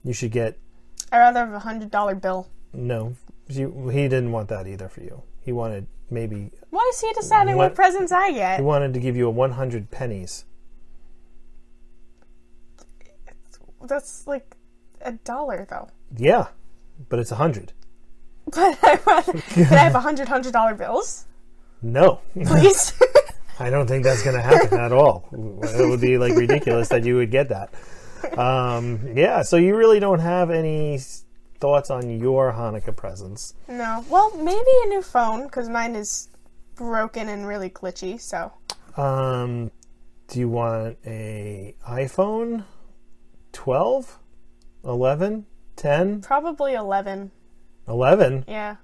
You 0.05 0.13
should 0.13 0.31
get 0.33 0.57
I'd 1.13 1.19
rather 1.19 1.41
have 1.41 1.53
a 1.53 1.59
hundred 1.59 1.91
dollar 1.91 2.15
bill. 2.15 2.49
no. 2.73 3.15
You, 3.49 3.89
he 3.89 4.03
didn't 4.07 4.31
want 4.31 4.49
that 4.51 4.69
either 4.69 4.89
for 4.89 5.01
you. 5.01 5.23
He 5.43 5.51
wanted 5.51 5.89
maybe 6.09 6.53
Why 6.71 6.89
is 6.93 7.01
he 7.01 7.13
deciding 7.15 7.57
what, 7.57 7.71
What- 7.71 7.75
presents 7.75 8.13
I 8.13 8.31
get? 8.31 8.61
he 8.61 8.65
wanted 8.65 8.95
to 8.95 9.01
give 9.01 9.17
you 9.17 9.27
a 9.27 9.31
one 9.31 9.51
hundred 9.53 9.91
pennies. 9.91 10.45
That's 13.83 14.27
like 14.27 14.57
a 15.01 15.13
dollar 15.13 15.67
though. 15.69 15.89
Yeah, 16.17 16.49
but 17.09 17.19
it's 17.19 17.33
a 17.33 17.37
hundred. 17.37 17.73
But 18.53 18.79
I 18.83 18.99
rather, 19.07 19.33
can 19.33 19.65
I 19.65 19.79
have 19.79 19.95
a 19.95 20.01
hundred 20.01 20.29
hundred 20.29 20.53
dollar 20.53 20.75
bills, 20.75 21.27
No, 21.83 22.21
please? 22.35 22.93
I 23.61 23.70
don't 23.70 23.87
think 23.87 24.05
that's 24.05 24.23
going 24.23 24.37
to 24.37 24.42
happen 24.42 24.79
at 24.79 24.92
all. 24.92 25.29
It 25.33 25.88
would 25.88 26.01
be 26.01 26.18
like 26.18 26.35
ridiculous 26.35 26.88
that 26.88 27.05
you 27.05 27.16
would 27.16 27.31
get 27.31 27.51
that. 27.51 27.73
Um, 28.38 29.12
yeah, 29.14 29.42
so 29.42 29.57
you 29.57 29.77
really 29.77 30.01
don't 30.01 30.18
have 30.20 30.51
any 30.51 30.99
thoughts 31.59 31.90
on 31.90 32.18
your 32.20 32.53
Hanukkah 32.53 32.96
presents. 32.96 33.55
no. 33.68 34.05
Well, 34.09 34.35
maybe 34.37 34.70
a 34.85 34.88
new 34.88 35.03
phone 35.03 35.44
because 35.44 35.68
mine 35.68 35.94
is 35.94 36.29
broken 36.75 37.29
and 37.29 37.46
really 37.46 37.68
glitchy. 37.70 38.18
So 38.20 38.53
Um, 38.96 39.70
do 40.29 40.38
you 40.40 40.49
want 40.49 40.96
a 41.07 41.75
iPhone 41.87 42.64
12, 43.53 44.18
11, 44.85 45.46
10, 45.77 46.20
probably 46.23 46.75
eleven. 46.75 47.31
11? 47.88 48.44
Yeah. 48.49 48.77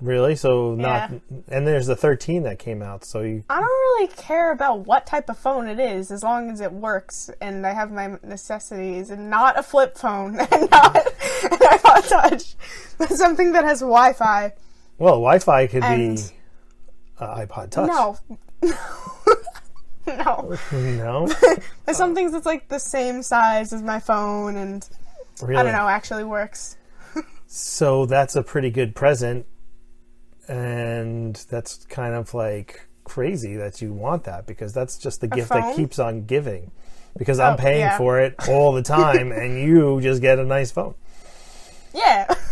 Really? 0.00 0.36
So 0.36 0.74
not 0.74 1.10
Yeah. 1.10 1.18
and 1.48 1.66
there's 1.66 1.86
the 1.86 1.96
13 1.96 2.42
that 2.42 2.58
came 2.58 2.82
out. 2.82 3.04
So 3.04 3.20
you 3.22 3.44
I 3.48 3.56
don't 3.60 3.64
really 3.66 4.08
care 4.08 4.52
about 4.52 4.80
what 4.86 5.06
type 5.06 5.30
of 5.30 5.38
phone 5.38 5.68
it 5.68 5.78
is 5.80 6.10
as 6.10 6.22
long 6.22 6.50
as 6.50 6.60
it 6.60 6.70
works 6.72 7.30
and 7.40 7.66
I 7.66 7.72
have 7.72 7.90
my 7.90 8.18
necessities 8.22 9.10
and 9.10 9.30
not 9.30 9.58
a 9.58 9.62
flip 9.62 9.96
phone 9.96 10.38
and 10.52 10.70
not 10.70 10.96
an 10.96 11.58
iPod 11.58 12.08
Touch, 12.08 12.54
but 12.98 13.08
something 13.10 13.52
that 13.52 13.64
has 13.64 13.80
Wi-Fi. 13.80 14.52
well, 14.98 15.12
Wi-Fi 15.14 15.66
could 15.66 15.82
And- 15.84 16.16
be 16.16 16.22
uh, 17.18 17.46
iPod 17.46 17.70
Touch. 17.70 17.88
No. 17.88 18.18
no. 20.06 20.56
No. 20.72 21.26
There's 21.84 21.96
some 21.96 22.14
things 22.14 22.32
that's 22.32 22.46
like 22.46 22.68
the 22.68 22.78
same 22.78 23.22
size 23.22 23.72
as 23.72 23.82
my 23.82 23.98
phone 23.98 24.56
and 24.56 24.88
I 25.42 25.62
don't 25.62 25.72
know, 25.72 25.88
actually 25.88 26.24
works. 26.24 26.76
So 27.46 28.06
that's 28.06 28.36
a 28.36 28.42
pretty 28.42 28.70
good 28.70 28.94
present, 28.94 29.46
and 30.48 31.34
that's 31.50 31.84
kind 31.86 32.14
of 32.14 32.34
like 32.34 32.86
crazy 33.04 33.56
that 33.56 33.80
you 33.80 33.92
want 33.92 34.24
that 34.24 34.46
because 34.46 34.72
that's 34.72 34.98
just 34.98 35.20
the 35.20 35.28
gift 35.28 35.50
that 35.50 35.76
keeps 35.76 35.98
on 35.98 36.24
giving. 36.26 36.70
Because 37.16 37.38
I'm 37.38 37.54
Oh, 37.54 37.56
paying 37.56 37.80
yeah. 37.80 37.96
for 37.96 38.20
it 38.20 38.34
all 38.48 38.72
the 38.72 38.82
time, 38.82 39.32
and 39.32 39.58
you 39.66 40.00
just 40.02 40.20
get 40.20 40.38
a 40.38 40.44
nice 40.44 40.70
phone. 40.70 40.94
Yeah. 41.94 42.26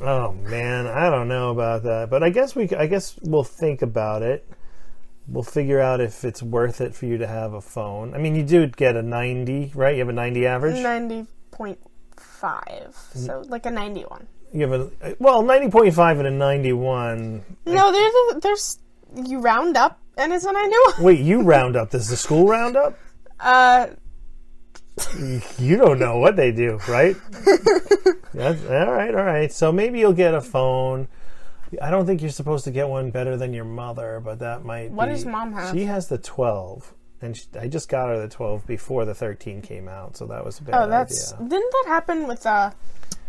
Oh 0.00 0.32
man, 0.32 0.86
I 0.86 1.08
don't 1.10 1.26
know 1.28 1.50
about 1.50 1.82
that, 1.84 2.10
but 2.10 2.22
I 2.22 2.28
guess 2.30 2.54
we, 2.54 2.68
I 2.70 2.86
guess 2.86 3.16
we'll 3.22 3.44
think 3.44 3.80
about 3.82 4.22
it. 4.22 4.46
We'll 5.26 5.42
figure 5.42 5.80
out 5.80 6.00
if 6.00 6.22
it's 6.24 6.42
worth 6.42 6.80
it 6.80 6.94
for 6.94 7.06
you 7.06 7.18
to 7.18 7.26
have 7.26 7.54
a 7.54 7.60
phone. 7.60 8.14
I 8.14 8.18
mean, 8.18 8.34
you 8.36 8.42
do 8.44 8.66
get 8.66 8.94
a 8.96 9.02
90, 9.02 9.72
right? 9.74 9.94
You 9.94 10.00
have 10.00 10.08
a 10.08 10.12
90 10.12 10.46
average. 10.46 10.76
90.5. 10.76 11.26
Mm-hmm. 11.50 13.18
So 13.18 13.42
like 13.48 13.64
a 13.66 13.70
91. 13.70 14.26
You 14.52 14.68
have 14.68 14.72
a 15.02 15.16
well, 15.18 15.42
90.5 15.42 16.18
and 16.18 16.26
a 16.28 16.30
91. 16.30 17.44
No, 17.66 17.92
there's 17.92 18.14
a, 18.36 18.40
there's 18.40 18.78
you 19.14 19.40
round 19.40 19.76
up 19.76 19.98
and 20.16 20.32
it's 20.32 20.44
a 20.44 20.52
91. 20.52 20.94
Wait, 21.02 21.20
you 21.20 21.42
round 21.42 21.76
up. 21.76 21.90
Does 21.90 22.08
the 22.08 22.16
school 22.16 22.46
round 22.48 22.76
up? 22.76 22.98
Uh 23.40 23.88
You 25.58 25.76
don't 25.76 25.98
know 25.98 26.18
what 26.18 26.36
they 26.36 26.52
do, 26.52 26.78
right? 26.88 27.16
That's, 28.32 28.64
all 28.64 28.92
right, 28.92 29.14
all 29.14 29.24
right. 29.24 29.52
So 29.52 29.70
maybe 29.72 29.98
you'll 29.98 30.12
get 30.14 30.34
a 30.34 30.40
phone. 30.40 31.08
I 31.82 31.90
don't 31.90 32.06
think 32.06 32.22
you're 32.22 32.30
supposed 32.30 32.64
to 32.64 32.70
get 32.70 32.88
one 32.88 33.10
better 33.10 33.36
than 33.36 33.52
your 33.52 33.64
mother, 33.64 34.20
but 34.24 34.38
that 34.38 34.64
might. 34.64 34.90
What 34.90 35.06
be- 35.06 35.12
does 35.12 35.26
mom 35.26 35.52
have? 35.52 35.74
She 35.74 35.84
has 35.84 36.08
the 36.08 36.16
12, 36.18 36.94
and 37.20 37.36
she, 37.36 37.44
I 37.60 37.66
just 37.68 37.88
got 37.88 38.08
her 38.08 38.18
the 38.20 38.28
12 38.28 38.66
before 38.66 39.04
the 39.04 39.14
13 39.14 39.60
came 39.62 39.88
out, 39.88 40.16
so 40.16 40.26
that 40.26 40.44
was 40.44 40.60
a 40.60 40.62
bad 40.64 40.74
Oh, 40.82 40.88
that's 40.88 41.32
idea. 41.34 41.48
didn't 41.48 41.70
that 41.72 41.84
happen 41.88 42.26
with 42.28 42.46
uh 42.46 42.70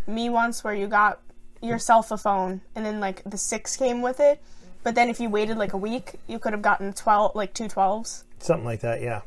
me 0.08 0.30
once 0.30 0.64
where 0.64 0.74
you 0.74 0.88
got 0.88 1.20
yourself 1.62 2.12
a 2.12 2.18
phone 2.18 2.62
and 2.76 2.86
then 2.86 3.00
like 3.00 3.24
the 3.26 3.38
six 3.38 3.76
came 3.76 4.02
with 4.02 4.20
it, 4.20 4.42
but 4.84 4.96
then 4.96 5.10
if 5.10 5.20
you 5.20 5.30
waited 5.30 5.58
like 5.58 5.74
a 5.74 5.78
week, 5.78 6.14
you 6.28 6.40
could 6.40 6.54
have 6.54 6.62
gotten 6.62 6.94
twelve 6.94 7.36
like 7.36 7.54
two 7.54 7.68
twelves. 7.68 8.24
Something 8.40 8.66
like 8.66 8.82
that, 8.82 9.02
yeah. 9.02 9.22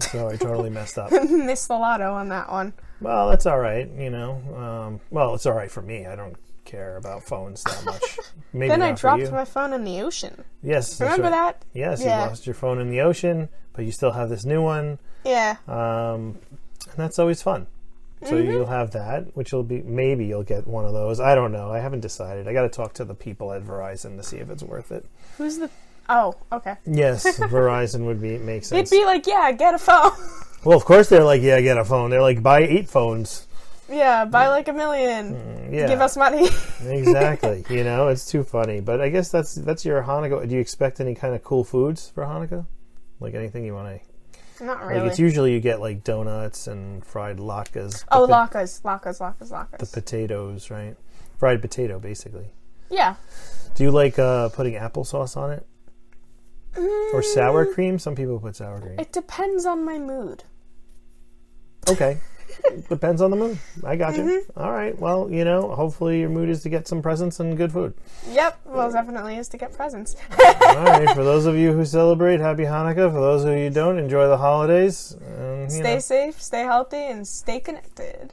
So 0.00 0.28
I 0.28 0.36
totally 0.36 0.70
messed 0.70 0.98
up. 0.98 1.10
Missed 1.30 1.68
the 1.68 1.74
lotto 1.74 2.12
on 2.14 2.28
that 2.30 2.50
one. 2.50 2.72
Well, 3.00 3.28
that's 3.30 3.46
all 3.46 3.58
right, 3.58 3.88
you 3.98 4.10
know. 4.10 4.42
Um, 4.56 5.00
well, 5.10 5.34
it's 5.34 5.46
all 5.46 5.52
right 5.52 5.70
for 5.70 5.82
me. 5.82 6.06
I 6.06 6.16
don't 6.16 6.36
care 6.64 6.96
about 6.96 7.22
phones 7.24 7.62
that 7.64 7.84
much. 7.84 8.18
Maybe 8.52 8.68
then 8.68 8.82
I 8.82 8.92
dropped 8.92 9.30
my 9.30 9.44
phone 9.44 9.72
in 9.72 9.84
the 9.84 10.00
ocean. 10.00 10.44
Yes, 10.62 11.00
Remember 11.00 11.24
right. 11.24 11.30
that? 11.30 11.64
Yes, 11.74 12.02
Yeah. 12.02 12.22
you 12.24 12.28
lost 12.30 12.46
your 12.46 12.54
phone 12.54 12.78
in 12.80 12.90
the 12.90 13.00
ocean, 13.00 13.48
but 13.72 13.84
you 13.84 13.92
still 13.92 14.12
have 14.12 14.28
this 14.28 14.44
new 14.44 14.62
one. 14.62 14.98
Yeah. 15.24 15.56
Um, 15.68 16.38
and 16.86 16.96
that's 16.96 17.18
always 17.18 17.42
fun. 17.42 17.66
So 18.22 18.34
Mhm. 18.36 18.44
you'll 18.52 18.66
have 18.66 18.90
that, 18.92 19.34
which 19.34 19.52
will 19.52 19.62
be 19.62 19.82
maybe 19.82 20.26
you'll 20.26 20.42
get 20.42 20.66
one 20.66 20.84
of 20.84 20.92
those. 20.92 21.20
I 21.20 21.34
don't 21.34 21.52
know. 21.52 21.70
I 21.72 21.78
haven't 21.78 22.00
decided. 22.00 22.46
I 22.46 22.52
got 22.52 22.62
to 22.62 22.68
talk 22.68 22.92
to 22.94 23.04
the 23.04 23.14
people 23.14 23.52
at 23.52 23.62
Verizon 23.64 24.16
to 24.18 24.22
see 24.22 24.36
if 24.36 24.50
it's 24.50 24.62
worth 24.62 24.92
it. 24.92 25.06
Who's 25.38 25.58
the? 25.58 25.70
Oh, 26.08 26.34
okay. 26.52 26.74
Yes, 26.84 27.24
Verizon 27.38 28.04
would 28.06 28.20
be 28.20 28.36
make 28.38 28.64
sense. 28.64 28.90
They'd 28.90 28.98
be 28.98 29.04
like, 29.06 29.26
yeah, 29.26 29.52
get 29.52 29.74
a 29.74 29.78
phone. 29.78 30.12
well, 30.64 30.76
of 30.76 30.84
course 30.84 31.08
they're 31.08 31.24
like, 31.24 31.40
yeah, 31.40 31.60
get 31.62 31.78
a 31.78 31.84
phone. 31.84 32.10
They're 32.10 32.20
like, 32.20 32.42
buy 32.42 32.60
eight 32.62 32.88
phones. 32.88 33.46
yeah, 33.88 34.24
buy 34.26 34.48
like 34.48 34.68
a 34.68 34.72
million. 34.72 35.34
Mm, 35.34 35.72
yeah. 35.72 35.86
Give 35.88 36.00
us 36.00 36.16
money. 36.16 36.48
exactly. 36.86 37.64
You 37.70 37.84
know, 37.84 38.08
it's 38.08 38.26
too 38.26 38.44
funny. 38.44 38.80
But 38.80 39.00
I 39.00 39.08
guess 39.08 39.30
that's 39.30 39.54
that's 39.54 39.84
your 39.84 40.02
Hanukkah. 40.02 40.46
Do 40.48 40.54
you 40.54 40.60
expect 40.60 41.00
any 41.00 41.14
kind 41.14 41.34
of 41.34 41.42
cool 41.42 41.64
foods 41.64 42.10
for 42.14 42.24
Hanukkah? 42.24 42.66
Like 43.18 43.34
anything 43.34 43.64
you 43.64 43.74
want 43.74 43.88
to? 44.00 44.09
Not 44.60 44.80
Like 44.80 44.90
really. 44.96 45.08
it's 45.08 45.18
usually 45.18 45.52
you 45.52 45.60
get 45.60 45.80
like 45.80 46.04
donuts 46.04 46.66
and 46.66 47.04
fried 47.04 47.38
latkes. 47.38 48.04
oh, 48.12 48.26
the, 48.26 48.32
latkes, 48.32 48.82
latkes, 48.82 49.20
latkes, 49.20 49.50
latkes. 49.50 49.78
the 49.78 49.86
potatoes, 49.86 50.70
right? 50.70 50.96
Fried 51.38 51.60
potato, 51.62 51.98
basically. 51.98 52.50
yeah. 52.90 53.14
Do 53.74 53.84
you 53.84 53.90
like 53.92 54.18
uh, 54.18 54.48
putting 54.50 54.74
applesauce 54.74 55.36
on 55.36 55.52
it 55.52 55.66
or 57.14 57.22
sour 57.22 57.64
cream? 57.72 57.98
Some 57.98 58.14
people 58.14 58.38
put 58.40 58.56
sour 58.56 58.80
cream. 58.80 58.96
Mm. 58.96 59.00
It 59.00 59.12
depends 59.12 59.64
on 59.64 59.84
my 59.84 59.98
mood. 59.98 60.44
Okay. 61.88 62.18
Depends 62.88 63.20
on 63.20 63.30
the 63.30 63.36
mood. 63.36 63.58
I 63.84 63.96
got 63.96 64.16
you. 64.16 64.22
Mm-hmm. 64.22 64.58
All 64.60 64.72
right. 64.72 64.98
Well, 64.98 65.30
you 65.30 65.44
know, 65.44 65.74
hopefully 65.74 66.20
your 66.20 66.28
mood 66.28 66.48
is 66.48 66.62
to 66.62 66.68
get 66.68 66.88
some 66.88 67.02
presents 67.02 67.40
and 67.40 67.56
good 67.56 67.72
food. 67.72 67.94
Yep. 68.30 68.60
Well, 68.64 68.90
definitely 68.90 69.36
is 69.36 69.48
to 69.48 69.56
get 69.56 69.72
presents. 69.72 70.16
All 70.30 70.36
right. 70.74 71.10
For 71.10 71.24
those 71.24 71.46
of 71.46 71.56
you 71.56 71.72
who 71.72 71.84
celebrate, 71.84 72.40
happy 72.40 72.64
Hanukkah. 72.64 73.10
For 73.12 73.20
those 73.20 73.44
of 73.44 73.50
you 73.50 73.64
who 73.64 73.70
don't, 73.70 73.98
enjoy 73.98 74.28
the 74.28 74.38
holidays. 74.38 75.16
And, 75.36 75.70
stay 75.70 75.94
know, 75.94 75.98
safe, 75.98 76.40
stay 76.40 76.62
healthy, 76.62 76.96
and 76.96 77.26
stay 77.26 77.60
connected. 77.60 78.32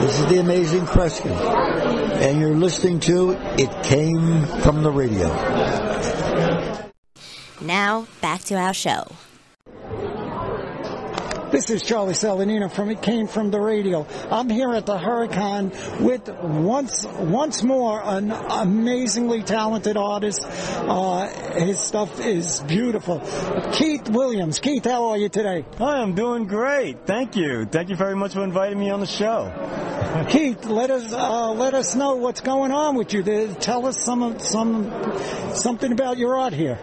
This 0.00 0.20
is 0.20 0.26
the 0.26 0.38
amazing 0.38 0.82
Kreskin, 0.82 1.32
and 2.20 2.40
you're 2.40 2.54
listening 2.54 3.00
to 3.00 3.32
It 3.58 3.82
Came 3.82 4.46
from 4.62 4.82
the 4.82 4.90
Radio. 4.90 5.28
Now, 7.60 8.06
back 8.20 8.42
to 8.44 8.54
our 8.54 8.72
show. 8.72 9.08
This 11.50 11.70
is 11.70 11.82
Charlie 11.82 12.12
Saladino 12.12 12.70
from 12.70 12.90
It 12.90 13.00
Came 13.00 13.26
From 13.26 13.50
the 13.50 13.58
Radio. 13.58 14.06
I'm 14.30 14.50
here 14.50 14.74
at 14.74 14.84
the 14.84 14.98
Hurricane 14.98 15.72
with 15.98 16.28
once 16.28 17.06
once 17.06 17.62
more 17.62 18.02
an 18.04 18.30
amazingly 18.30 19.42
talented 19.42 19.96
artist. 19.96 20.44
Uh, 20.44 21.26
his 21.54 21.80
stuff 21.80 22.20
is 22.20 22.60
beautiful. 22.60 23.20
Keith 23.72 24.10
Williams. 24.10 24.58
Keith, 24.58 24.84
how 24.84 25.08
are 25.08 25.16
you 25.16 25.30
today? 25.30 25.64
Hi, 25.78 26.02
I'm 26.02 26.14
doing 26.14 26.46
great. 26.46 27.06
Thank 27.06 27.34
you. 27.34 27.64
Thank 27.64 27.88
you 27.88 27.96
very 27.96 28.14
much 28.14 28.34
for 28.34 28.44
inviting 28.44 28.78
me 28.78 28.90
on 28.90 29.00
the 29.00 29.06
show. 29.06 29.50
Keith, 30.28 30.66
let 30.66 30.90
us 30.90 31.14
uh, 31.14 31.50
let 31.52 31.72
us 31.72 31.94
know 31.94 32.16
what's 32.16 32.42
going 32.42 32.72
on 32.72 32.94
with 32.94 33.14
you. 33.14 33.22
Tell 33.58 33.86
us 33.86 33.98
some 33.98 34.38
some 34.38 34.92
something 35.54 35.92
about 35.92 36.18
your 36.18 36.38
art 36.38 36.52
here. 36.52 36.78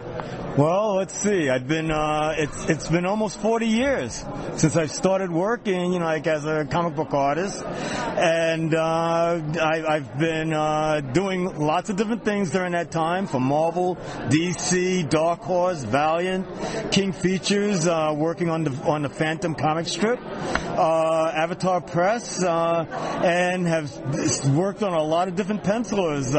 Well, 0.58 0.95
let's 0.95 1.14
see. 1.14 1.49
I've 1.49 1.68
been 1.68 1.91
uh, 1.91 2.34
it's 2.38 2.70
it's 2.70 2.88
been 2.88 3.06
almost 3.06 3.41
40 3.41 3.68
years 3.68 4.24
since 4.56 4.78
I 4.78 4.86
started 4.86 5.30
working, 5.30 5.91
you 5.91 5.99
know, 5.99 6.06
like 6.06 6.28
as 6.28 6.45
a 6.45 6.64
comic 6.64 6.95
book 6.95 7.14
artist, 7.14 7.62
and 7.66 8.74
uh, 8.74 9.41
I, 9.62 9.99
have 9.99 10.18
been 10.18 10.53
uh, 10.53 11.01
doing 11.01 11.60
lots 11.60 11.89
of 11.89 11.97
different 11.97 12.24
things 12.24 12.51
during 12.51 12.72
that 12.72 12.89
time, 12.89 13.28
from 13.28 13.43
Marvel, 13.43 13.97
DC, 14.30 15.10
Dark 15.10 15.41
Horse, 15.41 15.84
Valiant, 15.84 16.47
King 16.89 17.12
Features, 17.12 17.86
uh, 17.86 18.14
working 18.16 18.49
on 18.49 18.64
the 18.64 18.72
on 18.86 19.01
the 19.01 19.10
Phantom 19.10 19.56
comic 19.56 19.88
strip, 19.88 20.22
uh, 20.24 21.34
Avatar 21.36 21.82
Press, 21.82 22.41
uh, 22.41 22.86
and 23.26 23.68
have 23.68 23.91
worked 24.56 24.84
on 24.84 24.93
a 24.93 25.03
lot 25.03 25.28
of 25.28 25.36
different 25.36 25.66
pencilers 25.66 26.32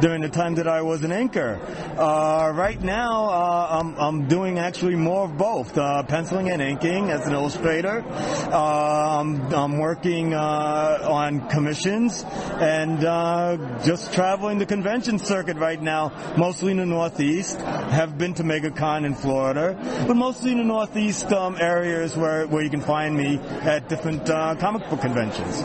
during 0.00 0.22
the 0.22 0.30
time 0.32 0.56
that 0.56 0.66
I 0.66 0.82
was 0.82 1.04
an 1.04 1.12
inker. 1.12 1.60
right 1.96 2.82
now. 2.82 3.35
Uh, 3.36 3.80
I'm, 3.80 3.94
I'm 3.98 4.28
doing 4.28 4.58
actually 4.58 4.96
more 4.96 5.26
of 5.26 5.36
both, 5.36 5.76
uh, 5.76 6.02
penciling 6.04 6.48
and 6.48 6.62
inking 6.62 7.10
as 7.10 7.26
an 7.26 7.34
illustrator. 7.34 8.02
Uh, 8.02 9.20
I'm, 9.20 9.52
I'm 9.52 9.78
working 9.78 10.32
uh, 10.32 11.00
on 11.02 11.46
commissions 11.50 12.24
and 12.24 13.04
uh, 13.04 13.58
just 13.84 14.14
traveling 14.14 14.56
the 14.56 14.64
convention 14.64 15.18
circuit 15.18 15.58
right 15.58 15.82
now, 15.82 16.34
mostly 16.38 16.70
in 16.70 16.78
the 16.78 16.86
Northeast. 16.86 17.60
Have 17.60 18.16
been 18.16 18.32
to 18.34 18.42
MegaCon 18.42 19.04
in 19.04 19.14
Florida, 19.14 19.76
but 20.08 20.16
mostly 20.16 20.52
in 20.52 20.56
the 20.58 20.64
Northeast 20.64 21.30
um, 21.30 21.58
areas 21.60 22.16
where, 22.16 22.46
where 22.46 22.62
you 22.62 22.70
can 22.70 22.80
find 22.80 23.14
me 23.14 23.36
at 23.36 23.90
different 23.90 24.30
uh, 24.30 24.54
comic 24.54 24.88
book 24.88 25.02
conventions. 25.02 25.62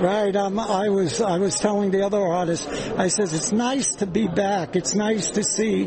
Right. 0.00 0.34
Um, 0.34 0.58
I 0.58 0.88
was 0.88 1.20
I 1.20 1.38
was 1.38 1.58
telling 1.60 1.92
the 1.92 2.04
other 2.04 2.20
artists. 2.20 2.66
I 2.98 3.06
says 3.08 3.32
it's 3.32 3.52
nice 3.52 3.94
to 3.96 4.06
be 4.06 4.26
back. 4.26 4.74
It's 4.74 4.94
nice 4.94 5.30
to 5.30 5.44
see 5.44 5.84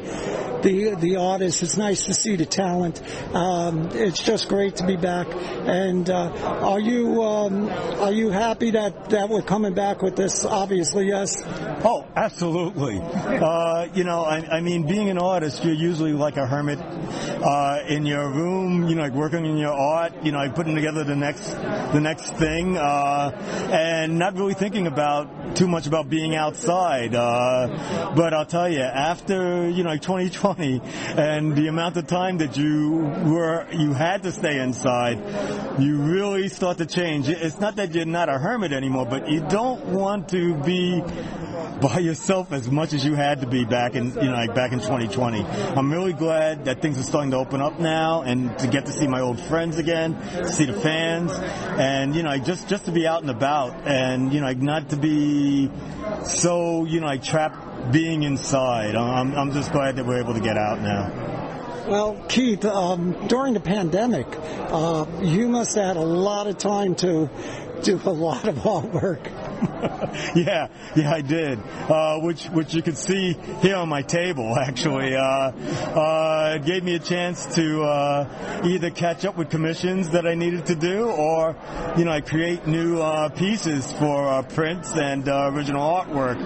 the 0.61 0.95
the 0.95 1.17
artists. 1.17 1.61
It's 1.63 1.77
nice 1.77 2.05
to 2.05 2.13
see 2.13 2.35
the 2.35 2.45
talent. 2.45 3.01
Um, 3.33 3.89
it's 3.93 4.21
just 4.23 4.49
great 4.49 4.77
to 4.77 4.85
be 4.85 4.95
back. 4.95 5.27
And 5.31 6.09
uh, 6.09 6.31
are 6.63 6.79
you 6.79 7.23
um, 7.23 7.69
are 7.69 8.11
you 8.11 8.29
happy 8.29 8.71
that 8.71 9.09
that 9.09 9.29
we're 9.29 9.41
coming 9.41 9.73
back 9.73 10.01
with 10.01 10.15
this? 10.15 10.45
Obviously, 10.45 11.07
yes. 11.07 11.43
Oh, 11.83 12.05
absolutely. 12.15 12.99
Uh, 13.01 13.87
you 13.93 14.03
know, 14.03 14.23
I, 14.23 14.57
I, 14.57 14.61
mean, 14.61 14.87
being 14.87 15.09
an 15.09 15.17
artist, 15.17 15.63
you're 15.63 15.73
usually 15.73 16.13
like 16.13 16.37
a 16.37 16.47
hermit 16.47 16.79
uh, 16.79 17.79
in 17.87 18.05
your 18.05 18.29
room. 18.29 18.87
You 18.87 18.95
know, 18.95 19.03
like 19.03 19.13
working 19.13 19.45
in 19.45 19.57
your 19.57 19.73
art. 19.73 20.23
You 20.23 20.31
know, 20.31 20.39
like 20.39 20.55
putting 20.55 20.75
together 20.75 21.03
the 21.03 21.15
next 21.15 21.49
the 21.51 21.99
next 22.01 22.31
thing, 22.35 22.77
uh, 22.77 23.31
and 23.71 24.17
not 24.17 24.35
really 24.35 24.53
thinking 24.53 24.87
about 24.87 25.55
too 25.55 25.67
much 25.67 25.87
about 25.87 26.09
being 26.09 26.35
outside. 26.35 27.13
Uh, 27.15 28.13
but 28.15 28.33
I'll 28.33 28.45
tell 28.45 28.69
you, 28.69 28.81
after 28.81 29.69
you 29.69 29.83
know, 29.83 29.91
like 29.91 30.01
2020 30.01 30.46
and 30.55 31.55
the 31.55 31.67
amount 31.67 31.97
of 31.97 32.07
time 32.07 32.37
that 32.39 32.57
you 32.57 32.91
were 33.25 33.67
you 33.71 33.93
had 33.93 34.23
to 34.23 34.31
stay 34.31 34.59
inside, 34.59 35.17
you 35.79 35.97
really 35.97 36.49
start 36.49 36.77
to 36.77 36.85
change. 36.85 37.29
It's 37.29 37.59
not 37.59 37.75
that 37.77 37.93
you're 37.93 38.05
not 38.05 38.29
a 38.29 38.37
hermit 38.37 38.71
anymore, 38.71 39.05
but 39.05 39.29
you 39.29 39.41
don't 39.41 39.85
want 39.85 40.29
to 40.29 40.55
be 40.55 41.03
by 41.81 41.99
yourself 41.99 42.51
as 42.51 42.69
much 42.69 42.93
as 42.93 43.05
you 43.05 43.13
had 43.13 43.41
to 43.41 43.47
be 43.47 43.63
back 43.63 43.95
in 43.95 44.07
you 44.15 44.23
know 44.23 44.33
like 44.33 44.55
back 44.55 44.71
in 44.71 44.79
2020. 44.79 45.43
I'm 45.43 45.91
really 45.91 46.13
glad 46.13 46.65
that 46.65 46.81
things 46.81 46.99
are 46.99 47.03
starting 47.03 47.31
to 47.31 47.37
open 47.37 47.61
up 47.61 47.79
now 47.79 48.21
and 48.21 48.57
to 48.59 48.67
get 48.67 48.85
to 48.87 48.91
see 48.91 49.07
my 49.07 49.21
old 49.21 49.39
friends 49.39 49.77
again, 49.77 50.17
see 50.45 50.65
the 50.65 50.73
fans, 50.73 51.31
and 51.33 52.15
you 52.15 52.23
know 52.23 52.37
just 52.37 52.67
just 52.67 52.85
to 52.85 52.91
be 52.91 53.05
out 53.07 53.21
and 53.21 53.29
about 53.29 53.73
and 53.85 54.33
you 54.33 54.41
know 54.41 54.51
not 54.53 54.89
to 54.89 54.97
be 54.97 55.69
so 56.23 56.85
you 56.85 56.99
know 56.99 57.07
like 57.07 57.23
trapped 57.23 57.76
being 57.91 58.23
inside. 58.23 58.95
I'm 58.95 59.35
I'm 59.35 59.51
just 59.51 59.71
glad 59.71 59.95
that 59.97 60.05
we're 60.05 60.19
able 60.19 60.33
to 60.33 60.39
get 60.39 60.57
out 60.57 60.81
now. 60.81 61.35
Well, 61.87 62.21
Keith, 62.27 62.65
um, 62.65 63.27
during 63.27 63.53
the 63.53 63.61
pandemic, 63.61 64.27
uh, 64.29 65.05
you 65.21 65.47
must 65.47 65.75
have 65.75 65.95
had 65.95 65.97
a 65.97 66.01
lot 66.01 66.47
of 66.47 66.57
time 66.57 66.95
to 66.95 67.29
do 67.83 68.01
a 68.03 68.11
lot 68.11 68.47
of 68.47 68.55
artwork. 68.55 69.31
yeah, 70.35 70.67
yeah, 70.95 71.13
I 71.13 71.21
did. 71.21 71.59
Uh, 71.59 72.19
which 72.19 72.45
which 72.45 72.73
you 72.73 72.81
can 72.81 72.95
see 72.95 73.33
here 73.61 73.75
on 73.75 73.89
my 73.89 74.01
table. 74.01 74.57
Actually, 74.57 75.15
uh, 75.15 75.21
uh, 75.21 76.53
it 76.55 76.65
gave 76.65 76.83
me 76.83 76.95
a 76.95 76.99
chance 76.99 77.45
to 77.55 77.83
uh, 77.83 78.61
either 78.65 78.89
catch 78.89 79.25
up 79.25 79.37
with 79.37 79.49
commissions 79.49 80.09
that 80.11 80.25
I 80.25 80.33
needed 80.33 80.65
to 80.67 80.75
do, 80.75 81.05
or 81.05 81.55
you 81.95 82.05
know, 82.05 82.11
I 82.11 82.21
create 82.21 82.65
new 82.65 82.99
uh, 82.99 83.29
pieces 83.29 83.91
for 83.93 84.27
uh, 84.27 84.41
prints 84.41 84.93
and 84.93 85.27
original 85.27 85.81
artwork. 85.81 86.39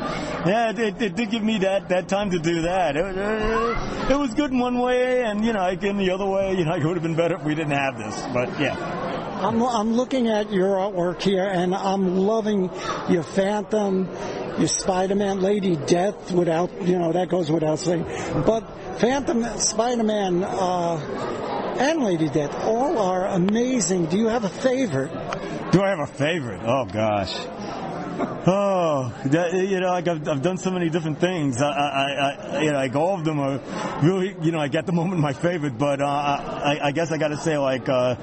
Yeah, 0.45 0.71
it, 0.71 0.79
it, 0.79 1.01
it, 1.01 1.15
did 1.15 1.31
give 1.31 1.43
me 1.43 1.59
that 1.59 1.89
that 1.89 2.09
time 2.09 2.31
to 2.31 2.39
do 2.39 2.63
that. 2.63 2.97
It, 2.97 3.17
it, 3.17 4.11
it 4.11 4.19
was 4.19 4.33
good 4.33 4.51
in 4.51 4.59
one 4.59 4.79
way, 4.79 5.23
and 5.23 5.45
you 5.45 5.53
know, 5.53 5.67
in 5.69 5.97
the 5.97 6.11
other 6.11 6.25
way, 6.25 6.55
you 6.55 6.65
know, 6.65 6.75
it 6.75 6.83
would 6.83 6.95
have 6.95 7.03
been 7.03 7.15
better 7.15 7.35
if 7.35 7.43
we 7.43 7.55
didn't 7.55 7.77
have 7.77 7.97
this. 7.97 8.21
But 8.33 8.59
yeah. 8.59 9.11
I'm, 9.41 9.59
I'm 9.63 9.93
looking 9.93 10.27
at 10.27 10.51
your 10.51 10.75
artwork 10.75 11.19
here, 11.19 11.43
and 11.43 11.73
I'm 11.73 12.15
loving 12.15 12.69
your 13.09 13.20
Phantom, 13.23 14.09
your 14.57 14.67
Spider-Man, 14.67 15.41
Lady 15.41 15.75
Death. 15.75 16.31
Without 16.31 16.69
you 16.81 16.97
know 16.97 17.11
that 17.11 17.29
goes 17.29 17.51
without 17.51 17.79
saying, 17.79 18.03
but 18.45 18.61
Phantom, 18.99 19.43
Spider-Man, 19.57 20.43
uh, 20.43 21.75
and 21.79 22.03
Lady 22.03 22.29
Death 22.29 22.53
all 22.63 22.97
are 22.97 23.27
amazing. 23.27 24.05
Do 24.05 24.17
you 24.17 24.27
have 24.27 24.43
a 24.43 24.49
favorite? 24.49 25.11
Do 25.71 25.81
I 25.81 25.89
have 25.89 25.99
a 25.99 26.07
favorite? 26.07 26.61
Oh 26.63 26.85
gosh. 26.85 27.33
Oh, 28.23 29.13
that, 29.25 29.53
you 29.53 29.79
know, 29.79 29.89
like 29.89 30.07
I've, 30.07 30.27
I've 30.27 30.41
done 30.41 30.57
so 30.57 30.71
many 30.71 30.89
different 30.89 31.19
things. 31.19 31.61
I, 31.61 31.69
I, 31.69 32.03
I, 32.03 32.61
you 32.61 32.71
know, 32.71 32.77
like 32.77 32.95
all 32.95 33.15
of 33.15 33.23
them 33.23 33.39
are 33.39 33.59
really, 34.03 34.35
you 34.41 34.51
know, 34.51 34.59
I 34.59 34.67
get 34.67 34.85
the 34.85 34.91
moment 34.91 35.21
my 35.21 35.33
favorite, 35.33 35.77
but 35.77 36.01
uh, 36.01 36.05
I, 36.05 36.79
I 36.81 36.91
guess 36.91 37.11
I 37.11 37.17
got 37.17 37.29
to 37.29 37.37
say 37.37 37.57
like 37.57 37.87
uh, 37.87 38.15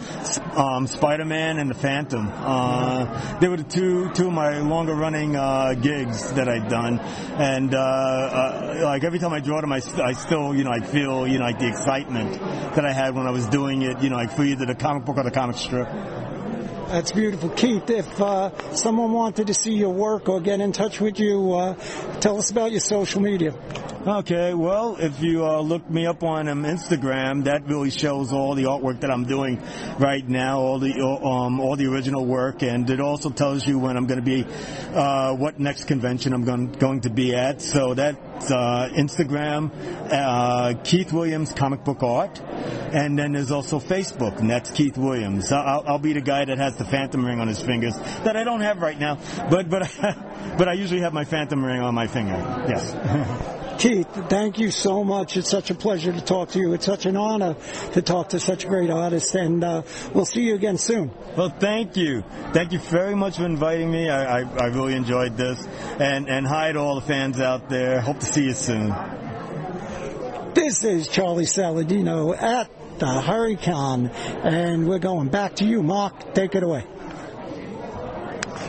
um, 0.56 0.86
Spider-Man 0.86 1.58
and 1.58 1.70
the 1.70 1.74
Phantom. 1.74 2.30
Uh, 2.32 3.38
they 3.38 3.48
were 3.48 3.58
the 3.58 3.64
two 3.64 4.12
two 4.12 4.26
of 4.26 4.32
my 4.32 4.58
longer 4.58 4.94
running 4.94 5.36
uh, 5.36 5.74
gigs 5.74 6.32
that 6.32 6.48
I've 6.48 6.68
done, 6.68 6.98
and 6.98 7.74
uh, 7.74 7.78
uh, 7.78 8.80
like 8.84 9.04
every 9.04 9.18
time 9.18 9.32
I 9.32 9.40
draw 9.40 9.60
them, 9.60 9.72
I, 9.72 9.80
I 10.02 10.12
still, 10.12 10.54
you 10.54 10.64
know, 10.64 10.72
I 10.72 10.80
feel, 10.80 11.26
you 11.26 11.38
know, 11.38 11.44
like 11.44 11.58
the 11.58 11.68
excitement 11.68 12.32
that 12.74 12.84
I 12.84 12.92
had 12.92 13.14
when 13.14 13.26
I 13.26 13.30
was 13.30 13.46
doing 13.48 13.82
it, 13.82 14.00
you 14.02 14.10
know, 14.10 14.16
like 14.16 14.32
for 14.32 14.44
either 14.44 14.66
the 14.66 14.74
comic 14.74 15.04
book 15.04 15.16
or 15.16 15.24
the 15.24 15.30
comic 15.30 15.56
strip. 15.56 15.88
That's 16.88 17.12
beautiful. 17.12 17.50
Keith, 17.50 17.90
if 17.90 18.18
uh, 18.18 18.72
someone 18.72 19.12
wanted 19.12 19.48
to 19.48 19.54
see 19.54 19.74
your 19.74 19.90
work 19.90 20.30
or 20.30 20.40
get 20.40 20.60
in 20.60 20.72
touch 20.72 21.02
with 21.02 21.20
you, 21.20 21.52
uh, 21.52 21.74
tell 22.20 22.38
us 22.38 22.50
about 22.50 22.70
your 22.72 22.80
social 22.80 23.20
media. 23.20 23.52
Okay, 24.06 24.54
well, 24.54 24.96
if 24.96 25.20
you 25.20 25.44
uh, 25.44 25.60
look 25.60 25.90
me 25.90 26.06
up 26.06 26.22
on 26.22 26.46
um, 26.48 26.62
Instagram, 26.62 27.44
that 27.44 27.66
really 27.66 27.90
shows 27.90 28.32
all 28.32 28.54
the 28.54 28.62
artwork 28.62 29.00
that 29.00 29.10
I'm 29.10 29.24
doing 29.24 29.60
right 29.98 30.26
now, 30.26 30.60
all 30.60 30.78
the 30.78 30.92
um, 31.02 31.58
all 31.58 31.74
the 31.74 31.86
original 31.86 32.24
work, 32.24 32.62
and 32.62 32.88
it 32.88 33.00
also 33.00 33.28
tells 33.30 33.66
you 33.66 33.76
when 33.76 33.96
I'm 33.96 34.06
going 34.06 34.20
to 34.20 34.24
be, 34.24 34.46
uh, 34.94 35.34
what 35.34 35.58
next 35.58 35.84
convention 35.84 36.32
I'm 36.32 36.44
going, 36.44 36.70
going 36.72 37.00
to 37.02 37.10
be 37.10 37.34
at. 37.34 37.60
So 37.60 37.94
that's 37.94 38.52
uh, 38.52 38.88
Instagram, 38.92 39.72
uh, 40.12 40.74
Keith 40.84 41.12
Williams 41.12 41.52
Comic 41.52 41.82
Book 41.82 42.04
Art, 42.04 42.40
and 42.40 43.18
then 43.18 43.32
there's 43.32 43.50
also 43.50 43.80
Facebook, 43.80 44.38
and 44.38 44.48
that's 44.48 44.70
Keith 44.70 44.96
Williams. 44.96 45.50
I'll, 45.50 45.82
I'll 45.84 45.98
be 45.98 46.12
the 46.12 46.20
guy 46.20 46.44
that 46.44 46.58
has 46.58 46.76
the 46.76 46.84
Phantom 46.84 47.26
ring 47.26 47.40
on 47.40 47.48
his 47.48 47.60
fingers 47.60 47.94
that 48.22 48.36
I 48.36 48.44
don't 48.44 48.60
have 48.60 48.80
right 48.80 48.98
now, 48.98 49.18
but 49.50 49.68
but 49.68 49.92
but 50.56 50.68
I 50.68 50.74
usually 50.74 51.00
have 51.00 51.12
my 51.12 51.24
Phantom 51.24 51.64
ring 51.64 51.80
on 51.80 51.96
my 51.96 52.06
finger. 52.06 52.36
Yes. 52.68 53.54
Keith, 53.78 54.08
thank 54.28 54.58
you 54.58 54.72
so 54.72 55.04
much. 55.04 55.36
It's 55.36 55.48
such 55.48 55.70
a 55.70 55.74
pleasure 55.74 56.12
to 56.12 56.20
talk 56.20 56.50
to 56.50 56.58
you. 56.58 56.72
It's 56.72 56.84
such 56.84 57.06
an 57.06 57.16
honor 57.16 57.54
to 57.92 58.02
talk 58.02 58.30
to 58.30 58.40
such 58.40 58.64
a 58.64 58.66
great 58.66 58.90
artist, 58.90 59.32
and 59.36 59.62
uh, 59.62 59.82
we'll 60.12 60.24
see 60.24 60.42
you 60.42 60.56
again 60.56 60.78
soon. 60.78 61.12
Well, 61.36 61.50
thank 61.50 61.96
you. 61.96 62.24
Thank 62.52 62.72
you 62.72 62.80
very 62.80 63.14
much 63.14 63.36
for 63.36 63.46
inviting 63.46 63.88
me. 63.88 64.08
I, 64.08 64.40
I, 64.40 64.42
I 64.42 64.66
really 64.66 64.94
enjoyed 64.94 65.36
this. 65.36 65.64
And, 66.00 66.28
and 66.28 66.44
hi 66.44 66.72
to 66.72 66.80
all 66.80 66.96
the 66.96 67.06
fans 67.06 67.38
out 67.38 67.68
there. 67.68 68.00
Hope 68.00 68.18
to 68.18 68.26
see 68.26 68.46
you 68.46 68.52
soon. 68.52 68.92
This 70.54 70.82
is 70.82 71.06
Charlie 71.06 71.44
Saladino 71.44 72.36
at 72.36 72.68
the 72.98 73.20
Hurricane, 73.20 74.08
and 74.42 74.88
we're 74.88 74.98
going 74.98 75.28
back 75.28 75.54
to 75.56 75.64
you, 75.64 75.84
Mark. 75.84 76.34
Take 76.34 76.56
it 76.56 76.64
away. 76.64 76.84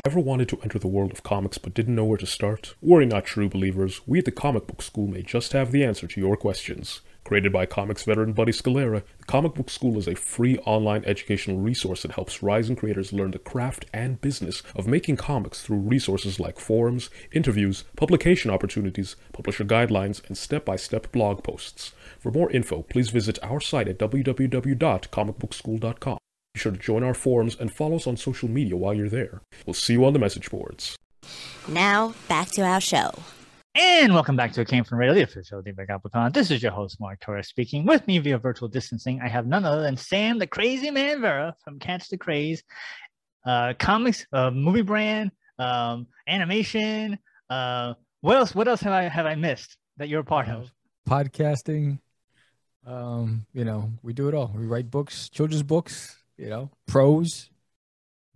Ever 0.06 0.20
wanted 0.20 0.48
to 0.50 0.60
enter 0.62 0.78
the 0.80 0.88
world 0.88 1.12
of 1.12 1.24
comics 1.24 1.58
but 1.58 1.74
didn't 1.74 1.96
know 1.96 2.06
where 2.06 2.18
to 2.18 2.26
start? 2.26 2.76
Worry 2.82 3.06
not, 3.06 3.26
true 3.26 3.50
believers. 3.50 4.00
We 4.08 4.20
at 4.20 4.26
the 4.26 4.32
Comic 4.32 4.66
Book 4.66 4.82
School 4.82 5.08
may 5.08 5.22
just 5.22 5.52
have 5.54 5.72
the 5.72 5.84
answer 5.84 6.08
to 6.08 6.22
your 6.22 6.38
questions. 6.38 7.02
Created 7.26 7.52
by 7.52 7.66
comics 7.66 8.04
veteran 8.04 8.32
Buddy 8.34 8.54
Scalera, 8.54 9.04
the 9.20 9.26
Comic 9.26 9.56
Book 9.56 9.70
School 9.70 9.98
is 9.98 10.08
a 10.08 10.16
free 10.16 10.58
online 10.60 11.04
educational 11.06 11.60
resource 11.60 12.04
that 12.04 12.14
helps 12.14 12.42
rising 12.42 12.76
creators 12.76 13.14
learn 13.14 13.32
the 13.32 13.40
craft 13.40 13.86
and 13.94 14.22
business 14.22 14.64
of 14.76 14.88
making 14.88 15.18
comics 15.18 15.62
through 15.62 15.80
resources 15.80 16.40
like 16.40 16.60
forums, 16.60 17.10
interviews, 17.32 17.84
publication 17.96 18.50
opportunities, 18.50 19.16
publisher 19.34 19.66
guidelines, 19.66 20.26
and 20.28 20.38
step 20.38 20.66
by 20.66 20.78
step 20.78 21.12
blog 21.12 21.44
posts. 21.44 21.94
For 22.20 22.32
more 22.32 22.50
info, 22.52 22.84
please 22.84 23.10
visit 23.10 23.38
our 23.44 23.60
site 23.60 23.90
at 23.90 24.00
www.comicbookschool.com. 24.00 26.20
Be 26.60 26.64
sure 26.64 26.72
to 26.74 26.78
join 26.78 27.04
our 27.06 27.14
forums 27.14 27.56
and 27.58 27.74
follow 27.74 27.96
us 27.96 28.06
on 28.06 28.18
social 28.18 28.50
media 28.50 28.76
while 28.76 28.94
you're 28.94 29.08
there. 29.08 29.40
We'll 29.66 29.74
see 29.74 29.94
you 29.94 30.04
on 30.04 30.12
the 30.12 30.20
message 30.20 30.52
boards. 30.52 30.98
Now, 31.70 32.14
back 32.28 32.50
to 32.50 32.64
our 32.64 32.82
show. 32.82 33.12
And 33.76 34.14
welcome 34.14 34.36
back 34.36 34.52
to 34.52 34.62
A 34.62 34.66
Came 34.66 34.84
From 34.84 34.98
Radio, 34.98 35.14
the 35.14 35.22
official 35.22 35.62
Big 35.62 35.78
Applecon. 35.78 36.34
This 36.34 36.52
is 36.52 36.62
your 36.62 36.74
host, 36.74 37.00
Mark 37.00 37.22
Torres, 37.22 37.48
speaking. 37.48 37.86
With 37.86 38.06
me 38.08 38.20
via 38.20 38.38
virtual 38.38 38.68
distancing, 38.68 39.22
I 39.22 39.30
have 39.30 39.48
none 39.48 39.64
other 39.64 39.82
than 39.82 39.96
Sam, 39.96 40.38
the 40.38 40.48
crazy 40.48 40.92
man 40.92 41.22
Vera 41.22 41.56
from 41.64 41.80
Catch 41.80 42.10
the 42.10 42.18
Craze, 42.18 42.62
uh, 43.46 43.72
comics, 43.80 44.28
uh, 44.34 44.52
movie 44.52 44.82
brand, 44.82 45.32
um, 45.60 46.08
animation. 46.28 47.20
Uh, 47.50 47.94
what 48.20 48.36
else? 48.36 48.54
What 48.54 48.68
else 48.68 48.82
have 48.82 48.92
I 48.92 49.04
have 49.04 49.26
I 49.26 49.36
missed 49.36 49.78
that 49.96 50.10
you're 50.10 50.20
a 50.20 50.26
part 50.26 50.50
of? 50.50 50.70
podcasting. 51.08 52.00
Um, 52.86 53.46
you 53.54 53.64
know, 53.64 53.94
we 54.04 54.12
do 54.12 54.28
it 54.28 54.34
all. 54.34 54.52
We 54.54 54.66
write 54.66 54.92
books, 54.92 55.30
children's 55.30 55.64
books, 55.64 56.19
you 56.40 56.50
know, 56.50 56.72
pros. 56.88 57.50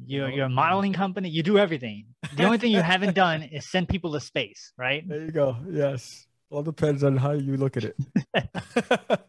You're 0.05 0.29
you're 0.29 0.45
a 0.45 0.49
modeling 0.49 0.93
company. 0.93 1.29
You 1.29 1.43
do 1.43 1.57
everything. 1.57 2.07
The 2.35 2.43
only 2.43 2.57
thing 2.57 2.71
you 2.71 2.81
haven't 2.81 3.15
done 3.15 3.43
is 3.51 3.69
send 3.69 3.87
people 3.87 4.11
to 4.13 4.19
space, 4.19 4.73
right? 4.77 5.07
There 5.07 5.21
you 5.21 5.31
go. 5.31 5.55
Yes. 5.69 6.27
All 6.49 6.63
depends 6.63 7.03
on 7.03 7.17
how 7.17 7.31
you 7.31 7.57
look 7.57 7.77
at 7.77 7.85
it. 7.85 7.95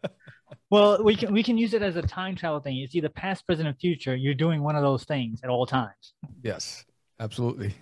Well, 0.71 1.05
we 1.05 1.15
can 1.15 1.33
we 1.33 1.43
can 1.43 1.57
use 1.57 1.73
it 1.75 1.83
as 1.83 1.95
a 1.95 2.03
time 2.03 2.35
travel 2.35 2.59
thing. 2.59 2.79
It's 2.79 2.97
either 2.97 3.09
past, 3.09 3.47
present, 3.47 3.69
and 3.69 3.79
future. 3.79 4.17
You're 4.17 4.35
doing 4.35 4.63
one 4.63 4.75
of 4.75 4.83
those 4.83 5.05
things 5.05 5.41
at 5.45 5.51
all 5.51 5.67
times. 5.67 6.15
yes, 6.43 6.85
absolutely. 7.21 7.75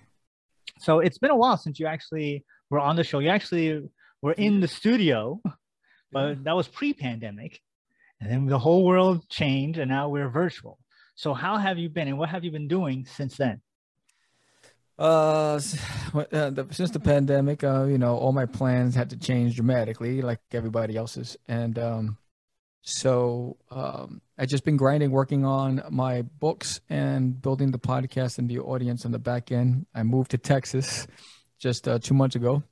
So 0.79 0.99
it's 0.99 1.17
been 1.17 1.31
a 1.31 1.37
while 1.37 1.57
since 1.57 1.81
you 1.81 1.87
actually 1.87 2.45
were 2.71 2.81
on 2.81 2.97
the 2.97 3.05
show. 3.05 3.21
You 3.21 3.31
actually 3.31 3.89
were 4.21 4.33
in 4.33 4.61
the 4.61 4.69
studio, 4.69 5.41
but 6.11 6.45
that 6.45 6.55
was 6.55 6.69
pre-pandemic, 6.69 7.61
and 8.21 8.31
then 8.31 8.47
the 8.47 8.59
whole 8.59 8.85
world 8.85 9.27
changed, 9.29 9.79
and 9.79 9.89
now 9.91 10.11
we're 10.11 10.29
virtual. 10.29 10.79
So 11.23 11.35
how 11.35 11.57
have 11.57 11.79
you 11.79 11.89
been, 11.89 12.09
and 12.09 12.19
what 12.19 12.31
have 12.31 12.43
you 12.43 12.51
been 12.51 12.67
doing 12.67 13.07
since 13.07 13.37
then? 13.37 13.61
Uh, 14.99 15.55
uh, 16.33 16.51
since 16.73 16.91
the 16.91 16.99
pandemic, 16.99 17.63
uh, 17.63 17.85
you 17.85 17.97
know, 17.97 18.17
all 18.17 18.33
my 18.33 18.47
plans 18.47 18.97
had 18.97 19.11
to 19.11 19.17
change 19.17 19.55
dramatically, 19.55 20.21
like 20.21 20.41
everybody 20.51 20.97
else's, 20.97 21.37
and 21.47 21.79
um, 21.79 22.19
so 22.81 23.57
um, 23.71 24.21
I 24.37 24.47
just 24.47 24.65
been 24.65 24.77
grinding, 24.77 25.13
working 25.13 25.45
on 25.45 25.85
my 25.91 26.23
books 26.23 26.81
and 26.91 27.41
building 27.41 27.71
the 27.71 27.79
podcast 27.79 28.39
and 28.39 28.49
the 28.49 28.59
audience 28.59 29.05
on 29.05 29.13
the 29.13 29.21
back 29.21 29.53
end. 29.53 29.87
I 29.95 30.03
moved 30.03 30.33
to 30.33 30.39
Texas 30.39 31.07
just 31.61 31.87
uh, 31.87 32.01
two 32.01 32.15
months 32.15 32.35
ago, 32.35 32.65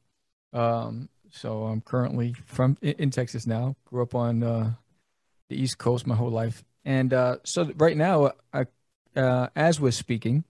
um, 0.52 1.08
so 1.30 1.66
I'm 1.66 1.82
currently 1.82 2.34
from 2.46 2.76
in 2.82 3.12
Texas 3.12 3.46
now. 3.46 3.76
Grew 3.84 4.02
up 4.02 4.16
on 4.16 4.42
uh, 4.42 4.72
the 5.48 5.54
East 5.54 5.78
Coast 5.78 6.04
my 6.04 6.16
whole 6.16 6.32
life, 6.32 6.64
and 6.84 7.12
uh, 7.12 7.36
so 7.44 7.70
right 7.76 7.96
now, 7.96 8.32
I, 8.52 8.66
uh, 9.16 9.48
as 9.56 9.80
we're 9.80 9.90
speaking. 9.90 10.44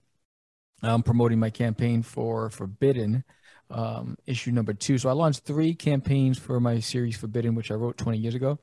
I'm 0.83 1.03
promoting 1.03 1.39
my 1.39 1.49
campaign 1.49 2.01
for 2.01 2.49
Forbidden, 2.49 3.23
um, 3.69 4.17
issue 4.25 4.51
number 4.51 4.73
two. 4.73 4.97
So 4.97 5.09
I 5.09 5.13
launched 5.13 5.43
three 5.43 5.73
campaigns 5.73 6.39
for 6.39 6.59
my 6.59 6.79
series 6.79 7.17
Forbidden, 7.17 7.55
which 7.55 7.71
I 7.71 7.75
wrote 7.75 7.97
20 7.97 8.17
years 8.17 8.35
ago, 8.35 8.59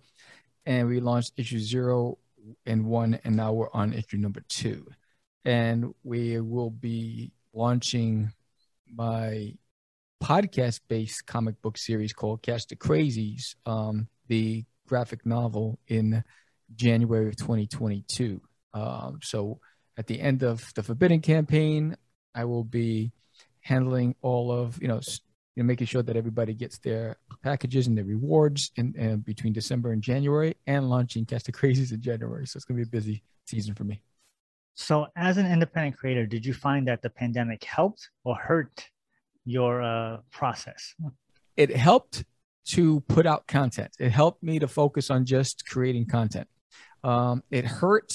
and 0.67 0.89
we 0.89 1.01
launched 1.01 1.35
issue 1.37 1.59
zero 1.61 2.19
and 2.67 2.87
one, 2.87 3.21
and 3.25 3.37
now 3.37 3.53
we're 3.53 3.73
on 3.73 3.93
issue 3.93 4.17
number 4.17 4.43
two, 4.49 4.87
and 5.45 5.95
we 6.03 6.41
will 6.41 6.71
be 6.71 7.33
launching 7.53 8.33
my 8.93 9.55
podcast-based 10.23 11.27
comic 11.27 11.61
book 11.63 11.79
series 11.79 12.13
called 12.13 12.43
Catch 12.43 12.67
the 12.67 12.77
Crazies, 12.77 13.55
um, 13.67 14.09
the 14.27 14.65
graphic 14.89 15.25
novel 15.25 15.79
in 15.87 16.25
January 16.75 17.29
of 17.29 17.37
2022. 17.37 18.41
Um, 18.75 19.21
so 19.23 19.61
at 19.97 20.07
the 20.07 20.21
end 20.21 20.43
of 20.43 20.73
the 20.75 20.83
Forbidden 20.83 21.21
campaign, 21.21 21.97
I 22.35 22.45
will 22.45 22.65
be 22.65 23.13
handling 23.61 24.15
all 24.23 24.53
of 24.53 24.81
you 24.81 24.89
know, 24.89 25.01
you 25.57 25.63
know 25.63 25.67
making 25.67 25.87
sure 25.87 26.03
that 26.03 26.17
everybody 26.17 26.55
gets 26.55 26.79
their 26.79 27.17
packages 27.43 27.87
and 27.87 27.97
their 27.97 28.05
rewards 28.05 28.71
in, 28.77 28.95
in 28.97 29.21
between 29.21 29.53
December 29.53 29.93
and 29.93 30.03
January, 30.03 30.57
and 30.67 30.89
launching 30.89 31.25
Catch 31.25 31.45
the 31.45 31.53
Crazies 31.53 31.93
in 31.93 32.01
January. 32.01 32.47
So 32.47 32.57
it's 32.57 32.65
gonna 32.65 32.79
be 32.79 32.85
a 32.85 32.87
busy 32.87 33.23
season 33.47 33.75
for 33.75 33.85
me. 33.85 34.03
So 34.75 35.09
as 35.17 35.39
an 35.39 35.51
independent 35.51 35.97
creator, 35.97 36.27
did 36.27 36.47
you 36.47 36.55
find 36.55 36.87
that 36.87 37.03
the 37.03 37.11
pandemic 37.11 37.65
helped 37.65 38.11
or 38.25 38.37
hurt 38.37 38.87
your 39.45 39.83
uh, 39.83 40.19
process? 40.31 40.95
it 41.59 41.77
helped 41.77 42.25
to 42.65 43.01
put 43.09 43.27
out 43.27 43.47
content. 43.49 43.91
It 43.99 44.11
helped 44.11 44.43
me 44.43 44.61
to 44.61 44.69
focus 44.69 45.11
on 45.11 45.25
just 45.25 45.67
creating 45.67 46.07
content. 46.07 46.47
Um, 47.05 47.43
it 47.51 47.65
hurt 47.65 48.13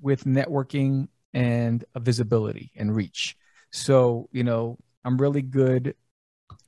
with 0.00 0.24
networking 0.24 1.08
and 1.34 1.84
visibility 1.96 2.70
and 2.76 2.94
reach. 2.94 3.36
So 3.70 4.28
you 4.32 4.44
know, 4.44 4.78
I'm 5.04 5.18
really 5.18 5.42
good, 5.42 5.94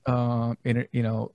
um, 0.07 0.57
in 0.64 0.87
you 0.93 1.03
know, 1.03 1.33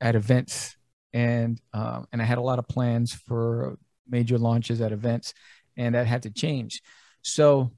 at 0.00 0.16
events, 0.16 0.76
and 1.12 1.60
um, 1.72 2.06
and 2.12 2.20
I 2.20 2.24
had 2.24 2.38
a 2.38 2.42
lot 2.42 2.58
of 2.58 2.68
plans 2.68 3.12
for 3.14 3.78
major 4.08 4.38
launches 4.38 4.80
at 4.80 4.92
events, 4.92 5.34
and 5.76 5.94
that 5.94 6.06
had 6.06 6.22
to 6.24 6.30
change. 6.30 6.82
So 7.22 7.72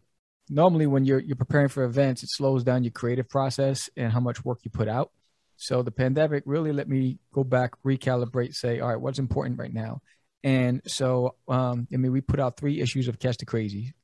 normally 0.48 0.86
when 0.86 1.04
you're 1.04 1.20
you're 1.20 1.36
preparing 1.36 1.68
for 1.68 1.84
events, 1.84 2.22
it 2.22 2.30
slows 2.30 2.64
down 2.64 2.84
your 2.84 2.92
creative 2.92 3.28
process 3.28 3.90
and 3.96 4.12
how 4.12 4.20
much 4.20 4.44
work 4.44 4.60
you 4.62 4.70
put 4.70 4.88
out. 4.88 5.10
So 5.56 5.82
the 5.82 5.90
pandemic 5.90 6.42
really 6.46 6.72
let 6.72 6.88
me 6.88 7.18
go 7.32 7.42
back, 7.42 7.72
recalibrate, 7.84 8.54
say, 8.54 8.80
all 8.80 8.88
right, 8.88 9.00
what's 9.00 9.18
important 9.18 9.58
right 9.58 9.72
now? 9.72 10.00
And 10.46 10.80
so, 10.86 11.34
um, 11.48 11.88
I 11.92 11.96
mean, 11.96 12.12
we 12.12 12.20
put 12.20 12.38
out 12.38 12.56
three 12.56 12.80
issues 12.80 13.08
of 13.08 13.18
Catch 13.18 13.38
the 13.38 13.46
Crazy, 13.46 13.94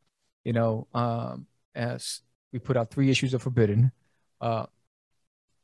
you 0.43 0.53
know, 0.53 0.89
um, 0.93 1.47
as 1.73 2.21
we 2.53 2.59
put 2.59 2.77
out 2.77 2.91
three 2.91 3.11
issues 3.11 3.33
of 3.33 3.43
Forbidden, 3.43 3.93
uh, 4.41 4.67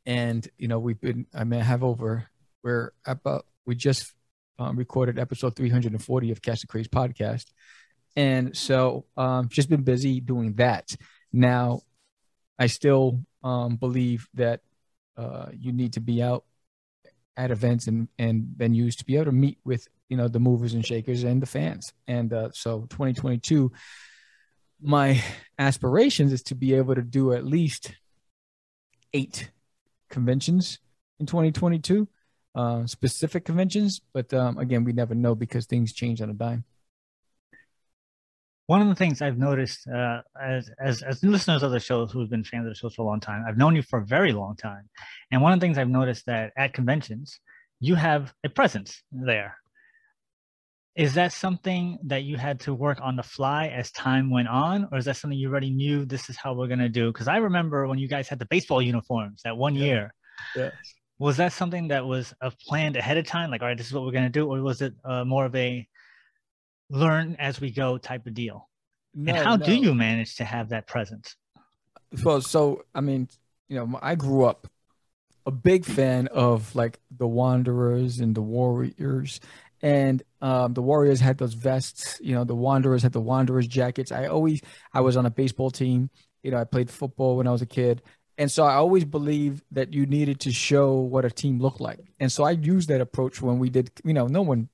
and 0.06 0.46
you 0.56 0.68
know, 0.68 0.78
we've 0.78 1.00
been, 1.00 1.26
I 1.34 1.42
mean, 1.42 1.58
I 1.58 1.64
have 1.64 1.82
over, 1.82 2.28
we're 2.62 2.92
about, 3.04 3.44
we 3.66 3.74
just 3.74 4.14
um, 4.60 4.76
recorded 4.76 5.18
episode 5.18 5.56
340 5.56 6.30
of 6.30 6.42
Catch 6.42 6.60
the 6.60 6.68
Crazy 6.68 6.88
podcast, 6.88 7.46
and 8.14 8.56
so 8.56 9.04
um, 9.16 9.48
just 9.48 9.68
been 9.68 9.82
busy 9.82 10.20
doing 10.20 10.54
that. 10.54 10.94
Now, 11.32 11.80
I 12.56 12.68
still 12.68 13.24
um, 13.42 13.74
believe 13.74 14.28
that 14.34 14.60
uh, 15.16 15.46
you 15.52 15.72
need 15.72 15.94
to 15.94 16.00
be 16.00 16.22
out 16.22 16.44
at 17.38 17.52
events 17.52 17.86
and, 17.86 18.08
and 18.18 18.48
venues 18.58 18.96
to 18.96 19.04
be 19.04 19.14
able 19.14 19.26
to 19.26 19.32
meet 19.32 19.58
with 19.64 19.86
you 20.08 20.16
know 20.16 20.28
the 20.28 20.40
movers 20.40 20.74
and 20.74 20.84
shakers 20.84 21.22
and 21.22 21.40
the 21.40 21.46
fans. 21.46 21.94
And 22.06 22.32
uh, 22.32 22.50
so 22.52 22.80
2022, 22.90 23.72
my 24.82 25.22
aspirations 25.58 26.32
is 26.32 26.42
to 26.44 26.54
be 26.54 26.74
able 26.74 26.96
to 26.96 27.02
do 27.02 27.32
at 27.32 27.46
least 27.46 27.92
eight 29.14 29.50
conventions 30.10 30.80
in 31.20 31.26
2022, 31.26 32.08
uh, 32.54 32.86
specific 32.86 33.44
conventions. 33.44 34.00
But 34.12 34.34
um, 34.34 34.58
again, 34.58 34.84
we 34.84 34.92
never 34.92 35.14
know 35.14 35.34
because 35.34 35.66
things 35.66 35.92
change 35.92 36.20
on 36.20 36.30
a 36.30 36.34
dime. 36.34 36.64
One 38.68 38.82
of 38.82 38.88
the 38.88 38.94
things 38.94 39.22
I've 39.22 39.38
noticed 39.38 39.88
uh, 39.88 40.20
as, 40.38 40.70
as 40.78 41.02
as 41.02 41.24
listeners 41.24 41.62
of 41.62 41.70
the 41.70 41.80
shows 41.80 42.12
who've 42.12 42.28
been 42.28 42.44
fans 42.44 42.66
of 42.66 42.72
the 42.72 42.74
shows 42.74 42.94
for 42.94 43.00
a 43.00 43.06
long 43.06 43.18
time, 43.18 43.42
I've 43.48 43.56
known 43.56 43.74
you 43.74 43.80
for 43.80 44.00
a 44.00 44.04
very 44.04 44.32
long 44.32 44.56
time, 44.56 44.90
and 45.30 45.40
one 45.40 45.54
of 45.54 45.58
the 45.58 45.64
things 45.64 45.78
I've 45.78 45.88
noticed 45.88 46.26
that 46.26 46.52
at 46.54 46.74
conventions, 46.74 47.40
you 47.80 47.94
have 47.94 48.34
a 48.44 48.50
presence 48.50 49.02
there. 49.10 49.56
Is 50.96 51.14
that 51.14 51.32
something 51.32 51.96
that 52.04 52.24
you 52.24 52.36
had 52.36 52.60
to 52.60 52.74
work 52.74 52.98
on 53.00 53.16
the 53.16 53.22
fly 53.22 53.68
as 53.68 53.90
time 53.92 54.30
went 54.30 54.48
on, 54.48 54.86
or 54.92 54.98
is 54.98 55.06
that 55.06 55.16
something 55.16 55.38
you 55.38 55.48
already 55.48 55.70
knew 55.70 56.04
this 56.04 56.28
is 56.28 56.36
how 56.36 56.52
we're 56.52 56.68
gonna 56.68 56.90
do? 56.90 57.10
Because 57.10 57.26
I 57.26 57.38
remember 57.38 57.86
when 57.86 57.98
you 57.98 58.06
guys 58.06 58.28
had 58.28 58.38
the 58.38 58.50
baseball 58.50 58.82
uniforms 58.82 59.40
that 59.44 59.56
one 59.56 59.76
year. 59.76 60.12
Yeah. 60.54 60.72
Was 61.18 61.38
that 61.38 61.54
something 61.54 61.88
that 61.88 62.04
was 62.04 62.34
uh, 62.42 62.50
planned 62.66 62.96
ahead 62.96 63.16
of 63.16 63.24
time? 63.24 63.50
Like, 63.50 63.62
all 63.62 63.68
right, 63.68 63.78
this 63.78 63.86
is 63.86 63.94
what 63.94 64.04
we're 64.04 64.12
gonna 64.12 64.28
do, 64.28 64.46
or 64.46 64.60
was 64.60 64.82
it 64.82 64.92
uh, 65.06 65.24
more 65.24 65.46
of 65.46 65.56
a 65.56 65.88
learn 66.90 67.36
as 67.38 67.60
we 67.60 67.70
go 67.70 67.98
type 67.98 68.26
of 68.26 68.34
deal? 68.34 68.68
No, 69.14 69.34
and 69.34 69.44
how 69.44 69.56
do 69.56 69.74
you 69.74 69.94
manage 69.94 70.36
to 70.36 70.44
have 70.44 70.68
that 70.70 70.86
presence? 70.86 71.36
Well, 72.22 72.40
so 72.40 72.84
I 72.94 73.00
mean, 73.00 73.28
you 73.68 73.76
know, 73.76 73.98
I 74.00 74.14
grew 74.14 74.44
up 74.44 74.66
a 75.46 75.50
big 75.50 75.84
fan 75.84 76.28
of 76.28 76.74
like 76.74 77.00
the 77.10 77.26
Wanderers 77.26 78.20
and 78.20 78.34
the 78.34 78.42
Warriors, 78.42 79.40
and 79.82 80.22
um, 80.40 80.74
the 80.74 80.82
Warriors 80.82 81.20
had 81.20 81.38
those 81.38 81.54
vests. 81.54 82.18
You 82.22 82.34
know, 82.34 82.44
the 82.44 82.54
Wanderers 82.54 83.02
had 83.02 83.12
the 83.12 83.20
Wanderers 83.20 83.66
jackets. 83.66 84.12
I 84.12 84.26
always, 84.26 84.60
I 84.92 85.00
was 85.00 85.16
on 85.16 85.26
a 85.26 85.30
baseball 85.30 85.70
team. 85.70 86.10
You 86.42 86.50
know, 86.50 86.58
I 86.58 86.64
played 86.64 86.90
football 86.90 87.36
when 87.36 87.46
I 87.46 87.50
was 87.50 87.62
a 87.62 87.66
kid, 87.66 88.02
and 88.36 88.50
so 88.50 88.64
I 88.64 88.74
always 88.74 89.04
believed 89.04 89.64
that 89.72 89.92
you 89.92 90.06
needed 90.06 90.40
to 90.40 90.52
show 90.52 90.94
what 90.94 91.24
a 91.24 91.30
team 91.30 91.58
looked 91.58 91.80
like. 91.80 92.00
And 92.20 92.30
so 92.30 92.44
I 92.44 92.52
used 92.52 92.88
that 92.88 93.00
approach 93.00 93.42
when 93.42 93.58
we 93.58 93.70
did. 93.70 93.90
You 94.04 94.14
know, 94.14 94.26
no 94.26 94.42
one 94.42 94.68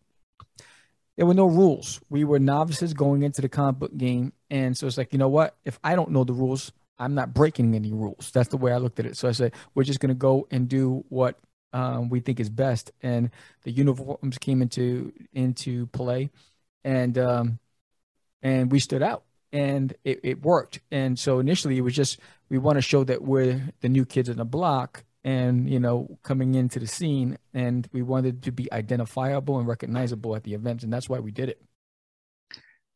there 1.16 1.26
were 1.26 1.34
no 1.34 1.46
rules. 1.46 2.00
We 2.08 2.24
were 2.24 2.38
novices 2.38 2.92
going 2.94 3.22
into 3.22 3.40
the 3.40 3.48
comic 3.48 3.78
book 3.78 3.96
game, 3.96 4.32
and 4.50 4.76
so 4.76 4.86
it's 4.86 4.98
like, 4.98 5.12
you 5.12 5.18
know 5.18 5.28
what? 5.28 5.56
If 5.64 5.78
I 5.84 5.94
don't 5.94 6.10
know 6.10 6.24
the 6.24 6.32
rules, 6.32 6.72
I'm 6.98 7.14
not 7.14 7.34
breaking 7.34 7.74
any 7.74 7.92
rules. 7.92 8.30
That's 8.32 8.48
the 8.48 8.56
way 8.56 8.72
I 8.72 8.78
looked 8.78 8.98
at 9.00 9.06
it. 9.06 9.16
So 9.16 9.28
I 9.28 9.32
said, 9.32 9.52
we're 9.74 9.84
just 9.84 10.00
going 10.00 10.10
to 10.10 10.14
go 10.14 10.46
and 10.50 10.68
do 10.68 11.04
what 11.08 11.38
um, 11.72 12.08
we 12.08 12.20
think 12.20 12.40
is 12.40 12.50
best. 12.50 12.92
And 13.02 13.30
the 13.62 13.70
uniforms 13.70 14.38
came 14.38 14.62
into 14.62 15.12
into 15.32 15.86
play, 15.86 16.30
and 16.84 17.16
um, 17.18 17.58
and 18.42 18.70
we 18.70 18.80
stood 18.80 19.02
out, 19.02 19.24
and 19.52 19.94
it, 20.04 20.20
it 20.22 20.42
worked. 20.42 20.80
And 20.90 21.18
so 21.18 21.38
initially, 21.38 21.78
it 21.78 21.82
was 21.82 21.94
just 21.94 22.18
we 22.48 22.58
want 22.58 22.76
to 22.76 22.82
show 22.82 23.04
that 23.04 23.22
we're 23.22 23.72
the 23.80 23.88
new 23.88 24.04
kids 24.04 24.28
in 24.28 24.36
the 24.36 24.44
block, 24.44 25.04
and 25.24 25.68
you 25.68 25.80
know 25.80 26.18
coming 26.22 26.54
into 26.54 26.78
the 26.78 26.86
scene, 26.86 27.38
and 27.52 27.88
we 27.92 28.02
wanted 28.02 28.42
to 28.44 28.52
be 28.52 28.70
identifiable 28.72 29.58
and 29.58 29.66
recognizable 29.66 30.36
at 30.36 30.44
the 30.44 30.54
events, 30.54 30.84
and 30.84 30.92
that's 30.92 31.08
why 31.08 31.18
we 31.18 31.32
did 31.32 31.48
it. 31.48 31.60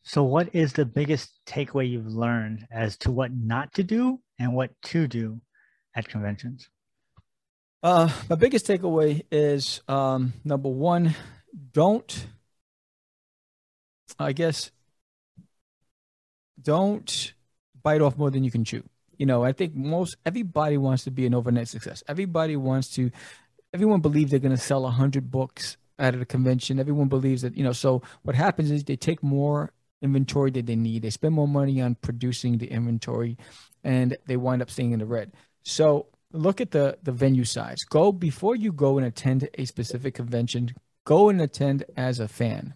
So, 0.03 0.22
what 0.22 0.55
is 0.55 0.72
the 0.72 0.87
biggest 0.87 1.31
takeaway 1.47 1.91
you've 1.91 2.14
learned 2.14 2.66
as 2.70 2.97
to 2.99 3.11
what 3.11 3.33
not 3.33 3.74
to 3.74 3.83
do 3.83 4.20
and 4.39 4.55
what 4.55 4.70
to 4.85 5.07
do 5.07 5.41
at 5.95 6.09
conventions? 6.09 6.68
Uh, 7.83 8.11
my 8.29 8.37
biggest 8.37 8.66
takeaway 8.66 9.22
is 9.31 9.83
um, 9.87 10.33
number 10.45 10.68
one, 10.68 11.14
don't, 11.72 12.26
I 14.18 14.33
guess, 14.33 14.70
don't 16.61 17.35
bite 17.83 18.01
off 18.01 18.16
more 18.16 18.31
than 18.31 18.45
you 18.45 18.51
can 18.51 18.64
chew. 18.64 18.83
You 19.19 19.27
know, 19.27 19.45
I 19.45 19.53
think 19.53 19.75
most 19.75 20.16
everybody 20.25 20.79
wants 20.79 21.05
to 21.05 21.11
be 21.11 21.27
an 21.27 21.35
overnight 21.35 21.69
success. 21.69 22.03
Everybody 22.09 22.57
wants 22.57 22.89
to, 22.95 23.11
everyone 23.75 24.01
believes 24.01 24.31
they're 24.31 24.41
going 24.41 24.57
to 24.57 24.62
sell 24.62 24.87
a 24.87 24.91
hundred 24.91 25.31
books 25.31 25.77
at 25.99 26.14
a 26.14 26.25
convention. 26.25 26.79
Everyone 26.79 27.09
believes 27.09 27.43
that, 27.43 27.57
you 27.57 27.64
know, 27.64 27.73
so 27.73 28.03
what 28.23 28.37
happens 28.37 28.71
is 28.71 28.85
they 28.85 28.97
take 28.97 29.23
more 29.23 29.73
inventory 30.01 30.53
that 30.53 30.66
they 30.66 30.77
need. 30.77 31.03
They 31.03 31.11
spend 31.11 31.35
more 31.35 31.49
money 31.49 31.81
on 31.81 31.97
producing 31.97 32.59
the 32.59 32.71
inventory 32.71 33.37
and 33.83 34.16
they 34.27 34.37
wind 34.37 34.62
up 34.62 34.71
staying 34.71 34.93
in 34.93 35.01
the 35.01 35.07
red. 35.07 35.33
So 35.64 36.07
look 36.33 36.61
at 36.61 36.71
the, 36.71 36.99
the 37.03 37.12
venue 37.12 37.45
size. 37.45 37.79
Go 37.89 38.12
before 38.12 38.55
you 38.55 38.73
go 38.73 38.99
and 38.99 39.07
attend 39.07 39.49
a 39.55 39.64
specific 39.64 40.14
convention, 40.14 40.75
go 41.05 41.29
and 41.29 41.41
attend 41.41 41.85
as 41.97 42.21
a 42.21 42.29
fan. 42.29 42.75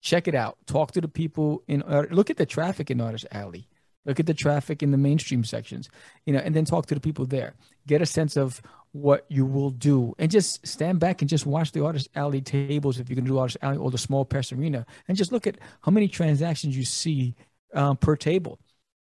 Check 0.00 0.28
it 0.28 0.34
out. 0.34 0.58
Talk 0.66 0.92
to 0.92 1.00
the 1.00 1.08
people 1.08 1.62
in 1.66 1.82
look 2.10 2.30
at 2.30 2.36
the 2.36 2.46
traffic 2.46 2.90
in 2.90 3.00
Artist 3.00 3.26
Alley. 3.32 3.68
Look 4.04 4.20
at 4.20 4.26
the 4.26 4.34
traffic 4.34 4.82
in 4.82 4.90
the 4.90 4.96
mainstream 4.96 5.44
sections, 5.44 5.90
you 6.24 6.32
know, 6.32 6.38
and 6.38 6.54
then 6.54 6.64
talk 6.64 6.86
to 6.86 6.94
the 6.94 7.00
people 7.00 7.26
there. 7.26 7.54
Get 7.86 8.00
a 8.00 8.06
sense 8.06 8.36
of 8.36 8.62
what 8.92 9.26
you 9.28 9.44
will 9.44 9.70
do 9.70 10.14
and 10.18 10.30
just 10.30 10.66
stand 10.66 10.98
back 10.98 11.20
and 11.20 11.28
just 11.28 11.44
watch 11.44 11.72
the 11.72 11.84
artist 11.84 12.08
alley 12.14 12.40
tables 12.40 12.98
if 12.98 13.06
going 13.06 13.16
to 13.16 13.22
do 13.22 13.38
artist 13.38 13.58
alley 13.60 13.76
or 13.76 13.90
the 13.90 13.98
small 13.98 14.24
press 14.24 14.50
arena 14.50 14.86
and 15.08 15.16
just 15.16 15.30
look 15.30 15.46
at 15.46 15.58
how 15.82 15.92
many 15.92 16.08
transactions 16.08 16.76
you 16.76 16.84
see 16.84 17.34
um, 17.74 17.96
per 17.96 18.16
table. 18.16 18.58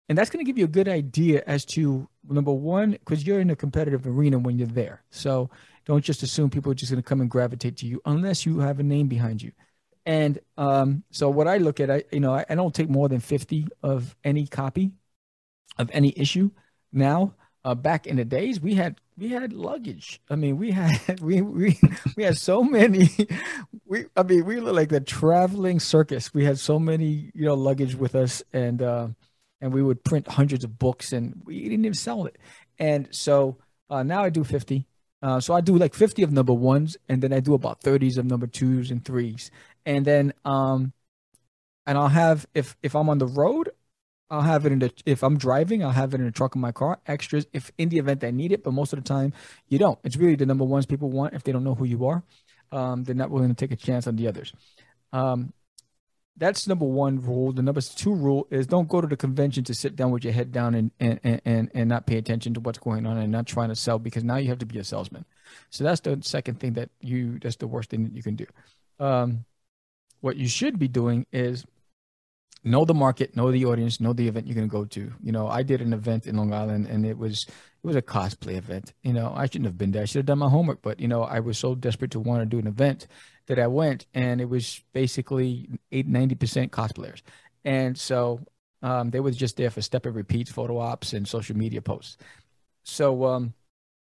And 0.07 0.17
that's 0.17 0.29
going 0.29 0.43
to 0.43 0.49
give 0.49 0.57
you 0.57 0.65
a 0.65 0.67
good 0.67 0.87
idea 0.87 1.41
as 1.47 1.65
to 1.65 2.07
number 2.27 2.51
one 2.51 2.91
because 2.91 3.25
you're 3.25 3.39
in 3.39 3.49
a 3.49 3.55
competitive 3.55 4.05
arena 4.05 4.37
when 4.37 4.57
you're 4.57 4.67
there. 4.67 5.03
So 5.09 5.49
don't 5.85 6.03
just 6.03 6.21
assume 6.21 6.49
people 6.49 6.71
are 6.71 6.75
just 6.75 6.91
going 6.91 7.01
to 7.01 7.07
come 7.07 7.21
and 7.21 7.29
gravitate 7.29 7.77
to 7.77 7.87
you 7.87 8.01
unless 8.05 8.45
you 8.45 8.59
have 8.59 8.79
a 8.79 8.83
name 8.83 9.07
behind 9.07 9.41
you 9.41 9.51
and 10.05 10.39
um, 10.57 11.03
so 11.11 11.29
what 11.29 11.47
i 11.47 11.57
look 11.57 11.79
at 11.79 11.91
i 11.91 12.03
you 12.11 12.19
know 12.19 12.33
I, 12.33 12.45
I 12.49 12.55
don't 12.55 12.73
take 12.73 12.89
more 12.89 13.09
than 13.09 13.19
50 13.19 13.67
of 13.83 14.15
any 14.23 14.47
copy 14.47 14.91
of 15.77 15.89
any 15.93 16.13
issue. 16.15 16.51
Now 16.91 17.35
uh, 17.63 17.75
back 17.75 18.07
in 18.07 18.17
the 18.17 18.25
days 18.25 18.59
we 18.59 18.75
had 18.75 18.99
we 19.17 19.29
had 19.29 19.53
luggage. 19.53 20.21
I 20.29 20.35
mean 20.35 20.57
we 20.57 20.71
had 20.71 21.19
we 21.21 21.41
we, 21.41 21.79
we 22.15 22.23
had 22.23 22.37
so 22.37 22.63
many 22.63 23.09
we 23.85 24.05
i 24.15 24.23
mean 24.23 24.45
we 24.45 24.59
looked 24.59 24.75
like 24.75 24.89
the 24.89 25.01
traveling 25.01 25.79
circus. 25.79 26.33
We 26.33 26.45
had 26.45 26.59
so 26.59 26.79
many 26.79 27.31
you 27.33 27.45
know 27.45 27.55
luggage 27.55 27.95
with 27.95 28.15
us 28.15 28.43
and 28.53 28.81
uh 28.81 29.09
and 29.61 29.73
we 29.73 29.83
would 29.83 30.03
print 30.03 30.27
hundreds 30.27 30.63
of 30.63 30.79
books 30.79 31.13
and 31.13 31.41
we 31.45 31.61
didn't 31.63 31.85
even 31.85 31.93
sell 31.93 32.25
it. 32.25 32.37
And 32.79 33.07
so 33.11 33.57
uh, 33.89 34.03
now 34.03 34.23
i 34.23 34.29
do 34.29 34.43
50 34.43 34.87
uh, 35.21 35.39
so 35.39 35.53
i 35.53 35.61
do 35.61 35.77
like 35.77 35.93
50 35.93 36.23
of 36.23 36.31
number 36.31 36.53
ones 36.53 36.97
and 37.09 37.21
then 37.21 37.33
i 37.33 37.39
do 37.39 37.53
about 37.53 37.81
30s 37.81 38.17
of 38.17 38.25
number 38.25 38.47
twos 38.47 38.91
and 38.91 39.05
threes 39.05 39.51
and 39.85 40.05
then 40.05 40.33
um 40.45 40.93
and 41.85 41.97
i'll 41.97 42.07
have 42.07 42.45
if 42.53 42.75
if 42.83 42.95
i'm 42.95 43.09
on 43.09 43.17
the 43.17 43.27
road 43.27 43.69
I'll 44.31 44.41
have 44.41 44.65
it 44.65 44.71
in 44.71 44.79
the 44.79 44.91
if 45.05 45.23
I'm 45.23 45.37
driving, 45.37 45.83
I'll 45.83 45.91
have 45.91 46.13
it 46.13 46.21
in 46.21 46.25
the 46.25 46.31
trunk 46.31 46.55
of 46.55 46.61
my 46.61 46.71
car. 46.71 46.99
Extras 47.05 47.45
if 47.51 47.69
in 47.77 47.89
the 47.89 47.97
event 47.97 48.23
I 48.23 48.31
need 48.31 48.53
it, 48.53 48.63
but 48.63 48.71
most 48.71 48.93
of 48.93 48.97
the 48.97 49.03
time 49.03 49.33
you 49.67 49.77
don't. 49.77 49.99
It's 50.05 50.15
really 50.15 50.35
the 50.35 50.45
number 50.45 50.63
ones 50.63 50.85
people 50.85 51.09
want 51.09 51.33
if 51.33 51.43
they 51.43 51.51
don't 51.51 51.65
know 51.65 51.75
who 51.75 51.83
you 51.83 52.05
are. 52.05 52.23
Um, 52.71 53.03
they're 53.03 53.13
not 53.13 53.29
willing 53.29 53.49
to 53.49 53.55
take 53.55 53.73
a 53.73 53.75
chance 53.75 54.07
on 54.07 54.15
the 54.15 54.29
others. 54.29 54.53
Um, 55.11 55.51
that's 56.37 56.67
number 56.67 56.85
one 56.85 57.21
rule. 57.21 57.51
The 57.51 57.61
number 57.61 57.81
two 57.81 58.13
rule 58.13 58.47
is 58.49 58.65
don't 58.65 58.87
go 58.87 59.01
to 59.01 59.07
the 59.07 59.17
convention 59.17 59.63
to 59.65 59.73
sit 59.73 59.95
down 59.95 60.11
with 60.11 60.23
your 60.23 60.33
head 60.33 60.51
down 60.51 60.73
and 60.73 60.91
and 60.99 61.41
and, 61.45 61.71
and 61.73 61.89
not 61.89 62.07
pay 62.07 62.17
attention 62.17 62.53
to 62.55 62.59
what's 62.59 62.79
going 62.79 63.05
on 63.05 63.17
and 63.17 63.31
not 63.31 63.45
trying 63.47 63.69
to 63.69 63.75
sell 63.75 63.99
because 63.99 64.23
now 64.23 64.37
you 64.37 64.49
have 64.49 64.59
to 64.59 64.65
be 64.65 64.79
a 64.79 64.83
salesman. 64.83 65.25
So 65.69 65.83
that's 65.83 66.01
the 66.01 66.19
second 66.21 66.59
thing 66.59 66.73
that 66.73 66.89
you 66.99 67.37
that's 67.39 67.57
the 67.57 67.67
worst 67.67 67.89
thing 67.89 68.03
that 68.03 68.13
you 68.13 68.23
can 68.23 68.35
do. 68.35 68.45
Um, 68.99 69.45
what 70.21 70.37
you 70.37 70.47
should 70.47 70.79
be 70.79 70.87
doing 70.87 71.25
is 71.31 71.65
know 72.63 72.85
the 72.85 72.93
market, 72.93 73.35
know 73.35 73.51
the 73.51 73.65
audience, 73.65 73.99
know 73.99 74.13
the 74.13 74.27
event 74.27 74.47
you're 74.47 74.55
going 74.55 74.69
to 74.69 74.71
go 74.71 74.85
to. 74.85 75.11
You 75.23 75.31
know, 75.31 75.47
I 75.47 75.63
did 75.63 75.81
an 75.81 75.93
event 75.93 76.27
in 76.27 76.37
Long 76.37 76.53
Island 76.53 76.87
and 76.87 77.05
it 77.05 77.17
was 77.17 77.45
it 77.47 77.87
was 77.87 77.95
a 77.95 78.01
cosplay 78.01 78.57
event. 78.57 78.93
You 79.01 79.13
know, 79.13 79.33
I 79.35 79.45
shouldn't 79.45 79.65
have 79.65 79.77
been 79.77 79.91
there. 79.91 80.03
I 80.03 80.05
should 80.05 80.19
have 80.19 80.25
done 80.27 80.39
my 80.39 80.49
homework, 80.49 80.81
but 80.81 80.99
you 80.99 81.07
know, 81.07 81.23
I 81.23 81.39
was 81.39 81.57
so 81.57 81.73
desperate 81.73 82.11
to 82.11 82.19
want 82.19 82.41
to 82.41 82.45
do 82.45 82.59
an 82.59 82.67
event 82.67 83.07
that 83.47 83.57
I 83.57 83.67
went 83.67 84.05
and 84.13 84.39
it 84.39 84.49
was 84.49 84.83
basically 84.93 85.69
8 85.91 86.09
90% 86.09 86.69
cosplayers. 86.69 87.21
And 87.65 87.97
so 87.97 88.41
um, 88.83 89.09
they 89.09 89.19
were 89.19 89.31
just 89.31 89.57
there 89.57 89.69
for 89.69 89.81
step 89.81 90.05
and 90.05 90.15
repeats, 90.15 90.51
photo 90.51 90.77
ops 90.77 91.13
and 91.13 91.27
social 91.27 91.57
media 91.57 91.81
posts. 91.81 92.17
So 92.83 93.25
um, 93.25 93.53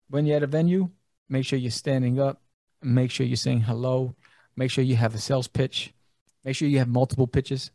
when 0.10 0.26
you're 0.26 0.38
at 0.38 0.44
a 0.44 0.48
venue, 0.48 0.90
make 1.30 1.46
sure 1.46 1.60
you're 1.60 1.72
standing 1.72 2.20
up, 2.20 2.42
make 2.82 3.12
sure 3.12 3.26
you're 3.26 3.36
saying 3.36 3.62
hello, 3.62 4.16
make 4.56 4.72
sure 4.72 4.84
you 4.84 4.96
have 4.96 5.14
a 5.14 5.20
sales 5.20 5.48
pitch, 5.48 5.94
make 6.44 6.56
sure 6.56 6.68
you 6.68 6.80
have 6.80 6.88
multiple 6.88 7.28
pitches 7.28 7.72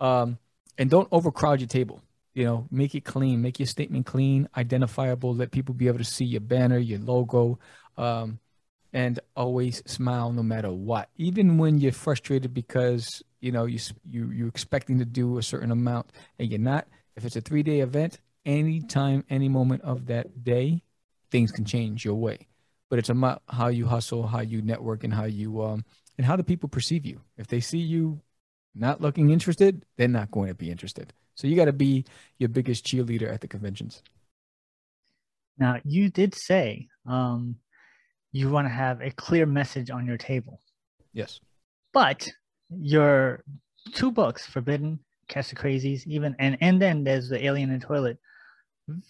um, 0.00 0.38
and 0.78 0.90
don't 0.90 1.08
overcrowd 1.12 1.60
your 1.60 1.68
table. 1.68 2.02
You 2.34 2.44
know, 2.44 2.66
make 2.70 2.94
it 2.94 3.04
clean, 3.04 3.40
make 3.40 3.58
your 3.58 3.66
statement 3.66 4.04
clean, 4.04 4.48
identifiable. 4.56 5.34
Let 5.34 5.52
people 5.52 5.74
be 5.74 5.88
able 5.88 5.98
to 5.98 6.04
see 6.04 6.26
your 6.26 6.42
banner, 6.42 6.76
your 6.76 6.98
logo, 6.98 7.58
um, 7.96 8.38
and 8.92 9.18
always 9.34 9.82
smile 9.86 10.32
no 10.32 10.42
matter 10.42 10.70
what. 10.70 11.08
Even 11.16 11.56
when 11.56 11.78
you're 11.78 11.92
frustrated 11.92 12.52
because 12.52 13.22
you 13.40 13.52
know 13.52 13.64
you 13.64 13.78
you 14.04 14.30
you're 14.30 14.48
expecting 14.48 14.98
to 14.98 15.04
do 15.06 15.38
a 15.38 15.42
certain 15.42 15.70
amount 15.70 16.10
and 16.38 16.50
you're 16.50 16.60
not. 16.60 16.86
If 17.16 17.24
it's 17.24 17.36
a 17.36 17.40
three 17.40 17.62
day 17.62 17.80
event, 17.80 18.20
anytime, 18.44 19.24
any 19.30 19.48
moment 19.48 19.82
of 19.82 20.06
that 20.06 20.44
day, 20.44 20.82
things 21.30 21.50
can 21.50 21.64
change 21.64 22.04
your 22.04 22.14
way. 22.14 22.46
But 22.88 22.98
it's 22.98 23.08
about 23.08 23.42
how 23.48 23.68
you 23.68 23.86
hustle, 23.86 24.26
how 24.26 24.40
you 24.40 24.62
network, 24.62 25.04
and 25.04 25.12
how 25.12 25.24
you 25.24 25.62
um 25.62 25.84
and 26.18 26.26
how 26.26 26.36
the 26.36 26.44
people 26.44 26.68
perceive 26.68 27.04
you. 27.04 27.20
If 27.36 27.46
they 27.46 27.60
see 27.60 27.78
you 27.78 28.20
not 28.76 29.00
looking 29.00 29.30
interested, 29.30 29.84
they're 29.96 30.08
not 30.08 30.30
going 30.30 30.48
to 30.48 30.54
be 30.54 30.70
interested. 30.70 31.12
So 31.34 31.46
you 31.46 31.56
got 31.56 31.66
to 31.66 31.72
be 31.72 32.04
your 32.38 32.48
biggest 32.48 32.86
cheerleader 32.86 33.32
at 33.32 33.40
the 33.40 33.48
conventions. 33.48 34.02
Now, 35.58 35.80
you 35.84 36.10
did 36.10 36.34
say 36.34 36.88
um, 37.06 37.56
you 38.32 38.50
want 38.50 38.66
to 38.66 38.72
have 38.72 39.00
a 39.00 39.10
clear 39.10 39.46
message 39.46 39.90
on 39.90 40.06
your 40.06 40.18
table. 40.18 40.60
Yes. 41.12 41.40
But 41.92 42.28
your 42.70 43.42
two 43.94 44.10
books, 44.10 44.46
Forbidden, 44.46 45.00
Catch 45.28 45.50
the 45.50 45.56
Crazies, 45.56 46.06
even, 46.06 46.36
and, 46.38 46.58
and 46.60 46.80
then 46.80 47.04
there's 47.04 47.28
The 47.28 47.44
Alien 47.44 47.70
and 47.70 47.82
Toilet, 47.82 48.18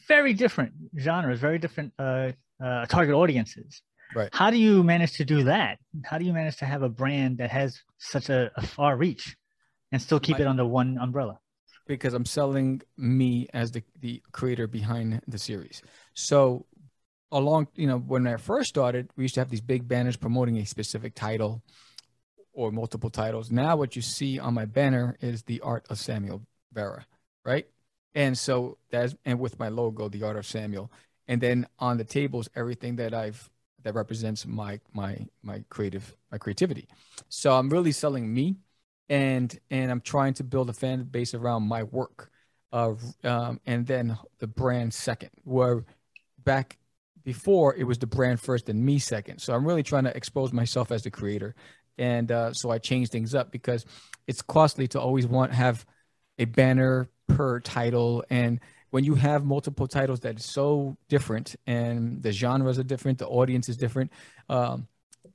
very 0.09 0.33
different 0.33 0.73
genres, 0.99 1.41
very 1.41 1.59
different 1.59 1.93
uh, 1.99 2.33
uh, 2.62 2.87
target 2.87 3.14
audiences. 3.14 3.83
Right. 4.14 4.31
How 4.33 4.51
do 4.51 4.57
you 4.57 4.83
manage 4.83 5.14
to 5.14 5.25
do 5.25 5.45
that? 5.45 5.79
How 6.05 6.19
do 6.19 6.25
you 6.25 6.33
manage 6.33 6.57
to 6.59 6.64
have 6.64 6.83
a 6.83 6.89
brand 6.89 7.39
that 7.39 7.51
has 7.51 7.79
such 7.99 8.31
a, 8.31 8.51
a 8.57 8.67
far 8.67 8.97
reach? 8.97 9.37
And 9.93 10.01
still 10.03 10.20
keep 10.20 10.41
it 10.41 10.47
under 10.47 10.64
one 10.66 10.99
umbrella. 10.99 11.39
because 11.87 12.14
I'm 12.14 12.24
selling 12.26 12.82
me 12.97 13.49
as 13.55 13.70
the, 13.72 13.82
the 14.01 14.22
creator 14.32 14.66
behind 14.66 15.20
the 15.28 15.39
series. 15.39 15.82
So 16.14 16.66
along, 17.30 17.68
you 17.76 17.87
know, 17.87 17.99
when 17.99 18.26
I 18.26 18.37
first 18.37 18.68
started, 18.68 19.11
we 19.16 19.24
used 19.24 19.34
to 19.34 19.41
have 19.41 19.51
these 19.51 19.61
big 19.61 19.87
banners 19.87 20.16
promoting 20.16 20.59
a 20.59 20.66
specific 20.66 21.14
title 21.14 21.62
or 22.53 22.72
multiple 22.72 23.11
titles. 23.11 23.51
Now 23.51 23.76
what 23.76 23.95
you 23.97 24.03
see 24.03 24.39
on 24.39 24.55
my 24.55 24.64
banner 24.64 25.16
is 25.20 25.43
the 25.45 25.61
art 25.61 25.87
of 25.91 25.99
Samuel 25.99 26.43
Vera, 26.72 27.07
right? 27.45 27.66
And 28.14 28.37
so 28.37 28.78
that's 28.91 29.14
and 29.24 29.39
with 29.39 29.59
my 29.59 29.68
logo, 29.68 30.09
the 30.09 30.22
art 30.24 30.37
of 30.37 30.47
Samuel. 30.47 30.91
And 31.28 31.41
then 31.41 31.66
on 31.78 31.99
the 31.99 32.05
tables, 32.05 32.49
everything 32.57 32.97
that 32.97 33.12
I've 33.14 33.49
that 33.82 33.95
represents 33.95 34.47
my 34.47 34.80
my 34.93 35.26
my 35.43 35.64
creative 35.68 36.16
my 36.32 36.39
creativity. 36.39 36.89
So 37.28 37.53
I'm 37.55 37.68
really 37.68 37.93
selling 37.93 38.32
me 38.32 38.57
and 39.09 39.59
and 39.71 39.91
I'm 39.91 40.01
trying 40.01 40.35
to 40.35 40.45
build 40.45 40.71
a 40.71 40.73
fan 40.73 41.05
base 41.05 41.35
around 41.35 41.65
my 41.65 41.83
work, 41.85 42.31
uh, 42.73 42.95
um, 43.25 43.61
and 43.67 43.87
then 43.87 44.17
the 44.39 44.47
brand 44.47 44.95
second. 44.95 45.31
Where 45.45 45.85
back 46.45 46.79
before 47.25 47.75
it 47.75 47.85
was 47.85 47.99
the 47.99 48.07
brand 48.07 48.41
first 48.41 48.69
and 48.69 48.85
me 48.85 48.99
second. 48.99 49.41
So 49.41 49.53
I'm 49.55 49.67
really 49.67 49.83
trying 49.83 50.05
to 50.05 50.17
expose 50.17 50.53
myself 50.53 50.93
as 50.93 51.03
the 51.03 51.11
creator 51.11 51.57
and 51.99 52.31
uh, 52.31 52.53
so 52.53 52.71
I 52.71 52.79
changed 52.79 53.13
things 53.13 53.35
up 53.35 53.51
because 53.51 53.85
it's 54.27 54.43
costly 54.43 54.89
to 54.89 55.01
always 55.01 55.27
want 55.27 55.53
have 55.53 55.87
a 56.39 56.45
banner 56.45 57.09
per 57.29 57.61
title 57.61 58.25
and 58.31 58.61
when 58.91 59.05
you 59.05 59.15
have 59.15 59.45
multiple 59.45 59.89
titles 59.89 60.21
that 60.21 60.39
is 60.39 60.45
so 60.45 60.97
different 61.09 61.57
and 61.67 62.23
the 62.23 62.33
genres 62.33 62.79
are 62.79 62.85
different 62.85 63.19
the 63.19 63.27
audience 63.27 63.69
is 63.69 63.77
different 63.77 64.13
um, 64.49 64.87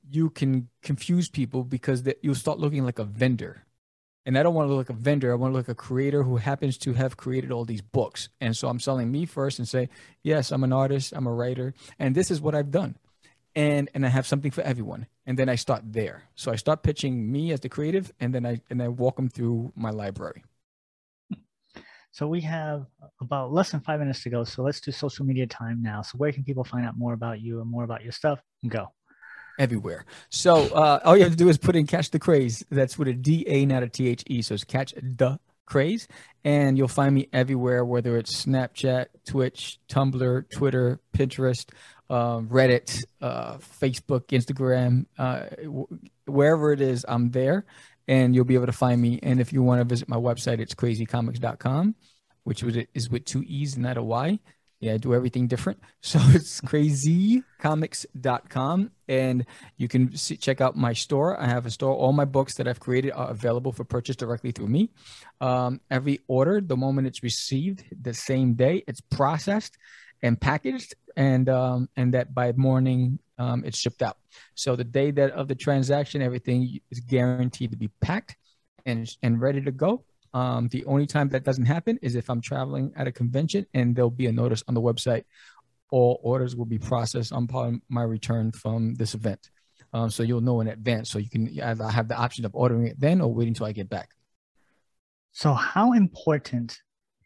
you 0.08 0.30
can 0.30 0.68
confuse 0.82 1.28
people 1.28 1.64
because 1.64 2.02
that 2.04 2.18
you'll 2.22 2.34
start 2.34 2.58
looking 2.58 2.84
like 2.84 2.98
a 2.98 3.04
vendor 3.04 3.64
and 4.24 4.38
I 4.38 4.42
don't 4.42 4.54
want 4.54 4.68
to 4.68 4.74
look 4.74 4.88
like 4.88 4.96
a 4.96 5.00
vendor. 5.00 5.32
I 5.32 5.34
want 5.34 5.52
to 5.52 5.56
look 5.56 5.68
like 5.68 5.76
a 5.76 5.78
creator 5.78 6.22
who 6.22 6.36
happens 6.36 6.78
to 6.78 6.92
have 6.92 7.16
created 7.16 7.50
all 7.50 7.64
these 7.64 7.82
books. 7.82 8.28
And 8.40 8.56
so 8.56 8.68
I'm 8.68 8.78
selling 8.78 9.10
me 9.10 9.26
first 9.26 9.58
and 9.58 9.68
say, 9.68 9.88
yes, 10.22 10.52
I'm 10.52 10.64
an 10.64 10.72
artist, 10.72 11.12
I'm 11.14 11.26
a 11.26 11.32
writer, 11.32 11.74
and 11.98 12.14
this 12.14 12.30
is 12.30 12.40
what 12.40 12.54
I've 12.54 12.70
done. 12.70 12.96
And 13.54 13.90
and 13.92 14.06
I 14.06 14.08
have 14.08 14.26
something 14.26 14.50
for 14.50 14.62
everyone. 14.62 15.06
And 15.26 15.38
then 15.38 15.48
I 15.48 15.56
start 15.56 15.82
there. 15.84 16.24
So 16.34 16.50
I 16.52 16.56
start 16.56 16.82
pitching 16.82 17.30
me 17.30 17.52
as 17.52 17.60
the 17.60 17.68
creative, 17.68 18.12
and 18.18 18.34
then 18.34 18.46
I 18.46 18.60
and 18.70 18.82
I 18.82 18.88
walk 18.88 19.16
them 19.16 19.28
through 19.28 19.72
my 19.76 19.90
library. 19.90 20.44
So 22.12 22.26
we 22.26 22.42
have 22.42 22.86
about 23.20 23.52
less 23.52 23.70
than 23.70 23.80
five 23.80 23.98
minutes 23.98 24.22
to 24.22 24.30
go. 24.30 24.44
So 24.44 24.62
let's 24.62 24.80
do 24.80 24.92
social 24.92 25.24
media 25.24 25.46
time 25.46 25.82
now. 25.82 26.02
So 26.02 26.18
where 26.18 26.32
can 26.32 26.44
people 26.44 26.62
find 26.62 26.86
out 26.86 26.96
more 26.96 27.14
about 27.14 27.40
you 27.40 27.60
and 27.60 27.70
more 27.70 27.84
about 27.84 28.02
your 28.02 28.12
stuff? 28.12 28.40
Go 28.66 28.88
everywhere. 29.62 30.04
So 30.28 30.74
uh, 30.74 30.98
all 31.04 31.16
you 31.16 31.22
have 31.22 31.32
to 31.32 31.38
do 31.38 31.48
is 31.48 31.56
put 31.56 31.76
in 31.76 31.86
"Catch 31.86 32.10
the 32.10 32.18
Craze." 32.18 32.64
That's 32.70 32.98
with 32.98 33.08
a 33.08 33.14
D 33.14 33.44
A, 33.46 33.64
not 33.64 33.82
a 33.84 33.88
T 33.88 34.08
H 34.08 34.24
E. 34.26 34.42
So 34.42 34.54
it's 34.54 34.64
"Catch 34.64 34.92
the 34.96 35.38
Craze," 35.64 36.08
and 36.44 36.76
you'll 36.76 36.88
find 36.88 37.14
me 37.14 37.28
everywhere, 37.32 37.84
whether 37.84 38.16
it's 38.16 38.44
Snapchat, 38.44 39.06
Twitch, 39.24 39.78
Tumblr, 39.88 40.50
Twitter, 40.50 41.00
Pinterest, 41.16 41.70
uh, 42.10 42.40
Reddit, 42.40 43.02
uh, 43.20 43.58
Facebook, 43.58 44.26
Instagram, 44.28 45.06
uh, 45.16 45.46
w- 45.62 45.86
wherever 46.26 46.72
it 46.72 46.80
is, 46.80 47.06
I'm 47.08 47.30
there, 47.30 47.64
and 48.08 48.34
you'll 48.34 48.44
be 48.44 48.54
able 48.54 48.66
to 48.66 48.72
find 48.72 49.00
me. 49.00 49.20
And 49.22 49.40
if 49.40 49.52
you 49.52 49.62
want 49.62 49.80
to 49.80 49.84
visit 49.84 50.08
my 50.08 50.16
website, 50.16 50.58
it's 50.58 50.74
crazycomics.com, 50.74 51.94
which 52.42 52.64
is 52.94 53.08
with 53.08 53.24
two 53.24 53.42
E's 53.46 53.74
and 53.74 53.84
not 53.84 53.96
a 53.96 54.02
Y. 54.02 54.40
Yeah, 54.82 54.92
I 54.94 54.96
do 54.96 55.14
everything 55.14 55.46
different. 55.46 55.78
So 56.04 56.18
it's 56.20 56.60
crazycomics.com 56.60 58.90
and 59.06 59.46
you 59.76 59.86
can 59.86 60.16
see, 60.16 60.36
check 60.36 60.60
out 60.60 60.76
my 60.76 60.92
store. 60.92 61.40
I 61.40 61.46
have 61.46 61.64
a 61.64 61.70
store. 61.70 61.94
All 61.94 62.12
my 62.12 62.24
books 62.24 62.54
that 62.54 62.66
I've 62.66 62.80
created 62.80 63.12
are 63.12 63.30
available 63.30 63.70
for 63.70 63.84
purchase 63.84 64.16
directly 64.16 64.50
through 64.50 64.66
me. 64.66 64.90
Um, 65.40 65.80
every 65.88 66.18
order, 66.26 66.60
the 66.60 66.76
moment 66.76 67.06
it's 67.06 67.22
received, 67.22 67.84
the 68.02 68.12
same 68.12 68.54
day, 68.54 68.82
it's 68.88 69.00
processed 69.00 69.78
and 70.22 70.40
packaged, 70.40 70.96
and 71.16 71.48
um, 71.48 71.88
and 71.96 72.14
that 72.14 72.34
by 72.34 72.50
morning 72.52 73.20
um, 73.38 73.62
it's 73.64 73.78
shipped 73.78 74.02
out. 74.02 74.16
So 74.56 74.74
the 74.74 74.82
day 74.82 75.12
that 75.12 75.30
of 75.30 75.46
the 75.46 75.54
transaction, 75.54 76.20
everything 76.20 76.80
is 76.90 76.98
guaranteed 76.98 77.70
to 77.70 77.76
be 77.76 77.90
packed 78.00 78.36
and 78.84 79.08
and 79.22 79.40
ready 79.40 79.60
to 79.62 79.70
go. 79.70 80.02
Um, 80.34 80.68
the 80.68 80.84
only 80.86 81.06
time 81.06 81.28
that 81.30 81.44
doesn't 81.44 81.66
happen 81.66 81.98
is 82.02 82.14
if 82.14 82.30
I'm 82.30 82.40
traveling 82.40 82.92
at 82.96 83.06
a 83.06 83.12
convention 83.12 83.66
and 83.74 83.94
there'll 83.94 84.10
be 84.10 84.26
a 84.26 84.32
notice 84.32 84.62
on 84.66 84.74
the 84.74 84.80
website. 84.80 85.24
All 85.90 86.20
orders 86.22 86.56
will 86.56 86.64
be 86.64 86.78
processed 86.78 87.32
upon 87.32 87.82
my 87.88 88.02
return 88.02 88.50
from 88.52 88.94
this 88.94 89.14
event. 89.14 89.50
Um, 89.92 90.08
so 90.10 90.22
you'll 90.22 90.40
know 90.40 90.62
in 90.62 90.68
advance. 90.68 91.10
So 91.10 91.18
you 91.18 91.28
can 91.28 91.60
either 91.60 91.86
have 91.86 92.08
the 92.08 92.16
option 92.16 92.46
of 92.46 92.54
ordering 92.54 92.86
it 92.86 92.98
then 92.98 93.20
or 93.20 93.32
waiting 93.32 93.50
until 93.50 93.66
I 93.66 93.72
get 93.72 93.90
back. 93.90 94.08
So, 95.32 95.54
how 95.54 95.92
important 95.92 96.78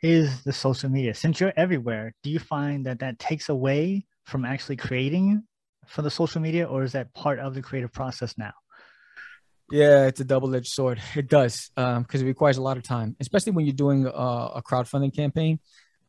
is 0.03 0.43
the 0.43 0.53
social 0.53 0.89
media? 0.89 1.15
Since 1.15 1.41
you're 1.41 1.53
everywhere, 1.57 2.13
do 2.23 2.31
you 2.31 2.39
find 2.39 2.87
that 2.87 3.01
that 3.01 3.19
takes 3.19 3.49
away 3.49 4.07
from 4.25 4.45
actually 4.45 4.77
creating 4.77 5.43
for 5.87 6.03
the 6.03 6.11
social 6.11 6.41
media, 6.41 6.67
or 6.67 6.83
is 6.83 6.93
that 6.93 7.13
part 7.15 7.39
of 7.39 7.55
the 7.55 7.63
creative 7.63 7.93
process 7.93 8.37
now? 8.39 8.53
Yeah, 9.71 10.07
it's 10.07 10.21
a 10.21 10.25
double-edged 10.25 10.69
sword. 10.69 11.01
It 11.17 11.29
does 11.29 11.71
because 11.75 11.97
um, 11.97 12.07
it 12.13 12.23
requires 12.25 12.57
a 12.57 12.63
lot 12.63 12.77
of 12.77 12.83
time, 12.83 13.17
especially 13.21 13.53
when 13.53 13.67
you're 13.67 13.75
doing 13.75 14.07
a, 14.07 14.11
a 14.11 14.63
crowdfunding 14.65 15.15
campaign. 15.15 15.59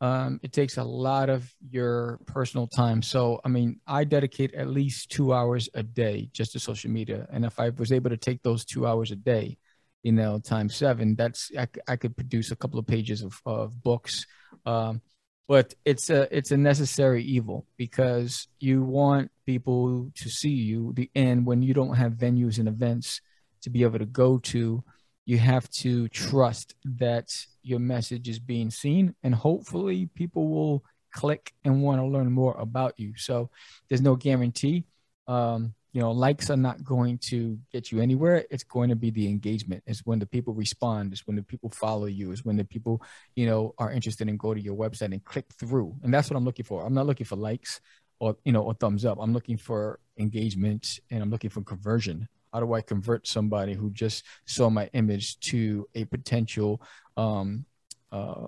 Um, 0.00 0.38
it 0.44 0.52
takes 0.52 0.76
a 0.76 0.84
lot 0.84 1.28
of 1.28 1.52
your 1.70 2.20
personal 2.26 2.68
time. 2.68 3.02
So, 3.02 3.40
I 3.44 3.48
mean, 3.48 3.80
I 3.84 4.04
dedicate 4.04 4.54
at 4.54 4.68
least 4.68 5.10
two 5.10 5.32
hours 5.34 5.68
a 5.74 5.82
day 5.82 6.30
just 6.32 6.52
to 6.52 6.60
social 6.60 6.90
media, 6.90 7.26
and 7.32 7.44
if 7.44 7.58
I 7.58 7.70
was 7.70 7.90
able 7.90 8.10
to 8.10 8.16
take 8.16 8.42
those 8.42 8.64
two 8.64 8.86
hours 8.86 9.10
a 9.10 9.16
day, 9.16 9.58
you 10.04 10.12
know, 10.12 10.38
times 10.38 10.76
seven, 10.76 11.16
that's 11.16 11.50
I, 11.58 11.66
I 11.88 11.96
could 11.96 12.16
produce 12.16 12.52
a 12.52 12.56
couple 12.56 12.78
of 12.78 12.86
pages 12.86 13.22
of, 13.22 13.40
of 13.44 13.82
books. 13.82 14.24
Um, 14.64 15.02
but 15.48 15.74
it's 15.84 16.10
a 16.10 16.28
it's 16.36 16.52
a 16.52 16.56
necessary 16.56 17.24
evil 17.24 17.66
because 17.76 18.46
you 18.60 18.84
want 18.84 19.32
people 19.46 20.12
to 20.14 20.30
see 20.30 20.50
you. 20.50 20.92
The 20.94 21.10
end 21.16 21.44
when 21.44 21.62
you 21.62 21.74
don't 21.74 21.94
have 21.96 22.12
venues 22.12 22.58
and 22.58 22.68
events 22.68 23.20
to 23.62 23.70
be 23.70 23.82
able 23.82 23.98
to 23.98 24.06
go 24.06 24.38
to, 24.38 24.82
you 25.26 25.38
have 25.38 25.68
to 25.70 26.08
trust 26.08 26.74
that 26.84 27.34
your 27.62 27.78
message 27.78 28.28
is 28.28 28.38
being 28.38 28.70
seen 28.70 29.14
and 29.22 29.34
hopefully 29.34 30.08
people 30.14 30.48
will 30.48 30.84
click 31.12 31.52
and 31.64 31.82
want 31.82 32.00
to 32.00 32.06
learn 32.06 32.30
more 32.30 32.54
about 32.58 32.94
you. 32.98 33.12
So 33.16 33.50
there's 33.88 34.00
no 34.00 34.16
guarantee. 34.16 34.84
Um, 35.26 35.74
you 35.92 36.00
know, 36.00 36.12
likes 36.12 36.50
are 36.50 36.56
not 36.56 36.84
going 36.84 37.18
to 37.18 37.58
get 37.72 37.90
you 37.90 38.00
anywhere. 38.00 38.44
It's 38.50 38.64
going 38.64 38.90
to 38.90 38.96
be 38.96 39.10
the 39.10 39.28
engagement. 39.28 39.82
It's 39.86 40.00
when 40.06 40.18
the 40.18 40.26
people 40.26 40.54
respond. 40.54 41.12
It's 41.12 41.26
when 41.26 41.36
the 41.36 41.42
people 41.42 41.70
follow 41.70 42.06
you. 42.06 42.30
It's 42.30 42.44
when 42.44 42.56
the 42.56 42.64
people, 42.64 43.02
you 43.36 43.46
know, 43.46 43.74
are 43.78 43.90
interested 43.90 44.28
in 44.28 44.36
go 44.36 44.54
to 44.54 44.60
your 44.60 44.76
website 44.76 45.12
and 45.12 45.24
click 45.24 45.46
through. 45.58 45.96
And 46.02 46.12
that's 46.12 46.30
what 46.30 46.36
I'm 46.36 46.44
looking 46.44 46.64
for. 46.64 46.84
I'm 46.86 46.94
not 46.94 47.06
looking 47.06 47.26
for 47.26 47.36
likes 47.36 47.80
or 48.20 48.36
you 48.44 48.52
know 48.52 48.62
or 48.62 48.74
thumbs 48.74 49.04
up. 49.04 49.18
I'm 49.20 49.32
looking 49.32 49.56
for 49.56 50.00
engagement 50.18 51.00
and 51.10 51.22
I'm 51.22 51.30
looking 51.30 51.50
for 51.50 51.62
conversion 51.62 52.28
how 52.52 52.60
do 52.60 52.72
I 52.72 52.80
convert 52.80 53.26
somebody 53.26 53.74
who 53.74 53.90
just 53.90 54.24
saw 54.46 54.70
my 54.70 54.88
image 54.92 55.38
to 55.40 55.88
a 55.94 56.04
potential 56.04 56.82
um, 57.16 57.64
uh, 58.12 58.46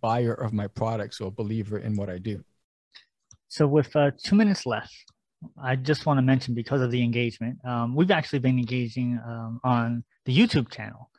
buyer 0.00 0.34
of 0.34 0.52
my 0.52 0.66
products 0.66 1.20
or 1.20 1.30
believer 1.30 1.78
in 1.78 1.96
what 1.96 2.10
I 2.10 2.18
do? 2.18 2.44
So, 3.48 3.66
with 3.66 3.94
uh, 3.94 4.12
two 4.22 4.36
minutes 4.36 4.64
left, 4.64 4.94
I 5.62 5.76
just 5.76 6.06
want 6.06 6.18
to 6.18 6.22
mention 6.22 6.54
because 6.54 6.80
of 6.80 6.90
the 6.90 7.02
engagement, 7.02 7.58
um, 7.64 7.94
we've 7.94 8.10
actually 8.10 8.38
been 8.38 8.58
engaging 8.58 9.20
um, 9.26 9.60
on 9.64 10.04
the 10.24 10.36
YouTube 10.36 10.70
channel 10.70 11.10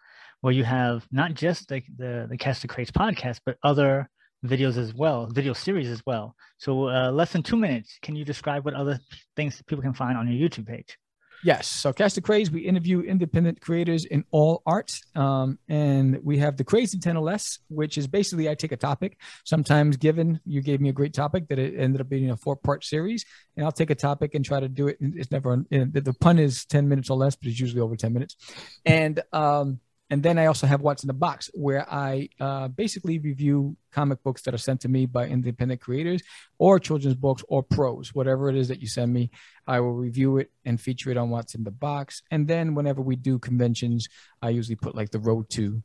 where 0.41 0.53
you 0.53 0.63
have 0.63 1.07
not 1.11 1.33
just 1.33 1.69
the, 1.69 1.81
the, 1.97 2.27
the 2.29 2.37
Catch 2.37 2.61
the 2.61 2.67
Craze 2.67 2.91
podcast, 2.91 3.39
but 3.45 3.57
other 3.63 4.09
videos 4.45 4.77
as 4.77 4.93
well, 4.93 5.27
video 5.27 5.53
series 5.53 5.89
as 5.89 6.01
well. 6.05 6.35
So, 6.57 6.89
uh, 6.89 7.11
less 7.11 7.31
than 7.31 7.43
two 7.43 7.55
minutes, 7.55 7.97
can 8.01 8.15
you 8.15 8.25
describe 8.25 8.65
what 8.65 8.73
other 8.73 8.99
things 9.35 9.61
people 9.67 9.81
can 9.81 9.93
find 9.93 10.17
on 10.17 10.27
your 10.27 10.49
YouTube 10.49 10.67
page? 10.67 10.97
Yes. 11.43 11.67
So 11.67 11.91
Catch 11.91 12.13
the 12.15 12.21
Craze, 12.21 12.49
we 12.49 12.61
interview 12.61 13.01
independent 13.01 13.59
creators 13.59 14.05
in 14.05 14.23
all 14.31 14.61
arts. 14.65 15.01
Um, 15.15 15.59
and 15.67 16.17
we 16.23 16.37
have 16.37 16.55
the 16.55 16.63
Crazy 16.63 16.97
10 16.97 17.17
or 17.17 17.23
less, 17.23 17.59
which 17.67 17.97
is 17.97 18.07
basically 18.07 18.49
I 18.49 18.55
take 18.55 18.71
a 18.71 18.77
topic. 18.77 19.19
Sometimes 19.43 19.97
given 19.97 20.39
you 20.45 20.61
gave 20.61 20.79
me 20.79 20.89
a 20.89 20.93
great 20.93 21.13
topic 21.13 21.49
that 21.49 21.59
it 21.59 21.77
ended 21.77 22.01
up 22.01 22.09
being 22.09 22.31
a 22.31 22.37
four 22.37 22.55
part 22.55 22.85
series. 22.85 23.25
And 23.57 23.65
I'll 23.65 23.71
take 23.71 23.89
a 23.89 23.95
topic 23.95 24.35
and 24.35 24.43
try 24.45 24.61
to 24.61 24.69
do 24.69 24.87
it. 24.87 24.97
It's 25.01 25.31
never, 25.31 25.63
the 25.69 26.15
pun 26.19 26.39
is 26.39 26.65
10 26.65 26.87
minutes 26.87 27.09
or 27.09 27.17
less, 27.17 27.35
but 27.35 27.49
it's 27.49 27.59
usually 27.59 27.81
over 27.81 27.95
10 27.95 28.13
minutes. 28.13 28.37
And 28.85 29.21
um, 29.33 29.79
and 30.13 30.21
then 30.21 30.37
I 30.37 30.45
also 30.45 30.67
have 30.67 30.81
What's 30.81 31.01
in 31.01 31.07
the 31.07 31.13
Box, 31.13 31.49
where 31.55 31.91
I 31.91 32.29
uh, 32.39 32.67
basically 32.67 33.17
review 33.17 33.75
comic 33.91 34.21
books 34.21 34.43
that 34.43 34.53
are 34.53 34.59
sent 34.59 34.81
to 34.81 34.87
me 34.87 35.07
by 35.07 35.25
independent 35.25 35.81
creators 35.81 36.21
or 36.59 36.77
children's 36.77 37.15
books 37.15 37.43
or 37.47 37.63
prose, 37.63 38.13
whatever 38.13 38.47
it 38.47 38.55
is 38.55 38.67
that 38.67 38.79
you 38.79 38.87
send 38.87 39.11
me. 39.11 39.31
I 39.65 39.79
will 39.79 39.93
review 39.93 40.37
it 40.37 40.51
and 40.65 40.79
feature 40.79 41.09
it 41.09 41.17
on 41.17 41.31
What's 41.31 41.55
in 41.55 41.63
the 41.63 41.71
Box. 41.71 42.21
And 42.29 42.47
then 42.47 42.75
whenever 42.75 43.01
we 43.01 43.15
do 43.15 43.39
conventions, 43.39 44.07
I 44.39 44.49
usually 44.49 44.75
put 44.75 44.93
like 44.93 45.09
the 45.09 45.17
road 45.17 45.49
to, 45.53 45.81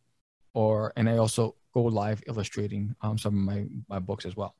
or 0.53 0.93
and 0.95 1.09
I 1.09 1.17
also 1.17 1.55
go 1.73 1.85
live 1.85 2.23
illustrating 2.27 2.95
um, 3.01 3.17
some 3.17 3.33
of 3.35 3.43
my, 3.43 3.65
my 3.89 3.99
books 3.99 4.27
as 4.27 4.37
well. 4.37 4.55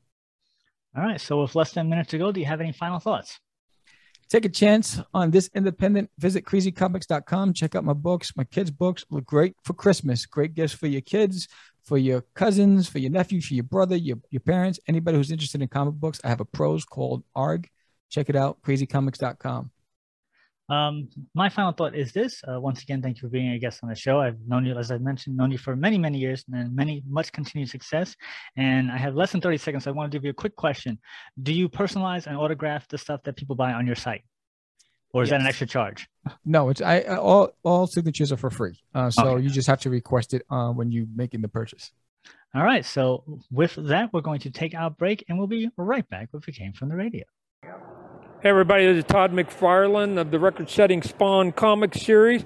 All 0.97 1.03
right. 1.03 1.21
So 1.21 1.43
with 1.43 1.55
less 1.55 1.73
than 1.73 1.89
a 1.89 1.91
minute 1.91 2.09
to 2.09 2.17
go, 2.17 2.33
do 2.33 2.41
you 2.41 2.47
have 2.47 2.63
any 2.63 2.73
final 2.73 3.01
thoughts? 3.01 3.39
Take 4.29 4.45
a 4.45 4.51
chance 4.51 5.01
on 5.15 5.31
this 5.31 5.49
independent. 5.55 6.11
Visit 6.19 6.45
crazycomics.com. 6.45 7.55
Check 7.55 7.75
out 7.75 7.85
my 7.85 7.95
books. 7.95 8.37
My 8.37 8.45
kids' 8.45 8.71
books 8.71 9.05
look 9.11 9.25
great 9.25 9.55
for 9.65 9.73
Christmas. 9.73 10.27
Great 10.27 10.55
gifts 10.55 10.75
for 10.75 10.87
your 10.87 11.01
kids, 11.01 11.49
for 11.83 11.97
your 11.97 12.21
cousins, 12.35 12.89
for 12.89 12.99
your 12.99 13.11
nephew, 13.11 13.41
for 13.41 13.55
your 13.55 13.65
brother, 13.65 13.97
your, 13.97 14.19
your 14.31 14.41
parents, 14.41 14.79
anybody 14.87 15.17
who's 15.17 15.31
interested 15.31 15.63
in 15.63 15.69
comic 15.69 15.95
books. 15.95 16.21
I 16.23 16.29
have 16.29 16.41
a 16.41 16.45
prose 16.45 16.85
called 16.85 17.25
ARG. 17.35 17.69
Check 18.11 18.29
it 18.29 18.37
out, 18.37 18.61
crazycomics.com. 18.63 19.71
Um, 20.69 21.09
my 21.35 21.49
final 21.49 21.73
thought 21.73 21.95
is 21.95 22.13
this. 22.13 22.43
Uh, 22.47 22.61
once 22.61 22.83
again, 22.83 23.01
thank 23.01 23.17
you 23.17 23.23
for 23.23 23.29
being 23.29 23.53
a 23.53 23.59
guest 23.59 23.81
on 23.83 23.89
the 23.89 23.95
show. 23.95 24.21
I've 24.21 24.39
known 24.47 24.67
you, 24.67 24.77
as 24.77 24.91
I 24.91 24.99
mentioned, 24.99 25.37
known 25.37 25.51
you 25.51 25.59
for 25.59 25.75
many, 25.75 25.99
many 25.99 26.19
years 26.19 26.45
and 26.53 26.75
many, 26.75 27.03
much 27.09 27.33
continued 27.33 27.71
success. 27.71 28.15
And 28.57 28.91
I 28.93 28.99
have 28.99 29.15
less 29.15 29.33
than 29.33 29.41
30 29.41 29.57
seconds. 29.59 29.85
So 29.85 29.91
I 29.91 29.95
want 29.95 30.13
to 30.13 30.17
give 30.17 30.25
you 30.25 30.31
a 30.31 30.35
quick 30.35 30.57
question. 30.57 30.99
Do 31.43 31.53
you 31.53 31.69
personalize 31.69 32.27
and 32.27 32.37
autograph 32.37 32.87
the 32.89 32.99
stuff 32.99 33.23
that 33.25 33.37
people 33.37 33.57
buy 33.57 33.73
on 33.73 33.87
your 33.87 33.97
site? 33.97 34.23
Or 35.15 35.23
is 35.23 35.31
yes. 35.31 35.39
that 35.39 35.41
an 35.41 35.47
extra 35.47 35.67
charge? 35.67 36.07
No, 36.45 36.69
it's 36.69 36.83
I, 36.83 37.01
all 37.01 37.51
all 37.63 37.87
signatures 37.87 38.31
are 38.31 38.37
for 38.37 38.51
free. 38.51 38.79
Uh, 38.95 39.11
so 39.11 39.27
okay. 39.27 39.43
you 39.43 39.49
just 39.49 39.67
have 39.67 39.81
to 39.81 39.91
request 39.91 40.35
it 40.35 40.43
uh, 40.51 40.69
when 40.71 40.93
you 40.93 41.07
making 41.17 41.41
the 41.41 41.49
purchase. 41.49 41.93
All 42.55 42.63
right. 42.63 42.85
So 42.85 43.41
with 43.51 43.75
that, 43.77 44.13
we're 44.13 44.21
going 44.21 44.41
to 44.41 44.51
take 44.51 44.75
our 44.75 44.91
break 44.91 45.25
and 45.29 45.39
we'll 45.39 45.47
be 45.47 45.71
right 45.79 46.09
back 46.11 46.29
with 46.33 46.47
It 46.47 46.53
Came 46.53 46.75
from 46.75 46.91
the 46.91 46.97
Radio. 46.97 47.25
Hey 48.41 48.51
everybody, 48.51 48.87
this 48.87 48.99
is 48.99 49.05
Todd 49.05 49.33
McFarlane 49.33 50.17
of 50.17 50.31
the 50.31 50.39
record-setting 50.39 51.03
Spawn 51.03 51.51
comic 51.51 51.93
series. 51.93 52.45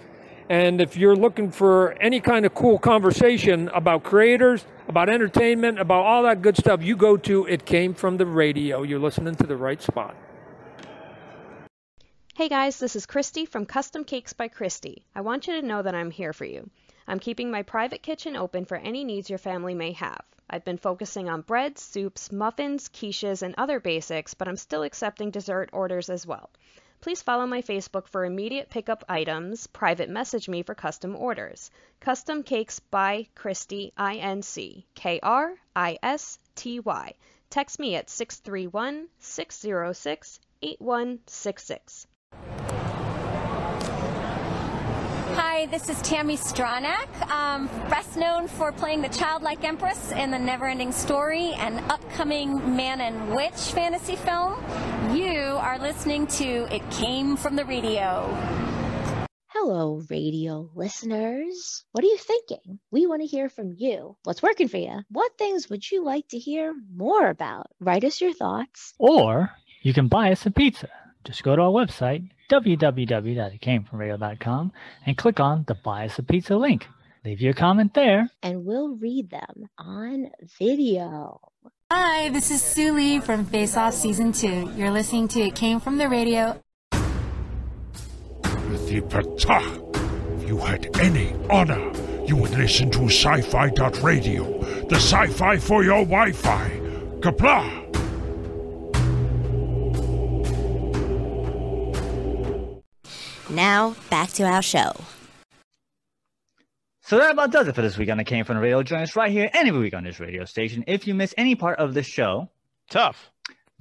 And 0.49 0.81
if 0.81 0.97
you're 0.97 1.15
looking 1.15 1.51
for 1.51 1.93
any 2.01 2.19
kind 2.19 2.47
of 2.47 2.55
cool 2.55 2.79
conversation 2.79 3.69
about 3.75 4.03
creators, 4.03 4.65
about 4.89 5.11
entertainment, 5.11 5.79
about 5.79 6.07
all 6.07 6.23
that 6.23 6.41
good 6.41 6.57
stuff, 6.57 6.83
you 6.83 6.97
go 6.97 7.19
to 7.19 7.45
It 7.45 7.67
Came 7.67 7.93
From 7.93 8.17
the 8.17 8.25
Radio. 8.25 8.83
You're 8.83 9.01
listening 9.01 9.35
to 9.35 9.47
the 9.47 9.55
right 9.55 9.83
spot. 9.83 10.17
Hey 12.37 12.49
guys, 12.49 12.79
this 12.79 12.97
is 12.97 13.05
Christy 13.05 13.45
from 13.45 13.67
Custom 13.67 14.05
Cakes 14.05 14.33
by 14.33 14.49
Christy. 14.49 15.05
I 15.15 15.21
want 15.21 15.47
you 15.47 15.61
to 15.61 15.67
know 15.67 15.83
that 15.83 15.95
I'm 15.95 16.11
here 16.11 16.33
for 16.33 16.47
you. 16.47 16.71
I'm 17.07 17.19
keeping 17.19 17.51
my 17.51 17.63
private 17.63 18.03
kitchen 18.03 18.37
open 18.37 18.65
for 18.65 18.77
any 18.77 19.05
needs 19.05 19.29
your 19.29 19.39
family 19.39 19.75
may 19.75 19.93
have. 19.93 20.25
I've 20.49 20.65
been 20.65 20.79
focusing 20.79 21.29
on 21.29 21.41
breads, 21.41 21.81
soups, 21.83 22.31
muffins, 22.31 22.89
quiches, 22.89 23.43
and 23.43 23.55
other 23.57 23.81
basics, 23.81 24.35
but 24.35 24.49
I'm 24.49 24.57
still 24.57 24.83
accepting 24.83 25.31
dessert 25.31 25.71
orders 25.73 26.11
as 26.11 26.27
well. 26.27 26.51
Please 27.01 27.21
follow 27.21 27.47
my 27.47 27.63
Facebook 27.63 28.07
for 28.07 28.25
immediate 28.25 28.71
pickup 28.71 29.05
items, 29.09 29.67
private 29.67 30.09
message 30.09 30.49
me 30.49 30.63
for 30.63 30.75
custom 30.75 31.17
orders. 31.17 31.71
Custom 31.99 32.45
Cakes 32.45 32.79
by 32.79 33.27
Christy, 33.35 33.93
INC, 33.99 34.85
K 34.95 35.19
R 35.21 35.57
I 35.75 35.99
S 36.03 36.39
T 36.55 36.79
Y. 36.79 37.15
Text 37.51 37.81
me 37.81 37.97
at 37.97 38.09
631 38.09 39.09
606 39.19 40.39
8166. 40.63 42.07
Hi, 45.63 45.67
this 45.67 45.89
is 45.89 45.97
Tami 45.99 46.37
Stronach, 46.37 47.31
um, 47.31 47.69
best 47.89 48.17
known 48.17 48.49
for 48.49 48.73
playing 48.73 49.01
the 49.01 49.09
childlike 49.11 49.63
empress 49.63 50.11
in 50.11 50.33
the 50.33 50.37
Neverending 50.37 50.93
Story 50.93 51.53
and 51.53 51.79
upcoming 51.89 52.75
Man 52.75 53.01
and 53.01 53.33
Witch 53.33 53.71
fantasy 53.71 54.17
film. 54.17 54.55
You 55.15 55.39
are 55.61 55.79
listening 55.79 56.27
to 56.27 56.67
It 56.75 56.83
Came 56.91 57.37
from 57.37 57.55
the 57.55 57.65
Radio. 57.65 58.37
Hello, 59.51 60.03
radio 60.11 60.69
listeners. 60.75 61.85
What 61.93 62.03
are 62.03 62.09
you 62.09 62.19
thinking? 62.19 62.81
We 62.91 63.07
want 63.07 63.23
to 63.23 63.29
hear 63.29 63.49
from 63.49 63.73
you. 63.79 64.17
What's 64.25 64.43
working 64.43 64.67
for 64.67 64.79
you? 64.79 65.03
What 65.11 65.39
things 65.39 65.71
would 65.71 65.89
you 65.89 66.05
like 66.05 66.27
to 66.31 66.39
hear 66.39 66.75
more 66.93 67.29
about? 67.29 67.69
Write 67.79 68.03
us 68.03 68.21
your 68.21 68.33
thoughts. 68.33 68.95
Or 68.99 69.53
you 69.83 69.95
can 69.95 70.09
buy 70.09 70.33
us 70.33 70.45
a 70.45 70.51
pizza. 70.51 70.89
Just 71.23 71.45
go 71.45 71.55
to 71.55 71.63
our 71.63 71.71
website, 71.71 72.31
www.itcamefromradio.com, 72.53 74.73
and 75.07 75.17
click 75.17 75.41
on 75.41 75.65
the 75.67 75.75
Buy 75.75 76.05
Us 76.05 76.19
a 76.19 76.23
Pizza 76.23 76.57
link. 76.57 76.87
Leave 77.25 77.41
your 77.41 77.55
comment 77.55 77.95
there. 77.95 78.29
And 78.43 78.67
we'll 78.67 78.97
read 78.97 79.31
them 79.31 79.71
on 79.79 80.31
video. 80.59 81.41
Hi, 81.91 82.29
this 82.31 82.51
is 82.51 82.61
Sue 82.61 82.93
Lee 82.93 83.21
from 83.21 83.47
Face 83.47 83.77
Off 83.77 83.95
Season 83.95 84.33
2. 84.33 84.73
You're 84.77 84.91
listening 84.91 85.29
to 85.29 85.41
It 85.41 85.55
Came 85.55 85.79
From 85.81 85.99
the 85.99 86.09
Radio. 86.09 86.61
Pata. 89.09 89.81
If 90.37 90.49
you 90.49 90.59
had 90.59 90.95
any 90.99 91.35
honor, 91.49 91.93
you 92.27 92.37
would 92.37 92.51
listen 92.51 92.91
to 92.91 93.05
sci-fi 93.05 93.71
radio, 94.03 94.59
the 94.89 94.97
sci-fi 94.97 95.57
for 95.57 95.85
your 95.85 96.05
Wi-Fi. 96.05 96.69
Kapla! 97.21 97.82
Now, 103.53 103.95
back 104.11 104.31
to 104.31 104.43
our 104.45 104.63
show. 104.63 104.93
So 107.05 107.19
that 107.19 107.33
about 107.33 107.53
does 107.53 107.69
it 107.69 107.75
for 107.75 107.83
this 107.83 107.99
week 107.99 108.09
on 108.09 108.17
the 108.17 108.25
Came 108.25 108.45
From 108.45 108.57
the 108.57 108.63
Radio. 108.63 108.83
Join 108.83 109.03
us 109.03 109.17
right 109.17 109.31
here 109.31 109.51
any 109.53 109.71
week 109.71 109.93
on 109.93 110.05
this 110.05 110.19
radio 110.19 110.45
station. 110.45 110.85
If 110.87 111.07
you 111.07 111.15
miss 111.15 111.35
any 111.37 111.55
part 111.55 111.79
of 111.79 111.95
this 111.95 112.07
show, 112.07 112.49
tough. 112.89 113.31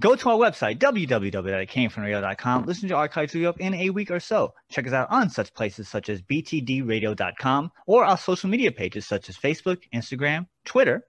Go 0.01 0.15
to 0.15 0.29
our 0.31 0.37
website, 0.37 0.79
www.camefromradio.com. 0.79 2.65
Listen 2.65 2.89
to 2.89 2.95
archives 2.95 3.35
we 3.35 3.45
up 3.45 3.59
in 3.59 3.75
a 3.75 3.91
week 3.91 4.09
or 4.09 4.19
so. 4.19 4.55
Check 4.69 4.87
us 4.87 4.93
out 4.93 5.11
on 5.11 5.29
such 5.29 5.53
places 5.53 5.87
such 5.87 6.09
as 6.09 6.21
btdradio.com 6.23 7.71
or 7.85 8.03
our 8.03 8.17
social 8.17 8.49
media 8.49 8.71
pages 8.71 9.05
such 9.05 9.29
as 9.29 9.37
Facebook, 9.37 9.83
Instagram, 9.93 10.47
Twitter. 10.65 11.05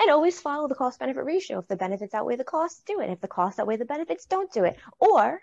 And 0.00 0.10
always 0.10 0.40
follow 0.40 0.66
the 0.66 0.74
cost 0.74 0.98
benefit 0.98 1.24
ratio. 1.24 1.60
If 1.60 1.68
the 1.68 1.76
benefits 1.76 2.12
outweigh 2.12 2.36
the 2.36 2.44
costs, 2.44 2.82
do 2.84 3.00
it. 3.00 3.10
If 3.10 3.20
the 3.20 3.28
costs 3.28 3.60
outweigh 3.60 3.76
the 3.76 3.84
benefits, 3.84 4.26
don't 4.26 4.52
do 4.52 4.64
it. 4.64 4.76
Or 4.98 5.40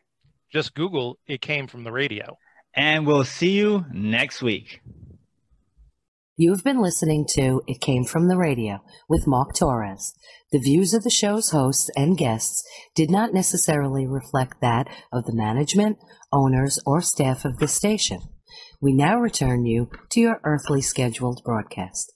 just 0.51 0.75
Google 0.75 1.17
it 1.27 1.41
came 1.41 1.67
from 1.67 1.83
the 1.83 1.91
radio. 1.91 2.37
And 2.75 3.07
we'll 3.07 3.23
see 3.23 3.57
you 3.57 3.85
next 3.91 4.41
week. 4.41 4.81
You've 6.39 6.63
been 6.63 6.79
listening 6.79 7.25
to 7.29 7.63
It 7.65 7.81
Came 7.81 8.03
From 8.03 8.27
the 8.27 8.37
Radio 8.37 8.81
with 9.09 9.25
Mark 9.25 9.55
Torres. 9.55 10.13
The 10.51 10.59
views 10.59 10.93
of 10.93 11.03
the 11.03 11.09
show's 11.09 11.49
hosts 11.49 11.89
and 11.95 12.15
guests 12.15 12.63
did 12.93 13.09
not 13.09 13.33
necessarily 13.33 14.05
reflect 14.05 14.61
that 14.61 14.87
of 15.11 15.25
the 15.25 15.35
management, 15.35 15.97
owners, 16.31 16.79
or 16.85 17.01
staff 17.01 17.43
of 17.43 17.57
the 17.57 17.67
station. 17.67 18.19
We 18.79 18.93
now 18.93 19.17
return 19.17 19.65
you 19.65 19.89
to 20.11 20.19
your 20.19 20.39
earthly 20.43 20.81
scheduled 20.81 21.41
broadcast. 21.43 22.13